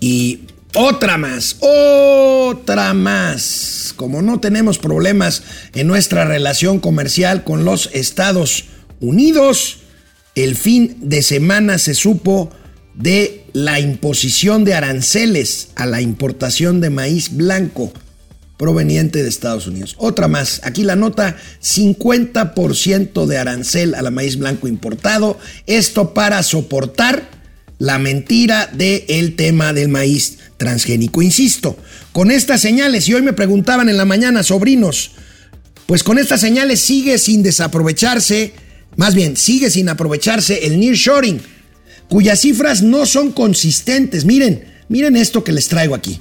y 0.00 0.40
otra 0.74 1.18
más, 1.18 1.56
otra 1.60 2.94
más. 2.94 3.92
Como 3.96 4.22
no 4.22 4.40
tenemos 4.40 4.78
problemas 4.78 5.42
en 5.74 5.86
nuestra 5.86 6.24
relación 6.24 6.80
comercial 6.80 7.44
con 7.44 7.64
los 7.64 7.90
Estados 7.92 8.64
Unidos, 9.00 9.78
el 10.34 10.56
fin 10.56 10.96
de 11.00 11.22
semana 11.22 11.78
se 11.78 11.94
supo 11.94 12.50
de 12.94 13.44
la 13.52 13.80
imposición 13.80 14.64
de 14.64 14.74
aranceles 14.74 15.68
a 15.76 15.86
la 15.86 16.00
importación 16.00 16.80
de 16.80 16.90
maíz 16.90 17.36
blanco 17.36 17.92
proveniente 18.56 19.22
de 19.22 19.28
Estados 19.28 19.66
Unidos. 19.66 19.96
Otra 19.98 20.28
más, 20.28 20.60
aquí 20.64 20.84
la 20.84 20.96
nota, 20.96 21.36
50% 21.60 23.26
de 23.26 23.38
arancel 23.38 23.94
a 23.94 24.02
la 24.02 24.10
maíz 24.10 24.38
blanco 24.38 24.68
importado, 24.68 25.38
esto 25.66 26.14
para 26.14 26.42
soportar 26.42 27.28
la 27.82 27.98
mentira 27.98 28.70
del 28.72 29.34
tema 29.34 29.72
del 29.72 29.88
maíz 29.88 30.38
transgénico. 30.56 31.20
Insisto, 31.20 31.76
con 32.12 32.30
estas 32.30 32.60
señales, 32.60 33.08
y 33.08 33.14
hoy 33.14 33.22
me 33.22 33.32
preguntaban 33.32 33.88
en 33.88 33.96
la 33.96 34.04
mañana, 34.04 34.44
sobrinos, 34.44 35.10
pues 35.86 36.04
con 36.04 36.16
estas 36.16 36.40
señales 36.40 36.78
sigue 36.78 37.18
sin 37.18 37.42
desaprovecharse, 37.42 38.52
más 38.94 39.16
bien, 39.16 39.36
sigue 39.36 39.68
sin 39.68 39.88
aprovecharse 39.88 40.64
el 40.64 40.78
nearshoring, 40.78 41.42
cuyas 42.08 42.42
cifras 42.42 42.82
no 42.82 43.04
son 43.04 43.32
consistentes. 43.32 44.24
Miren, 44.24 44.62
miren 44.88 45.16
esto 45.16 45.42
que 45.42 45.50
les 45.50 45.66
traigo 45.66 45.96
aquí. 45.96 46.20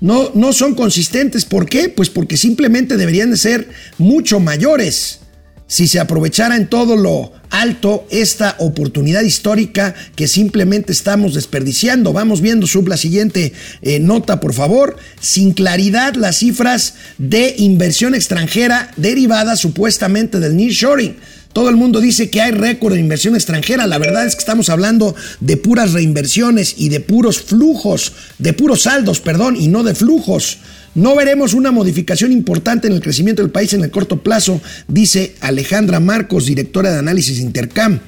No, 0.00 0.32
no 0.34 0.52
son 0.52 0.74
consistentes. 0.74 1.44
¿Por 1.44 1.68
qué? 1.68 1.90
Pues 1.90 2.10
porque 2.10 2.36
simplemente 2.36 2.96
deberían 2.96 3.30
de 3.30 3.36
ser 3.36 3.68
mucho 3.98 4.40
mayores 4.40 5.20
si 5.68 5.86
se 5.86 6.00
aprovechara 6.00 6.56
en 6.56 6.66
todo 6.66 6.96
lo 6.96 7.32
alto 7.50 8.06
esta 8.10 8.56
oportunidad 8.58 9.22
histórica 9.22 9.94
que 10.16 10.26
simplemente 10.26 10.92
estamos 10.92 11.34
desperdiciando. 11.34 12.12
Vamos 12.12 12.40
viendo 12.40 12.66
sub 12.66 12.88
la 12.88 12.96
siguiente 12.96 13.52
eh, 13.82 14.00
nota, 14.00 14.40
por 14.40 14.54
favor. 14.54 14.96
Sin 15.20 15.52
claridad 15.52 16.14
las 16.14 16.38
cifras 16.38 16.94
de 17.18 17.54
inversión 17.58 18.14
extranjera 18.14 18.90
derivadas 18.96 19.60
supuestamente 19.60 20.40
del 20.40 20.56
nearshoring. 20.56 21.16
Todo 21.52 21.70
el 21.70 21.76
mundo 21.76 22.00
dice 22.00 22.30
que 22.30 22.40
hay 22.40 22.52
récord 22.52 22.94
de 22.94 23.00
inversión 23.00 23.34
extranjera. 23.34 23.86
La 23.86 23.98
verdad 23.98 24.26
es 24.26 24.34
que 24.34 24.40
estamos 24.40 24.68
hablando 24.68 25.14
de 25.40 25.56
puras 25.56 25.92
reinversiones 25.92 26.74
y 26.78 26.88
de 26.88 27.00
puros 27.00 27.42
flujos, 27.42 28.12
de 28.38 28.52
puros 28.52 28.82
saldos, 28.82 29.20
perdón, 29.20 29.56
y 29.56 29.68
no 29.68 29.82
de 29.82 29.94
flujos. 29.94 30.58
No 30.94 31.14
veremos 31.14 31.54
una 31.54 31.70
modificación 31.70 32.32
importante 32.32 32.88
en 32.88 32.94
el 32.94 33.00
crecimiento 33.00 33.42
del 33.42 33.50
país 33.50 33.72
en 33.72 33.84
el 33.84 33.90
corto 33.90 34.22
plazo, 34.22 34.60
dice 34.88 35.34
Alejandra 35.40 36.00
Marcos, 36.00 36.46
directora 36.46 36.90
de 36.92 36.98
análisis 36.98 37.38
Intercam. 37.38 38.00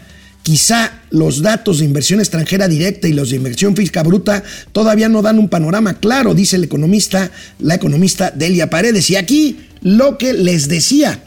Quizá 0.43 1.03
los 1.11 1.43
datos 1.43 1.78
de 1.78 1.85
inversión 1.85 2.18
extranjera 2.18 2.66
directa 2.66 3.07
y 3.07 3.12
los 3.12 3.31
de 3.31 3.37
inversión 3.37 3.76
física 3.76 4.03
bruta 4.03 4.43
todavía 4.72 5.09
no 5.09 5.20
dan 5.20 5.39
un 5.39 5.51
panorama 5.51 6.01
claro, 6.01 6.35
dice 6.35 6.57
el 6.57 6.64
economista, 6.64 7.31
la 7.59 7.74
economista 7.74 8.31
Delia 8.31 8.70
Paredes. 8.70 9.11
Y 9.11 9.16
aquí 9.16 9.61
lo 9.83 10.16
que 10.16 10.33
les 10.33 10.68
decía, 10.68 11.22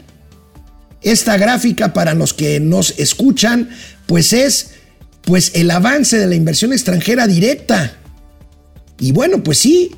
esta 1.02 1.36
gráfica 1.36 1.92
para 1.92 2.14
los 2.14 2.34
que 2.34 2.58
nos 2.58 2.98
escuchan, 2.98 3.70
pues 4.06 4.32
es 4.32 4.70
pues 5.22 5.52
el 5.54 5.70
avance 5.70 6.18
de 6.18 6.26
la 6.26 6.34
inversión 6.34 6.72
extranjera 6.72 7.26
directa. 7.26 7.96
Y 8.98 9.12
bueno, 9.12 9.42
pues 9.42 9.58
sí, 9.58 9.92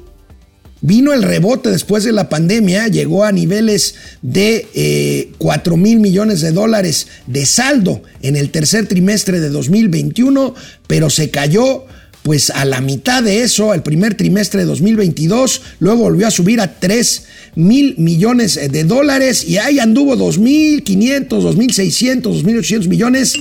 vino 0.87 1.12
el 1.12 1.24
rebote 1.24 1.68
después 1.68 2.05
de 2.05 2.12
la 2.12 2.28
pandemia, 2.28 2.87
llegó 2.87 3.24
a 3.24 3.32
niveles 3.32 3.97
de 4.22 5.32
4 5.37 5.74
eh, 5.74 5.76
mil 5.76 5.99
millones 5.99 6.41
de 6.43 6.53
dólares 6.53 7.09
de 7.26 7.45
saldo 7.45 8.03
en 8.22 8.37
el 8.37 8.51
tercer 8.51 8.87
trimestre 8.87 9.41
de 9.41 9.49
2021, 9.49 10.55
pero 10.87 11.11
se 11.11 11.30
cayó 11.30 11.87
pues 12.22 12.51
a 12.51 12.64
la 12.64 12.80
mitad 12.80 13.22
de 13.22 13.43
eso, 13.43 13.72
al 13.72 13.82
primer 13.82 14.14
trimestre 14.14 14.61
de 14.61 14.66
2022, 14.66 15.62
luego 15.80 16.03
volvió 16.03 16.26
a 16.28 16.30
subir 16.30 16.61
a 16.61 16.78
3 16.78 17.24
mil 17.57 17.95
millones 17.99 18.61
de 18.70 18.84
dólares 18.84 19.45
y 19.49 19.59
ahí 19.59 19.80
anduvo 19.80 20.16
2.500, 20.16 21.28
2.600, 21.28 22.22
2.800 22.22 22.89
millones 22.89 23.34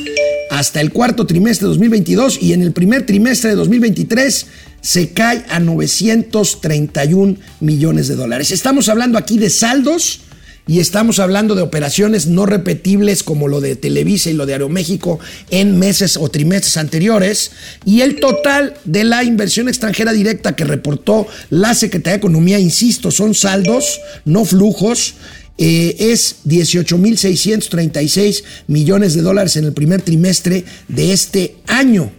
hasta 0.51 0.81
el 0.81 0.91
cuarto 0.91 1.25
trimestre 1.25 1.65
de 1.65 1.69
2022 1.69 2.39
y 2.41 2.53
en 2.53 2.61
el 2.61 2.71
primer 2.71 3.05
trimestre 3.05 3.51
de 3.51 3.55
2023 3.55 4.45
se 4.85 5.09
cae 5.09 5.43
a 5.49 5.59
931 5.59 7.37
millones 7.59 8.07
de 8.07 8.15
dólares. 8.15 8.51
Estamos 8.51 8.87
hablando 8.87 9.17
aquí 9.17 9.39
de 9.39 9.49
saldos 9.49 10.19
y 10.67 10.79
estamos 10.79 11.17
hablando 11.17 11.55
de 11.55 11.63
operaciones 11.63 12.27
no 12.27 12.45
repetibles 12.45 13.23
como 13.23 13.47
lo 13.47 13.61
de 13.61 13.75
Televisa 13.75 14.29
y 14.29 14.33
lo 14.33 14.45
de 14.45 14.53
Aeroméxico 14.53 15.17
en 15.49 15.79
meses 15.79 16.17
o 16.17 16.29
trimestres 16.29 16.77
anteriores. 16.77 17.49
Y 17.83 18.01
el 18.01 18.19
total 18.19 18.75
de 18.85 19.05
la 19.05 19.23
inversión 19.23 19.69
extranjera 19.69 20.13
directa 20.13 20.55
que 20.55 20.65
reportó 20.65 21.25
la 21.49 21.73
Secretaría 21.73 22.17
de 22.17 22.19
Economía, 22.19 22.59
insisto, 22.59 23.09
son 23.09 23.33
saldos, 23.33 23.99
no 24.23 24.45
flujos. 24.45 25.15
Eh, 25.57 25.95
es 26.11 26.43
18.636 26.45 28.43
millones 28.67 29.15
de 29.15 29.23
dólares 29.23 29.55
en 29.55 29.65
el 29.65 29.73
primer 29.73 30.03
trimestre 30.03 30.63
de 30.87 31.11
este 31.11 31.55
año. 31.65 32.11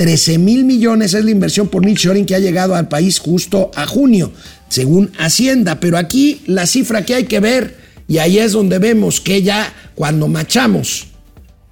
13 0.00 0.38
mil 0.38 0.64
millones 0.64 1.12
es 1.12 1.26
la 1.26 1.30
inversión 1.30 1.68
por 1.68 1.84
nearshoring 1.84 2.24
que 2.24 2.34
ha 2.34 2.38
llegado 2.38 2.74
al 2.74 2.88
país 2.88 3.18
justo 3.18 3.70
a 3.74 3.86
junio 3.86 4.32
según 4.70 5.12
Hacienda. 5.18 5.78
Pero 5.78 5.98
aquí 5.98 6.40
la 6.46 6.66
cifra 6.66 7.04
que 7.04 7.16
hay 7.16 7.24
que 7.24 7.38
ver, 7.38 7.76
y 8.08 8.16
ahí 8.16 8.38
es 8.38 8.52
donde 8.52 8.78
vemos 8.78 9.20
que 9.20 9.42
ya 9.42 9.74
cuando 9.94 10.26
machamos 10.26 11.08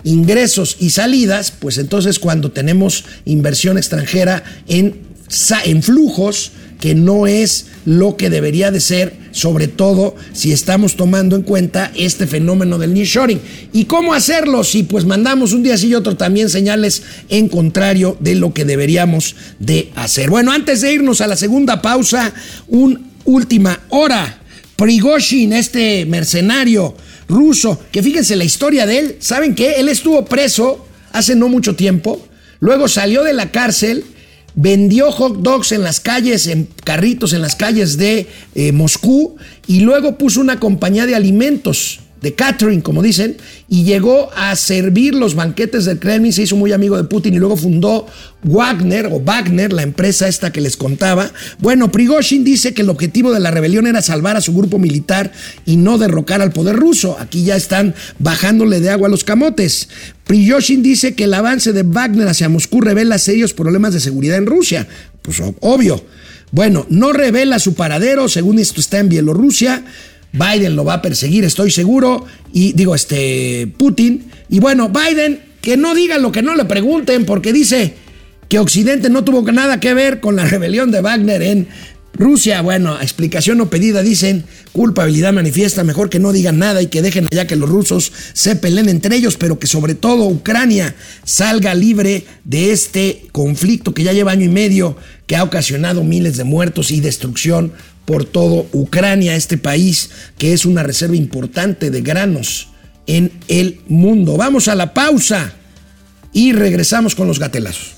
ingresos 0.05 0.77
y 0.79 0.91
salidas, 0.91 1.53
pues 1.53 1.79
entonces 1.79 2.19
cuando 2.19 2.51
tenemos 2.51 3.07
inversión 3.25 3.79
extranjera 3.79 4.45
en, 4.67 5.08
en 5.65 5.83
flujos, 5.83 6.53
que 6.81 6.95
no 6.95 7.27
es 7.27 7.67
lo 7.85 8.17
que 8.17 8.31
debería 8.31 8.71
de 8.71 8.81
ser, 8.81 9.15
sobre 9.33 9.67
todo 9.67 10.15
si 10.33 10.53
estamos 10.53 10.97
tomando 10.97 11.37
en 11.37 11.43
cuenta 11.43 11.91
este 11.97 12.27
fenómeno 12.27 12.79
del 12.79 12.95
nearshoring. 12.95 13.41
¿Y 13.73 13.87
cómo 13.87 14.15
hacerlo? 14.15 14.63
Si 14.63 14.85
pues 14.85 15.05
mandamos 15.05 15.53
un 15.53 15.63
día 15.63 15.77
sí 15.77 15.89
y 15.89 15.95
otro 15.95 16.17
también 16.17 16.51
señales 16.51 17.03
en 17.29 17.49
contrario 17.49 18.17
de 18.21 18.37
lo 18.37 18.55
que 18.55 18.65
deberíamos 18.65 19.35
de 19.59 19.91
hacer. 19.97 20.31
Bueno, 20.31 20.53
antes 20.53 20.81
de 20.81 20.93
irnos 20.93 21.21
a 21.21 21.27
la 21.27 21.37
segunda 21.37 21.83
pausa, 21.83 22.33
un 22.69 23.09
última 23.25 23.81
hora. 23.91 24.39
Prigozhin, 24.77 25.53
este 25.53 26.07
mercenario 26.07 26.95
ruso, 27.29 27.81
que 27.91 28.03
fíjense 28.03 28.37
la 28.37 28.45
historia 28.45 28.87
de 28.87 28.99
él, 28.99 29.17
¿saben 29.19 29.57
qué? 29.57 29.73
Él 29.73 29.89
estuvo 29.89 30.25
preso 30.25 30.87
hace 31.13 31.35
no 31.35 31.49
mucho 31.49 31.75
tiempo, 31.75 32.25
luego 32.61 32.87
salió 32.87 33.25
de 33.25 33.33
la 33.33 33.51
cárcel 33.51 34.05
vendió 34.61 35.13
hot 35.13 35.37
dogs 35.39 35.71
en 35.71 35.83
las 35.83 36.01
calles, 36.01 36.49
en 36.49 36.69
carritos 36.83 37.33
en 37.33 37.43
las 37.43 37.55
calles 37.55 37.97
de 37.97 38.27
eh, 38.57 38.73
Moscú 38.73 39.37
y 39.69 39.81
luego 39.81 40.19
puso 40.19 40.41
una 40.41 40.59
compañía 40.59 41.07
de 41.07 41.15
alimentos 41.15 42.01
de 42.21 42.35
catering, 42.35 42.81
como 42.81 43.03
dicen, 43.03 43.37
y 43.69 43.85
llegó 43.85 44.31
a 44.35 44.57
servir 44.57 45.15
los 45.15 45.35
banquetes 45.35 45.85
del 45.85 45.99
Kremlin, 45.99 46.33
se 46.33 46.43
hizo 46.43 46.57
muy 46.57 46.73
amigo 46.73 46.97
de 46.97 47.05
Putin 47.05 47.35
y 47.35 47.39
luego 47.39 47.57
fundó 47.57 48.07
Wagner 48.43 49.07
o 49.07 49.21
Wagner, 49.21 49.73
la 49.73 49.83
empresa 49.83 50.29
esta 50.29 50.53
que 50.53 50.61
les 50.61 50.77
contaba. 50.77 51.31
Bueno, 51.59 51.91
Prigozhin 51.93 52.45
dice 52.45 52.75
que 52.75 52.83
el 52.83 52.91
objetivo 52.91 53.33
de 53.33 53.41
la 53.41 53.51
rebelión 53.51 53.87
era 53.87 54.03
salvar 54.03 54.37
a 54.37 54.41
su 54.41 54.55
grupo 54.55 54.79
militar 54.79 55.33
y 55.67 55.77
no 55.77 55.99
derrocar 55.99 56.41
al 56.41 56.53
poder 56.53 56.77
ruso. 56.77 57.17
Aquí 57.19 57.45
ya 57.45 57.57
están 57.57 57.95
bajándole 58.19 58.81
de 58.81 58.91
agua 58.91 59.09
a 59.09 59.11
los 59.11 59.25
camotes. 59.25 59.89
Prigozhin 60.25 60.83
dice 60.83 61.15
que 61.15 61.25
el 61.25 61.35
avance 61.35 61.73
de 61.73 61.83
Wagner 61.83 62.29
hacia 62.29 62.49
Moscú 62.49 62.81
revela 62.81 63.19
serios 63.19 63.55
problemas 63.55 63.95
de 63.95 64.01
seguridad 64.01 64.39
en 64.39 64.47
Rusia. 64.47 64.89
Pues 65.23 65.41
obvio. 65.61 66.05
Bueno, 66.51 66.87
no 66.89 67.13
revela 67.13 67.59
su 67.59 67.75
paradero, 67.75 68.29
según 68.29 68.59
esto 68.59 68.81
está 68.81 68.99
en 68.99 69.09
Bielorrusia. 69.09 69.85
Biden 70.33 70.77
lo 70.77 70.85
va 70.85 70.95
a 70.95 71.03
perseguir, 71.03 71.45
estoy 71.45 71.71
seguro. 71.71 72.25
Y 72.53 72.73
digo, 72.73 72.95
este, 72.95 73.73
Putin. 73.77 74.31
Y 74.49 74.61
bueno, 74.61 74.91
Biden, 74.91 75.41
que 75.61 75.77
no 75.77 75.95
diga 75.95 76.19
lo 76.19 76.33
que 76.33 76.43
no 76.43 76.55
le 76.55 76.65
pregunten, 76.65 77.25
porque 77.25 77.53
dice 77.53 77.95
que 78.49 78.59
Occidente 78.59 79.11
no 79.11 79.25
tuvo 79.25 79.43
nada 79.53 79.81
que 79.81 79.95
ver 79.95 80.21
con 80.21 80.37
la 80.37 80.45
rebelión 80.49 80.91
de 80.91 81.01
Wagner 81.01 81.43
en 81.43 81.69
Rusia. 82.15 82.63
Bueno, 82.63 83.01
explicación 83.01 83.59
no 83.59 83.71
pedida, 83.71 84.03
dicen, 84.03 84.45
culpabilidad 84.73 85.33
manifiesta, 85.33 85.85
mejor 85.85 86.11
que 86.11 86.19
no 86.19 86.33
digan 86.33 86.59
nada 86.59 86.83
y 86.83 86.87
que 86.87 87.03
dejen 87.03 87.29
allá 87.31 87.47
que 87.47 87.57
los 87.57 87.69
rusos 87.69 88.13
se 88.33 88.57
peleen 88.57 88.89
entre 88.89 89.17
ellos, 89.17 89.37
pero 89.37 89.59
que 89.59 89.67
sobre 89.67 89.95
todo 89.95 90.27
Ucrania 90.27 90.95
salga 91.25 91.75
libre 91.75 92.25
de 92.45 92.73
este 92.73 93.23
conflicto 93.33 93.95
que 93.95 94.03
ya 94.03 94.13
lleva 94.13 94.33
año 94.33 94.47
y 94.47 94.51
medio, 94.51 94.97
que 95.27 95.37
ha 95.37 95.45
ocasionado 95.45 96.03
miles 96.03 96.37
de 96.37 96.45
muertos 96.45 96.91
y 96.91 97.01
destrucción 97.01 97.73
por 98.09 98.25
todo 98.25 98.67
Ucrania, 98.73 99.37
este 99.37 99.59
país 99.59 100.09
que 100.39 100.55
es 100.55 100.65
una 100.65 100.83
reserva 100.83 101.15
importante 101.15 101.91
de 101.91 102.01
granos 102.01 102.69
en 103.07 103.31
el 103.49 103.83
mundo. 103.87 104.39
Vamos 104.39 104.67
a 104.69 104.75
la 104.75 104.95
pausa 104.95 105.53
y 106.33 106.55
regresamos 106.55 107.15
con 107.15 107.29
los 107.29 107.39
gatelazos. 107.39 107.97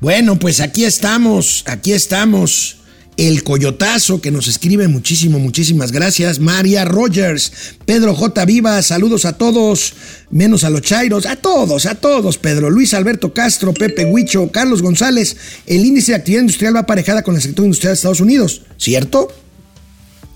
Bueno, 0.00 0.38
pues 0.38 0.60
aquí 0.60 0.84
estamos, 0.84 1.64
aquí 1.66 1.92
estamos. 1.92 2.76
El 3.16 3.42
Coyotazo 3.42 4.20
que 4.20 4.30
nos 4.30 4.46
escribe 4.46 4.86
muchísimo, 4.86 5.40
muchísimas 5.40 5.90
gracias. 5.90 6.38
María 6.38 6.84
Rogers, 6.84 7.52
Pedro 7.84 8.14
J. 8.14 8.44
Viva, 8.44 8.80
saludos 8.80 9.24
a 9.24 9.32
todos, 9.32 9.92
menos 10.30 10.62
a 10.62 10.70
los 10.70 10.82
Chairos, 10.82 11.26
a 11.26 11.34
todos, 11.34 11.86
a 11.86 11.96
todos, 11.96 12.38
Pedro. 12.38 12.70
Luis 12.70 12.94
Alberto 12.94 13.34
Castro, 13.34 13.74
Pepe 13.74 14.04
Huicho, 14.04 14.52
Carlos 14.52 14.82
González. 14.82 15.36
El 15.66 15.84
índice 15.84 16.12
de 16.12 16.18
actividad 16.18 16.42
industrial 16.42 16.76
va 16.76 16.80
aparejada 16.80 17.24
con 17.24 17.34
el 17.34 17.42
sector 17.42 17.64
industrial 17.64 17.90
de 17.90 17.96
Estados 17.96 18.20
Unidos, 18.20 18.62
¿cierto? 18.76 19.32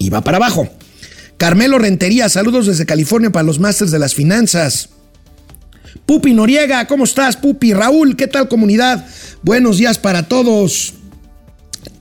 Y 0.02 0.10
va 0.10 0.22
para 0.22 0.38
abajo. 0.38 0.68
Carmelo 1.36 1.78
Rentería, 1.78 2.28
saludos 2.28 2.66
desde 2.66 2.86
California 2.86 3.30
para 3.30 3.44
los 3.44 3.58
Masters 3.58 3.90
de 3.90 3.98
las 3.98 4.14
Finanzas. 4.14 4.88
Pupi 6.06 6.32
Noriega, 6.34 6.86
¿cómo 6.86 7.04
estás, 7.04 7.36
Pupi? 7.36 7.72
Raúl, 7.72 8.16
¿qué 8.16 8.26
tal 8.26 8.48
comunidad? 8.48 9.06
Buenos 9.42 9.78
días 9.78 9.98
para 9.98 10.28
todos. 10.28 10.94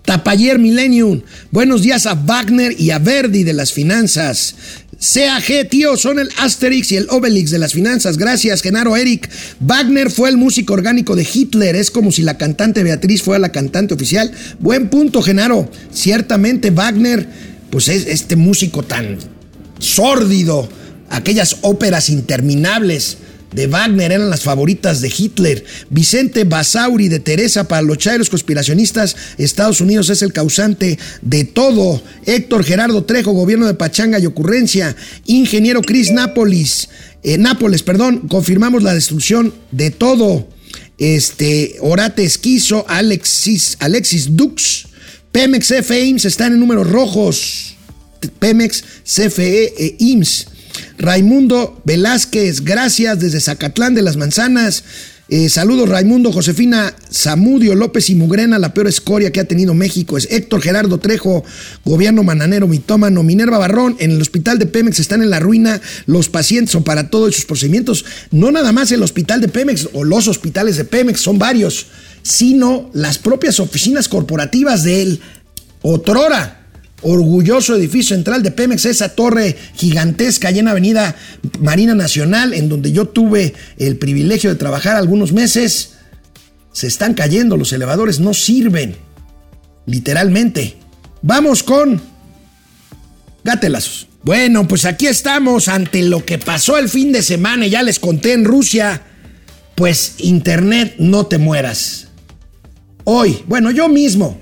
Tapayer 0.03 0.57
Millennium. 0.57 1.21
Buenos 1.51 1.83
días 1.83 2.05
a 2.05 2.15
Wagner 2.15 2.79
y 2.79 2.91
a 2.91 2.99
Verdi 2.99 3.43
de 3.43 3.53
las 3.53 3.71
finanzas. 3.71 4.55
CAG, 5.01 5.67
tío, 5.69 5.97
son 5.97 6.19
el 6.19 6.29
Asterix 6.37 6.91
y 6.91 6.97
el 6.97 7.07
Obelix 7.09 7.49
de 7.49 7.57
las 7.57 7.73
finanzas. 7.73 8.17
Gracias, 8.17 8.61
Genaro 8.61 8.95
Eric. 8.95 9.29
Wagner 9.59 10.11
fue 10.11 10.29
el 10.29 10.37
músico 10.37 10.73
orgánico 10.73 11.15
de 11.15 11.27
Hitler. 11.31 11.75
Es 11.75 11.89
como 11.89 12.11
si 12.11 12.21
la 12.21 12.37
cantante 12.37 12.83
Beatriz 12.83 13.23
fuera 13.23 13.39
la 13.39 13.51
cantante 13.51 13.95
oficial. 13.95 14.31
Buen 14.59 14.89
punto, 14.89 15.23
Genaro. 15.23 15.69
Ciertamente, 15.91 16.69
Wagner, 16.69 17.27
pues 17.71 17.87
es 17.87 18.05
este 18.05 18.35
músico 18.35 18.83
tan 18.83 19.17
sórdido. 19.79 20.69
Aquellas 21.09 21.57
óperas 21.61 22.09
interminables 22.09 23.17
de 23.53 23.67
Wagner 23.67 24.11
eran 24.11 24.29
las 24.29 24.43
favoritas 24.43 25.01
de 25.01 25.11
Hitler. 25.15 25.65
Vicente 25.89 26.43
Basauri 26.43 27.09
de 27.09 27.19
Teresa 27.19 27.67
para 27.67 27.81
los 27.81 27.97
chairos 27.97 28.29
conspiracionistas. 28.29 29.15
Estados 29.37 29.81
Unidos 29.81 30.09
es 30.09 30.21
el 30.21 30.33
causante 30.33 30.97
de 31.21 31.43
todo. 31.43 32.01
Héctor 32.25 32.63
Gerardo 32.63 33.03
Trejo, 33.03 33.31
gobierno 33.33 33.67
de 33.67 33.73
Pachanga 33.73 34.19
y 34.19 34.25
ocurrencia. 34.25 34.95
Ingeniero 35.25 35.81
Chris 35.81 36.11
Nápoles, 36.11 36.89
eh, 37.23 37.37
Nápoles, 37.37 37.83
perdón, 37.83 38.27
confirmamos 38.27 38.83
la 38.83 38.93
destrucción 38.93 39.53
de 39.71 39.91
todo. 39.91 40.47
Este, 40.97 41.77
Orate 41.81 42.23
Esquizo, 42.23 42.85
Alexis, 42.87 43.75
Alexis 43.79 44.35
Dux. 44.35 44.87
Pemex, 45.31 45.67
CFE, 45.67 46.05
IMSS 46.05 46.25
están 46.25 46.53
en 46.53 46.59
números 46.59 46.89
rojos. 46.89 47.75
Pemex, 48.39 48.83
CFE 49.03 49.73
e 49.77 49.95
IMSS. 49.99 50.47
Raimundo 50.97 51.81
Velázquez, 51.85 52.61
gracias 52.61 53.19
desde 53.19 53.39
Zacatlán 53.39 53.95
de 53.95 54.01
las 54.01 54.17
Manzanas. 54.17 54.83
Eh, 55.33 55.47
saludos 55.47 55.87
Raimundo, 55.87 56.33
Josefina 56.33 56.93
Zamudio, 57.09 57.73
López 57.73 58.09
y 58.09 58.15
Mugrena, 58.15 58.59
la 58.59 58.73
peor 58.73 58.87
escoria 58.87 59.31
que 59.31 59.39
ha 59.39 59.45
tenido 59.45 59.73
México 59.73 60.17
es 60.17 60.27
Héctor 60.29 60.61
Gerardo 60.61 60.97
Trejo, 60.97 61.45
gobierno 61.85 62.21
mananero, 62.23 62.67
mitómano, 62.67 63.23
Minerva 63.23 63.57
Barrón, 63.57 63.95
en 63.99 64.11
el 64.11 64.21
hospital 64.21 64.59
de 64.59 64.65
Pemex 64.65 64.99
están 64.99 65.21
en 65.21 65.29
la 65.29 65.39
ruina, 65.39 65.79
los 66.05 66.27
pacientes 66.27 66.73
son 66.73 66.83
para 66.83 67.09
todos 67.09 67.33
sus 67.33 67.45
procedimientos, 67.45 68.03
no 68.31 68.51
nada 68.51 68.73
más 68.73 68.91
el 68.91 69.03
hospital 69.03 69.39
de 69.39 69.47
Pemex 69.47 69.87
o 69.93 70.03
los 70.03 70.27
hospitales 70.27 70.75
de 70.75 70.83
Pemex, 70.83 71.21
son 71.21 71.39
varios, 71.39 71.87
sino 72.23 72.89
las 72.93 73.17
propias 73.17 73.59
oficinas 73.59 74.07
corporativas 74.07 74.83
de 74.83 75.01
él, 75.01 75.21
otrora 75.81 76.61
orgulloso 77.01 77.75
edificio 77.75 78.15
central 78.15 78.43
de 78.43 78.51
Pemex, 78.51 78.85
esa 78.85 79.09
torre 79.09 79.57
gigantesca 79.75 80.49
allá 80.49 80.59
en 80.59 80.67
Avenida 80.67 81.15
Marina 81.59 81.95
Nacional, 81.95 82.53
en 82.53 82.69
donde 82.69 82.91
yo 82.91 83.07
tuve 83.07 83.53
el 83.77 83.97
privilegio 83.97 84.49
de 84.49 84.55
trabajar 84.55 84.95
algunos 84.95 85.31
meses, 85.31 85.93
se 86.71 86.87
están 86.87 87.13
cayendo, 87.13 87.57
los 87.57 87.73
elevadores 87.73 88.19
no 88.19 88.33
sirven, 88.33 88.95
literalmente. 89.85 90.77
Vamos 91.21 91.63
con 91.63 92.01
gatelazos. 93.43 94.07
Bueno, 94.23 94.67
pues 94.67 94.85
aquí 94.85 95.07
estamos 95.07 95.67
ante 95.67 96.03
lo 96.03 96.23
que 96.23 96.37
pasó 96.37 96.77
el 96.77 96.89
fin 96.89 97.11
de 97.11 97.23
semana 97.23 97.65
y 97.65 97.71
ya 97.71 97.81
les 97.81 97.99
conté 97.99 98.33
en 98.33 98.45
Rusia. 98.45 99.01
Pues 99.75 100.15
Internet, 100.19 100.95
no 100.99 101.25
te 101.25 101.39
mueras. 101.39 102.10
Hoy, 103.03 103.43
bueno, 103.47 103.71
yo 103.71 103.89
mismo, 103.89 104.39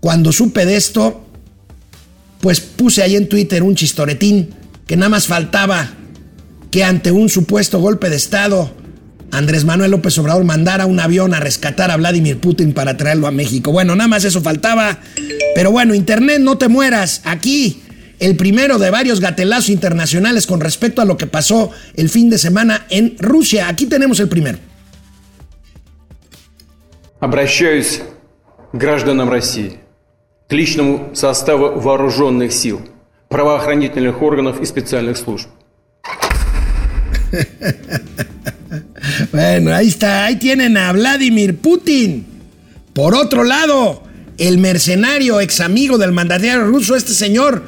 cuando 0.00 0.32
supe 0.32 0.66
de 0.66 0.76
esto, 0.76 1.24
pues 2.40 2.60
puse 2.60 3.02
ahí 3.02 3.16
en 3.16 3.28
Twitter 3.28 3.62
un 3.62 3.74
chistoretín 3.74 4.50
que 4.86 4.96
nada 4.96 5.08
más 5.08 5.26
faltaba 5.26 5.90
que 6.70 6.84
ante 6.84 7.10
un 7.10 7.28
supuesto 7.28 7.80
golpe 7.80 8.10
de 8.10 8.16
Estado, 8.16 8.70
Andrés 9.32 9.64
Manuel 9.64 9.90
López 9.90 10.16
Obrador 10.18 10.44
mandara 10.44 10.86
un 10.86 11.00
avión 11.00 11.34
a 11.34 11.40
rescatar 11.40 11.90
a 11.90 11.96
Vladimir 11.96 12.38
Putin 12.38 12.72
para 12.72 12.96
traerlo 12.96 13.26
a 13.26 13.30
México. 13.30 13.72
Bueno, 13.72 13.96
nada 13.96 14.08
más 14.08 14.24
eso 14.24 14.40
faltaba. 14.40 14.98
Pero 15.54 15.70
bueno, 15.70 15.94
Internet, 15.94 16.40
no 16.40 16.58
te 16.58 16.68
mueras. 16.68 17.22
Aquí, 17.24 17.82
el 18.18 18.36
primero 18.36 18.78
de 18.78 18.90
varios 18.90 19.20
gatelazos 19.20 19.70
internacionales 19.70 20.46
con 20.46 20.60
respecto 20.60 21.02
a 21.02 21.04
lo 21.04 21.16
que 21.16 21.26
pasó 21.26 21.70
el 21.94 22.08
fin 22.08 22.30
de 22.30 22.38
semana 22.38 22.86
en 22.88 23.16
Rusia. 23.18 23.68
Aquí 23.68 23.86
tenemos 23.86 24.20
el 24.20 24.28
primero. 24.28 24.58
Обращаюсь 27.19 28.01
к 28.71 28.77
гражданам 28.77 29.29
России. 29.29 29.81
к 30.51 30.53
личному 30.53 31.11
составу 31.13 31.79
вооруженных 31.79 32.51
сил, 32.51 32.81
правоохранительных 33.29 34.21
органов 34.21 34.59
и 34.59 34.65
специальных 34.65 35.15
служб. 35.15 35.47
Bueno, 39.31 39.73
ahí 39.73 39.87
está, 39.87 40.25
ahí 40.25 40.35
tienen 40.35 40.75
a 40.75 40.91
Vladimir 40.91 41.57
Putin. 41.57 42.25
Por 42.93 43.15
otro 43.15 43.45
lado, 43.45 44.03
el 44.37 44.57
mercenario 44.57 45.39
ex 45.39 45.61
amigo 45.61 45.97
del 45.97 46.11
mandatario 46.11 46.65
ruso, 46.65 46.97
este 46.97 47.13
señor 47.13 47.63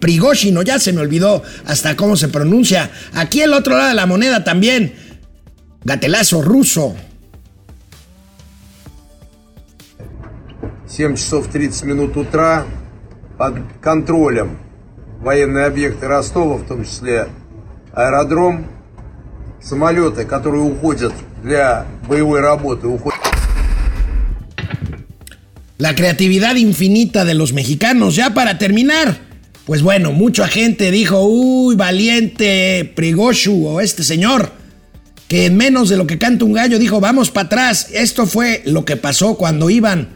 Prigozhin, 0.00 0.58
ya 0.64 0.78
se 0.78 0.94
me 0.94 1.02
olvidó 1.02 1.42
hasta 1.66 1.96
cómo 1.96 2.16
se 2.16 2.28
pronuncia. 2.28 2.90
Aquí 3.12 3.42
el 3.42 3.52
otro 3.52 3.76
lado 3.76 3.90
de 3.90 3.94
la 3.94 4.06
moneda 4.06 4.42
también, 4.42 4.94
gatelazo 5.84 6.40
ruso. 6.40 6.96
7 10.96 11.16
часов 11.16 11.48
30 11.48 11.84
минут 11.84 12.16
утра 12.16 12.64
под 13.38 13.54
контролем 13.80 14.58
военные 15.20 15.66
объекты 15.66 16.06
Ростова, 16.06 16.56
в 16.56 16.66
том 16.66 16.84
числе 16.84 17.28
аэродром, 17.94 18.66
самолеты, 19.62 20.24
которые 20.24 20.62
уходят 20.62 21.12
для 21.42 21.86
боевой 22.08 22.40
работы, 22.40 22.86
уходят. 22.86 23.18
La 25.78 25.94
creatividad 25.96 26.54
infinita 26.56 27.24
de 27.24 27.34
los 27.34 27.52
mexicanos, 27.52 28.14
ya 28.14 28.34
para 28.34 28.58
terminar. 28.58 29.16
Pues 29.64 29.82
bueno, 29.82 30.12
mucha 30.12 30.46
gente 30.46 30.90
dijo, 30.90 31.20
uy, 31.22 31.76
valiente 31.76 32.92
Prigoshu 32.94 33.66
o 33.66 33.80
este 33.80 34.02
señor, 34.02 34.50
que 35.28 35.46
en 35.46 35.56
menos 35.56 35.88
de 35.88 35.96
lo 35.96 36.06
que 36.06 36.18
canta 36.18 36.44
un 36.44 36.52
gallo 36.52 36.78
dijo, 36.78 37.00
vamos 37.00 37.30
para 37.30 37.46
atrás. 37.46 37.88
Esto 37.92 38.26
fue 38.26 38.62
lo 38.64 38.84
que 38.84 38.96
pasó 38.96 39.36
cuando 39.36 39.70
iban 39.70 40.08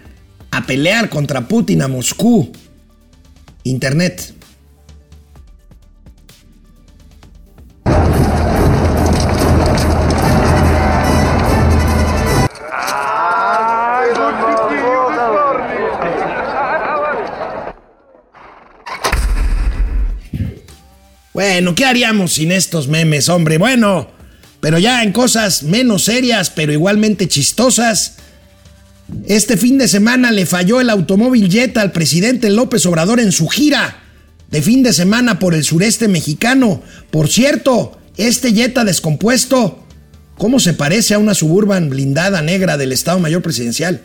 a 0.52 0.66
pelear 0.66 1.10
contra 1.10 1.47
Putin 1.47 1.82
a 1.82 1.88
Moscú. 1.88 2.52
Internet. 3.64 4.36
Bueno, 21.34 21.74
¿qué 21.76 21.86
haríamos 21.86 22.34
sin 22.34 22.52
estos 22.52 22.88
memes, 22.88 23.30
hombre? 23.30 23.58
Bueno, 23.58 24.10
pero 24.60 24.78
ya 24.78 25.02
en 25.02 25.12
cosas 25.12 25.64
menos 25.64 26.04
serias, 26.04 26.49
pero 26.49 26.72
igualmente 26.72 27.28
chistosas. 27.28 28.18
Este 29.26 29.57
fin 29.57 29.78
de 29.78 29.88
semana 29.88 30.32
le 30.32 30.45
falló 30.45 30.82
el 30.82 30.89
automóvil 30.89 31.49
Jetta 31.49 31.82
al 31.82 31.91
presidente 31.91 32.49
López 32.49 32.86
Obrador 32.86 33.20
en 33.20 33.32
su 33.32 33.47
gira 33.47 33.97
de 34.49 34.62
fin 34.62 34.84
de 34.84 34.93
semana 34.93 35.39
por 35.39 35.55
el 35.55 35.64
sureste 35.64 36.07
mexicano. 36.07 36.82
Por 37.09 37.30
cierto, 37.30 37.97
este 38.18 38.53
Jetta 38.53 38.84
descompuesto, 38.84 39.84
¿cómo 40.38 40.59
se 40.59 40.74
parece 40.74 41.14
a 41.14 41.20
una 41.20 41.34
suburban 41.34 41.89
blindada 41.89 42.41
negra 42.41 42.78
del 42.78 42.91
Estado 42.91 43.20
Mayor 43.20 43.41
Presidencial? 43.41 44.01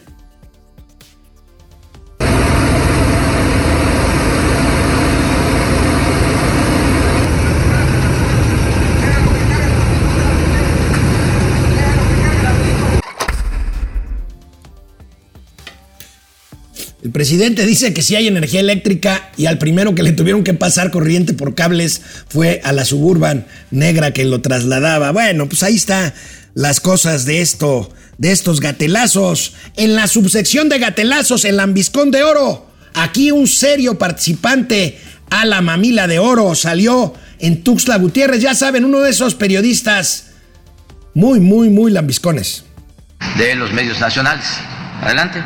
Presidente 17.16 17.64
dice 17.64 17.94
que 17.94 18.02
sí 18.02 18.14
hay 18.14 18.26
energía 18.26 18.60
eléctrica 18.60 19.30
y 19.38 19.46
al 19.46 19.56
primero 19.56 19.94
que 19.94 20.02
le 20.02 20.12
tuvieron 20.12 20.44
que 20.44 20.52
pasar 20.52 20.90
corriente 20.90 21.32
por 21.32 21.54
cables 21.54 22.02
fue 22.28 22.60
a 22.62 22.72
la 22.72 22.84
suburban 22.84 23.46
negra 23.70 24.10
que 24.10 24.26
lo 24.26 24.42
trasladaba. 24.42 25.12
Bueno, 25.12 25.48
pues 25.48 25.62
ahí 25.62 25.76
está 25.76 26.12
las 26.52 26.78
cosas 26.78 27.24
de 27.24 27.40
esto, 27.40 27.90
de 28.18 28.32
estos 28.32 28.60
gatelazos. 28.60 29.54
En 29.78 29.96
la 29.96 30.08
subsección 30.08 30.68
de 30.68 30.78
gatelazos, 30.78 31.46
el 31.46 31.56
lambiscón 31.56 32.10
de 32.10 32.22
oro. 32.22 32.70
Aquí 32.92 33.30
un 33.30 33.46
serio 33.46 33.96
participante 33.96 35.00
a 35.30 35.46
la 35.46 35.62
mamila 35.62 36.06
de 36.06 36.18
oro 36.18 36.54
salió 36.54 37.14
en 37.38 37.64
Tuxtla 37.64 37.96
Gutiérrez. 37.96 38.42
Ya 38.42 38.54
saben, 38.54 38.84
uno 38.84 39.00
de 39.00 39.08
esos 39.08 39.34
periodistas 39.34 40.32
muy, 41.14 41.40
muy, 41.40 41.70
muy 41.70 41.90
lambiscones. 41.90 42.66
De 43.38 43.54
los 43.54 43.72
medios 43.72 44.00
nacionales. 44.00 44.44
Adelante. 45.00 45.42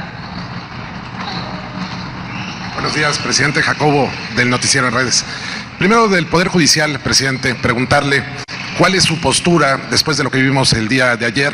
Buenos 2.81 2.97
días, 2.97 3.19
presidente 3.19 3.63
Jacobo 3.63 4.11
del 4.37 4.49
Noticiero 4.49 4.89
en 4.89 4.95
Redes. 4.95 5.23
Primero 5.79 6.09
del 6.09 6.25
Poder 6.25 6.49
Judicial, 6.49 6.99
presidente, 7.01 7.55
preguntarle 7.55 8.25
cuál 8.79 8.95
es 8.95 9.05
su 9.05 9.21
postura 9.21 9.79
después 9.91 10.17
de 10.17 10.25
lo 10.25 10.31
que 10.31 10.39
vivimos 10.39 10.73
el 10.73 10.89
día 10.89 11.15
de 11.15 11.27
ayer. 11.27 11.53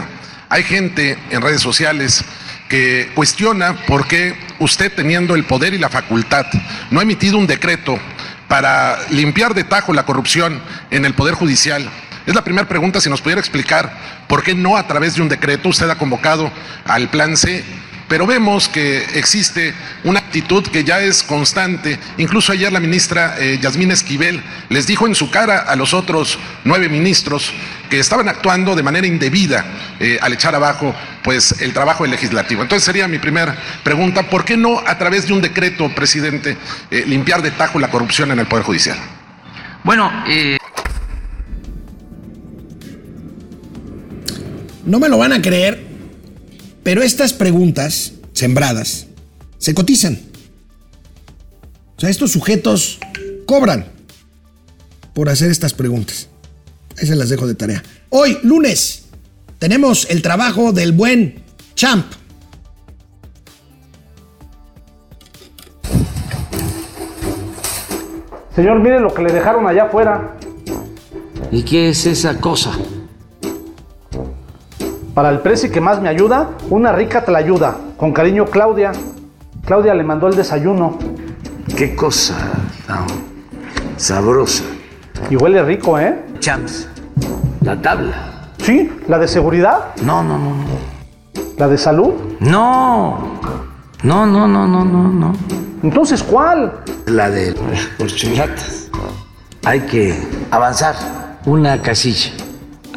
Hay 0.48 0.62
gente 0.62 1.18
en 1.30 1.42
redes 1.42 1.60
sociales 1.60 2.24
que 2.68 3.10
cuestiona 3.16 3.74
por 3.86 4.06
qué 4.06 4.38
usted 4.60 4.92
teniendo 4.94 5.34
el 5.34 5.42
poder 5.42 5.74
y 5.74 5.78
la 5.78 5.88
facultad 5.88 6.46
no 6.92 7.00
ha 7.00 7.02
emitido 7.02 7.38
un 7.38 7.48
decreto 7.48 7.98
para 8.46 8.96
limpiar 9.10 9.52
de 9.52 9.64
tajo 9.64 9.92
la 9.92 10.06
corrupción 10.06 10.62
en 10.92 11.04
el 11.04 11.14
Poder 11.14 11.34
Judicial? 11.34 11.90
Es 12.24 12.36
la 12.36 12.44
primera 12.44 12.68
pregunta, 12.68 13.00
si 13.00 13.10
nos 13.10 13.20
pudiera 13.20 13.40
explicar 13.40 13.92
por 14.28 14.44
qué 14.44 14.54
no 14.54 14.76
a 14.76 14.86
través 14.86 15.16
de 15.16 15.22
un 15.22 15.28
decreto 15.28 15.70
usted 15.70 15.90
ha 15.90 15.98
convocado 15.98 16.52
al 16.84 17.08
Plan 17.08 17.36
C 17.36 17.64
pero 18.08 18.26
vemos 18.26 18.68
que 18.68 18.98
existe 19.14 19.74
una 20.04 20.20
actitud 20.20 20.64
que 20.64 20.84
ya 20.84 21.00
es 21.00 21.22
constante. 21.22 21.98
Incluso 22.18 22.52
ayer 22.52 22.72
la 22.72 22.80
ministra 22.80 23.36
eh, 23.38 23.58
Yasmín 23.60 23.90
Esquivel 23.90 24.42
les 24.68 24.86
dijo 24.86 25.06
en 25.06 25.14
su 25.14 25.30
cara 25.30 25.60
a 25.60 25.74
los 25.76 25.92
otros 25.92 26.38
nueve 26.64 26.88
ministros 26.88 27.52
que 27.90 27.98
estaban 27.98 28.28
actuando 28.28 28.74
de 28.74 28.82
manera 28.82 29.06
indebida 29.06 29.64
eh, 29.98 30.18
al 30.20 30.32
echar 30.32 30.54
abajo 30.54 30.94
pues 31.22 31.60
el 31.60 31.72
trabajo 31.72 32.06
legislativo. 32.06 32.62
Entonces 32.62 32.84
sería 32.84 33.08
mi 33.08 33.18
primera 33.18 33.56
pregunta, 33.82 34.22
¿por 34.24 34.44
qué 34.44 34.56
no 34.56 34.80
a 34.86 34.98
través 34.98 35.26
de 35.26 35.32
un 35.32 35.40
decreto, 35.40 35.88
presidente, 35.94 36.56
eh, 36.90 37.04
limpiar 37.06 37.42
de 37.42 37.50
tajo 37.50 37.80
la 37.80 37.90
corrupción 37.90 38.30
en 38.30 38.38
el 38.38 38.46
Poder 38.46 38.64
Judicial? 38.64 38.98
Bueno, 39.82 40.10
no 44.84 45.00
me 45.00 45.08
lo 45.08 45.18
van 45.18 45.32
a 45.32 45.42
creer, 45.42 45.95
pero 46.86 47.02
estas 47.02 47.32
preguntas 47.32 48.12
sembradas 48.32 49.08
se 49.58 49.74
cotizan. 49.74 50.20
O 51.96 52.00
sea, 52.00 52.10
estos 52.10 52.30
sujetos 52.30 53.00
cobran 53.44 53.86
por 55.12 55.28
hacer 55.28 55.50
estas 55.50 55.74
preguntas. 55.74 56.28
Ahí 56.96 57.08
se 57.08 57.16
las 57.16 57.28
dejo 57.28 57.48
de 57.48 57.56
tarea. 57.56 57.82
Hoy, 58.10 58.38
lunes, 58.44 59.06
tenemos 59.58 60.06
el 60.10 60.22
trabajo 60.22 60.72
del 60.72 60.92
buen 60.92 61.42
Champ. 61.74 62.06
Señor, 68.54 68.78
mire 68.78 69.00
lo 69.00 69.12
que 69.12 69.22
le 69.22 69.32
dejaron 69.32 69.66
allá 69.66 69.86
afuera. 69.86 70.36
¿Y 71.50 71.64
qué 71.64 71.88
es 71.88 72.06
esa 72.06 72.38
cosa? 72.38 72.78
Para 75.16 75.30
el 75.30 75.38
precio 75.38 75.72
que 75.72 75.80
más 75.80 76.02
me 76.02 76.10
ayuda, 76.10 76.50
una 76.68 76.92
rica 76.92 77.24
te 77.24 77.32
la 77.32 77.38
ayuda. 77.38 77.74
Con 77.96 78.12
cariño, 78.12 78.44
Claudia. 78.44 78.92
Claudia 79.64 79.94
le 79.94 80.04
mandó 80.04 80.28
el 80.28 80.36
desayuno. 80.36 80.98
Qué 81.74 81.96
cosa 81.96 82.36
tan 82.86 83.06
sabrosa. 83.96 84.64
Y 85.30 85.36
huele 85.36 85.62
rico, 85.62 85.98
¿eh? 85.98 86.22
Champs. 86.38 86.86
La 87.62 87.80
tabla. 87.80 88.52
Sí, 88.58 88.92
la 89.08 89.18
de 89.18 89.26
seguridad. 89.26 89.94
No, 90.02 90.22
no, 90.22 90.36
no, 90.36 90.50
no. 90.50 90.64
¿La 91.56 91.66
de 91.66 91.78
salud? 91.78 92.12
No. 92.40 93.38
No, 94.02 94.26
no, 94.26 94.46
no, 94.46 94.68
no, 94.68 94.84
no, 94.84 95.08
no. 95.08 95.32
Entonces, 95.82 96.22
¿cuál? 96.22 96.74
La 97.06 97.30
de 97.30 97.54
los 97.98 98.14
chulatas. 98.14 98.90
Hay 99.64 99.80
que 99.80 100.14
avanzar 100.50 100.94
una 101.46 101.80
casilla 101.80 102.32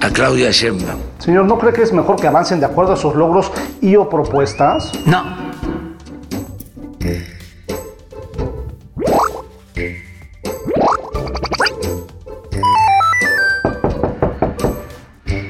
a 0.01 0.09
Claudia 0.09 0.51
Sheinbaum. 0.51 1.08
Señor, 1.19 1.45
¿no 1.45 1.59
cree 1.59 1.73
que 1.73 1.83
es 1.83 1.91
mejor 1.91 2.15
que 2.15 2.27
avancen 2.27 2.61
de 2.61 2.65
acuerdo 2.65 2.93
a 2.93 2.97
sus 2.97 3.13
logros 3.13 3.51
y 3.81 3.95
o 3.97 4.09
propuestas? 4.09 4.91
No. 5.05 5.23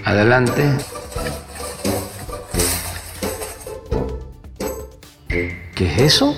Adelante. 0.05 0.72
¿Qué 5.28 5.86
es 5.86 6.01
eso? 6.01 6.36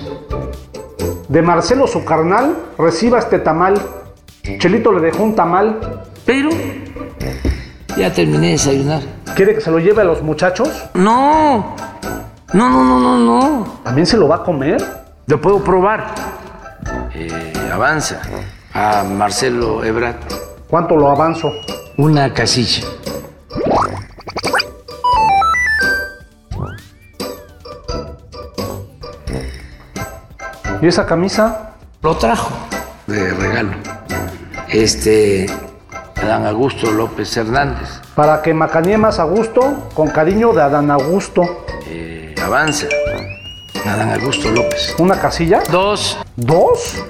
De 1.28 1.40
Marcelo 1.40 1.86
su 1.86 2.04
carnal, 2.04 2.54
reciba 2.76 3.18
este 3.18 3.38
tamal. 3.38 3.80
Chelito 4.58 4.92
le 4.92 5.00
dejó 5.00 5.22
un 5.22 5.34
tamal. 5.34 6.04
Pero 6.26 6.50
ya 7.96 8.12
terminé 8.12 8.46
de 8.46 8.52
desayunar. 8.52 9.21
¿Quiere 9.34 9.54
que 9.54 9.60
se 9.62 9.70
lo 9.70 9.78
lleve 9.78 10.02
a 10.02 10.04
los 10.04 10.22
muchachos? 10.22 10.68
No. 10.92 11.74
No, 12.52 12.68
no, 12.68 12.84
no, 12.84 13.00
no, 13.00 13.18
no. 13.18 13.80
¿También 13.82 14.06
se 14.06 14.18
lo 14.18 14.28
va 14.28 14.36
a 14.36 14.42
comer? 14.42 14.76
Lo 15.26 15.40
puedo 15.40 15.64
probar. 15.64 16.14
Eh, 17.14 17.52
avanza 17.72 18.20
a 18.74 19.02
Marcelo 19.04 19.82
Ebrard. 19.84 20.16
¿Cuánto 20.68 20.96
lo 20.96 21.10
avanzo? 21.10 21.50
Una 21.96 22.32
casilla. 22.34 22.86
¿Y 30.82 30.86
esa 30.86 31.06
camisa? 31.06 31.70
Lo 32.02 32.16
trajo 32.16 32.50
de 33.06 33.32
regalo. 33.32 33.72
Este, 34.68 35.46
Adán 36.16 36.44
Augusto 36.46 36.90
López 36.90 37.34
Hernández. 37.36 38.01
Para 38.14 38.42
que 38.42 38.52
macanee 38.52 38.98
más 38.98 39.18
a 39.18 39.24
gusto, 39.24 39.88
con 39.94 40.08
cariño 40.08 40.52
de 40.52 40.60
Adán 40.60 40.90
Augusto. 40.90 41.64
Eh, 41.86 42.34
avanza. 42.42 42.86
Adán 43.86 44.12
Augusto 44.12 44.50
López. 44.50 44.94
¿Una 44.98 45.18
casilla? 45.18 45.62
Dos. 45.70 46.18
¿Dos? 46.36 47.02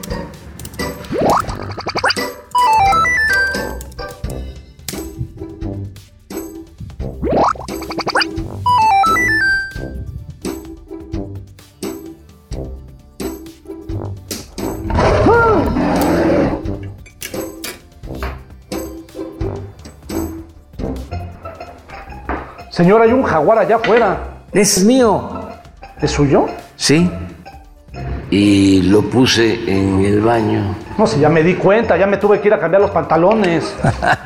Señor, 22.73 23.03
hay 23.03 23.13
un 23.13 23.23
jaguar 23.23 23.59
allá 23.59 23.77
afuera. 23.77 24.17
Es 24.51 24.83
mío. 24.83 25.29
¿Es 26.01 26.11
suyo? 26.11 26.47
Sí. 26.77 27.11
Y 28.31 28.81
lo 28.85 29.03
puse 29.03 29.61
en 29.71 30.03
el 30.03 30.23
baño. 30.23 30.75
No, 30.97 31.07
si 31.07 31.21
ya 31.21 31.29
me 31.29 31.43
di 31.43 31.55
cuenta, 31.57 31.99
ya 31.99 32.07
me 32.07 32.17
tuve 32.17 32.41
que 32.41 32.49
ir 32.49 32.55
a 32.55 32.59
cambiar 32.59 32.81
los 32.81 32.91
pantalones. 32.91 33.75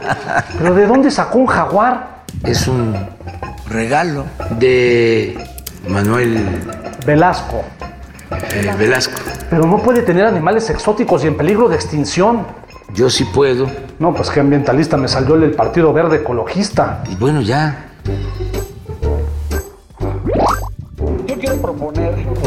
¿Pero 0.59 0.74
de 0.76 0.86
dónde 0.86 1.11
sacó 1.11 1.38
un 1.38 1.47
jaguar? 1.47 2.22
Es 2.44 2.68
un 2.68 2.94
regalo 3.68 4.24
de 4.61 5.36
Manuel 5.88 6.38
Velasco. 7.05 7.64
eh, 8.30 8.72
Velasco. 8.78 9.20
Pero 9.51 9.66
no 9.66 9.78
puede 9.78 10.03
tener 10.03 10.24
animales 10.24 10.70
exóticos 10.70 11.24
y 11.24 11.26
en 11.26 11.36
peligro 11.36 11.68
de 11.68 11.74
extinción. 11.74 12.47
Yo 12.94 13.11
sí 13.11 13.24
puedo. 13.24 13.66
No, 13.99 14.14
pues 14.14 14.30
qué 14.30 14.38
ambientalista 14.38 14.97
me 14.97 15.09
salió 15.09 15.34
el 15.34 15.51
Partido 15.51 15.92
Verde 15.92 16.18
Ecologista. 16.18 17.03
Y 17.11 17.16
bueno, 17.16 17.40
ya. 17.40 17.82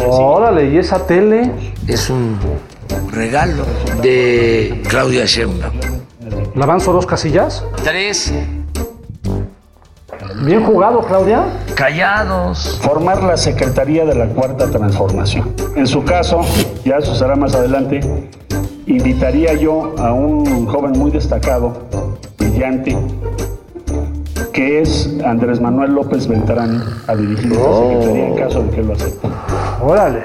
Órale, 0.08 0.70
¿y 0.70 0.78
esa 0.78 1.06
tele? 1.06 1.52
Es 1.88 2.10
un 2.10 2.38
regalo 3.12 3.64
de 4.02 4.82
Claudia 4.88 5.26
Sheinbaum. 5.26 5.74
¿La 6.56 6.66
avanzo 6.66 6.92
dos 6.94 7.06
casillas? 7.06 7.64
Tres. 7.84 8.34
Bien 10.44 10.64
jugado, 10.64 11.02
Claudia. 11.02 11.46
Callados. 11.76 12.80
Formar 12.82 13.24
la 13.24 13.38
Secretaría 13.38 14.06
de 14.06 14.16
la 14.16 14.28
Cuarta 14.28 14.70
Transformación. 14.70 15.54
En 15.76 15.88
su 15.88 16.04
caso, 16.04 16.42
ya 16.86 16.98
eso 16.98 17.16
será 17.16 17.36
más 17.36 17.56
adelante, 17.56 18.00
invitaría 18.86 19.54
yo 19.54 19.94
a 19.98 20.14
un 20.14 20.66
joven 20.66 20.92
muy 20.94 21.12
destacado, 21.12 21.74
brillante, 22.38 22.98
que 24.60 24.82
es 24.82 25.10
Andrés 25.24 25.62
Manuel 25.62 25.94
López 25.94 26.28
Beltrán, 26.28 26.84
a 27.08 27.16
dirigir 27.16 27.54
esta 27.54 27.78
Secretaría 27.78 28.28
en 28.28 28.36
caso 28.36 28.62
de 28.62 28.70
que 28.72 28.84
lo 28.84 28.92
acepte. 28.92 29.28
Órale. 29.82 30.24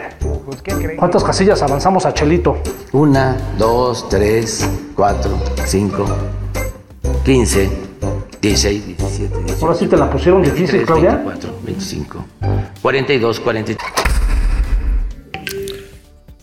¿Cuántas 0.98 1.22
casillas 1.22 1.62
avanzamos 1.62 2.04
a 2.04 2.12
Chelito? 2.12 2.58
Una, 2.90 3.36
dos, 3.56 4.08
tres, 4.08 4.68
cuatro, 4.96 5.38
cinco, 5.66 6.04
quince, 7.24 7.70
dieciséis, 8.42 8.84
diecisiete, 8.84 9.38
dieciocho. 9.38 9.66
Ahora 9.66 9.78
sí 9.78 9.86
te 9.86 9.96
la 9.96 10.10
pusieron 10.10 10.42
difícil, 10.42 10.78
23, 10.78 10.86
Claudia. 10.86 11.10
24, 11.10 11.60
25, 11.62 12.24
42, 12.82 13.38
43. 13.38 13.92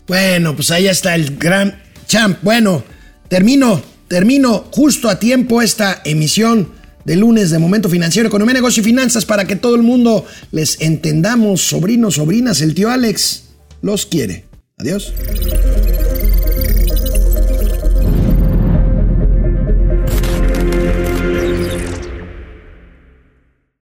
Bueno, 0.08 0.56
pues 0.56 0.72
ahí 0.72 0.88
está 0.88 1.14
el 1.14 1.38
gran 1.38 1.78
champ. 2.08 2.38
Bueno, 2.42 2.84
termino, 3.28 3.82
termino 4.08 4.64
justo 4.72 5.10
a 5.10 5.20
tiempo 5.20 5.62
esta 5.62 6.02
emisión 6.06 6.80
de 7.06 7.16
lunes 7.16 7.50
de 7.50 7.60
Momento 7.60 7.90
Financiero, 7.90 8.28
Economía, 8.28 8.54
Negocio 8.54 8.82
y 8.82 8.86
Finanzas 8.86 9.26
para 9.26 9.46
que 9.46 9.56
todo 9.56 9.76
el 9.76 9.84
mundo 9.84 10.26
les 10.52 10.80
entendamos. 10.82 11.62
Sobrinos, 11.62 12.16
sobrinas, 12.16 12.62
el 12.62 12.74
tío 12.74 12.90
Alex 12.90 13.44
los 13.82 14.06
quiere. 14.06 14.46
Adiós. 14.78 15.14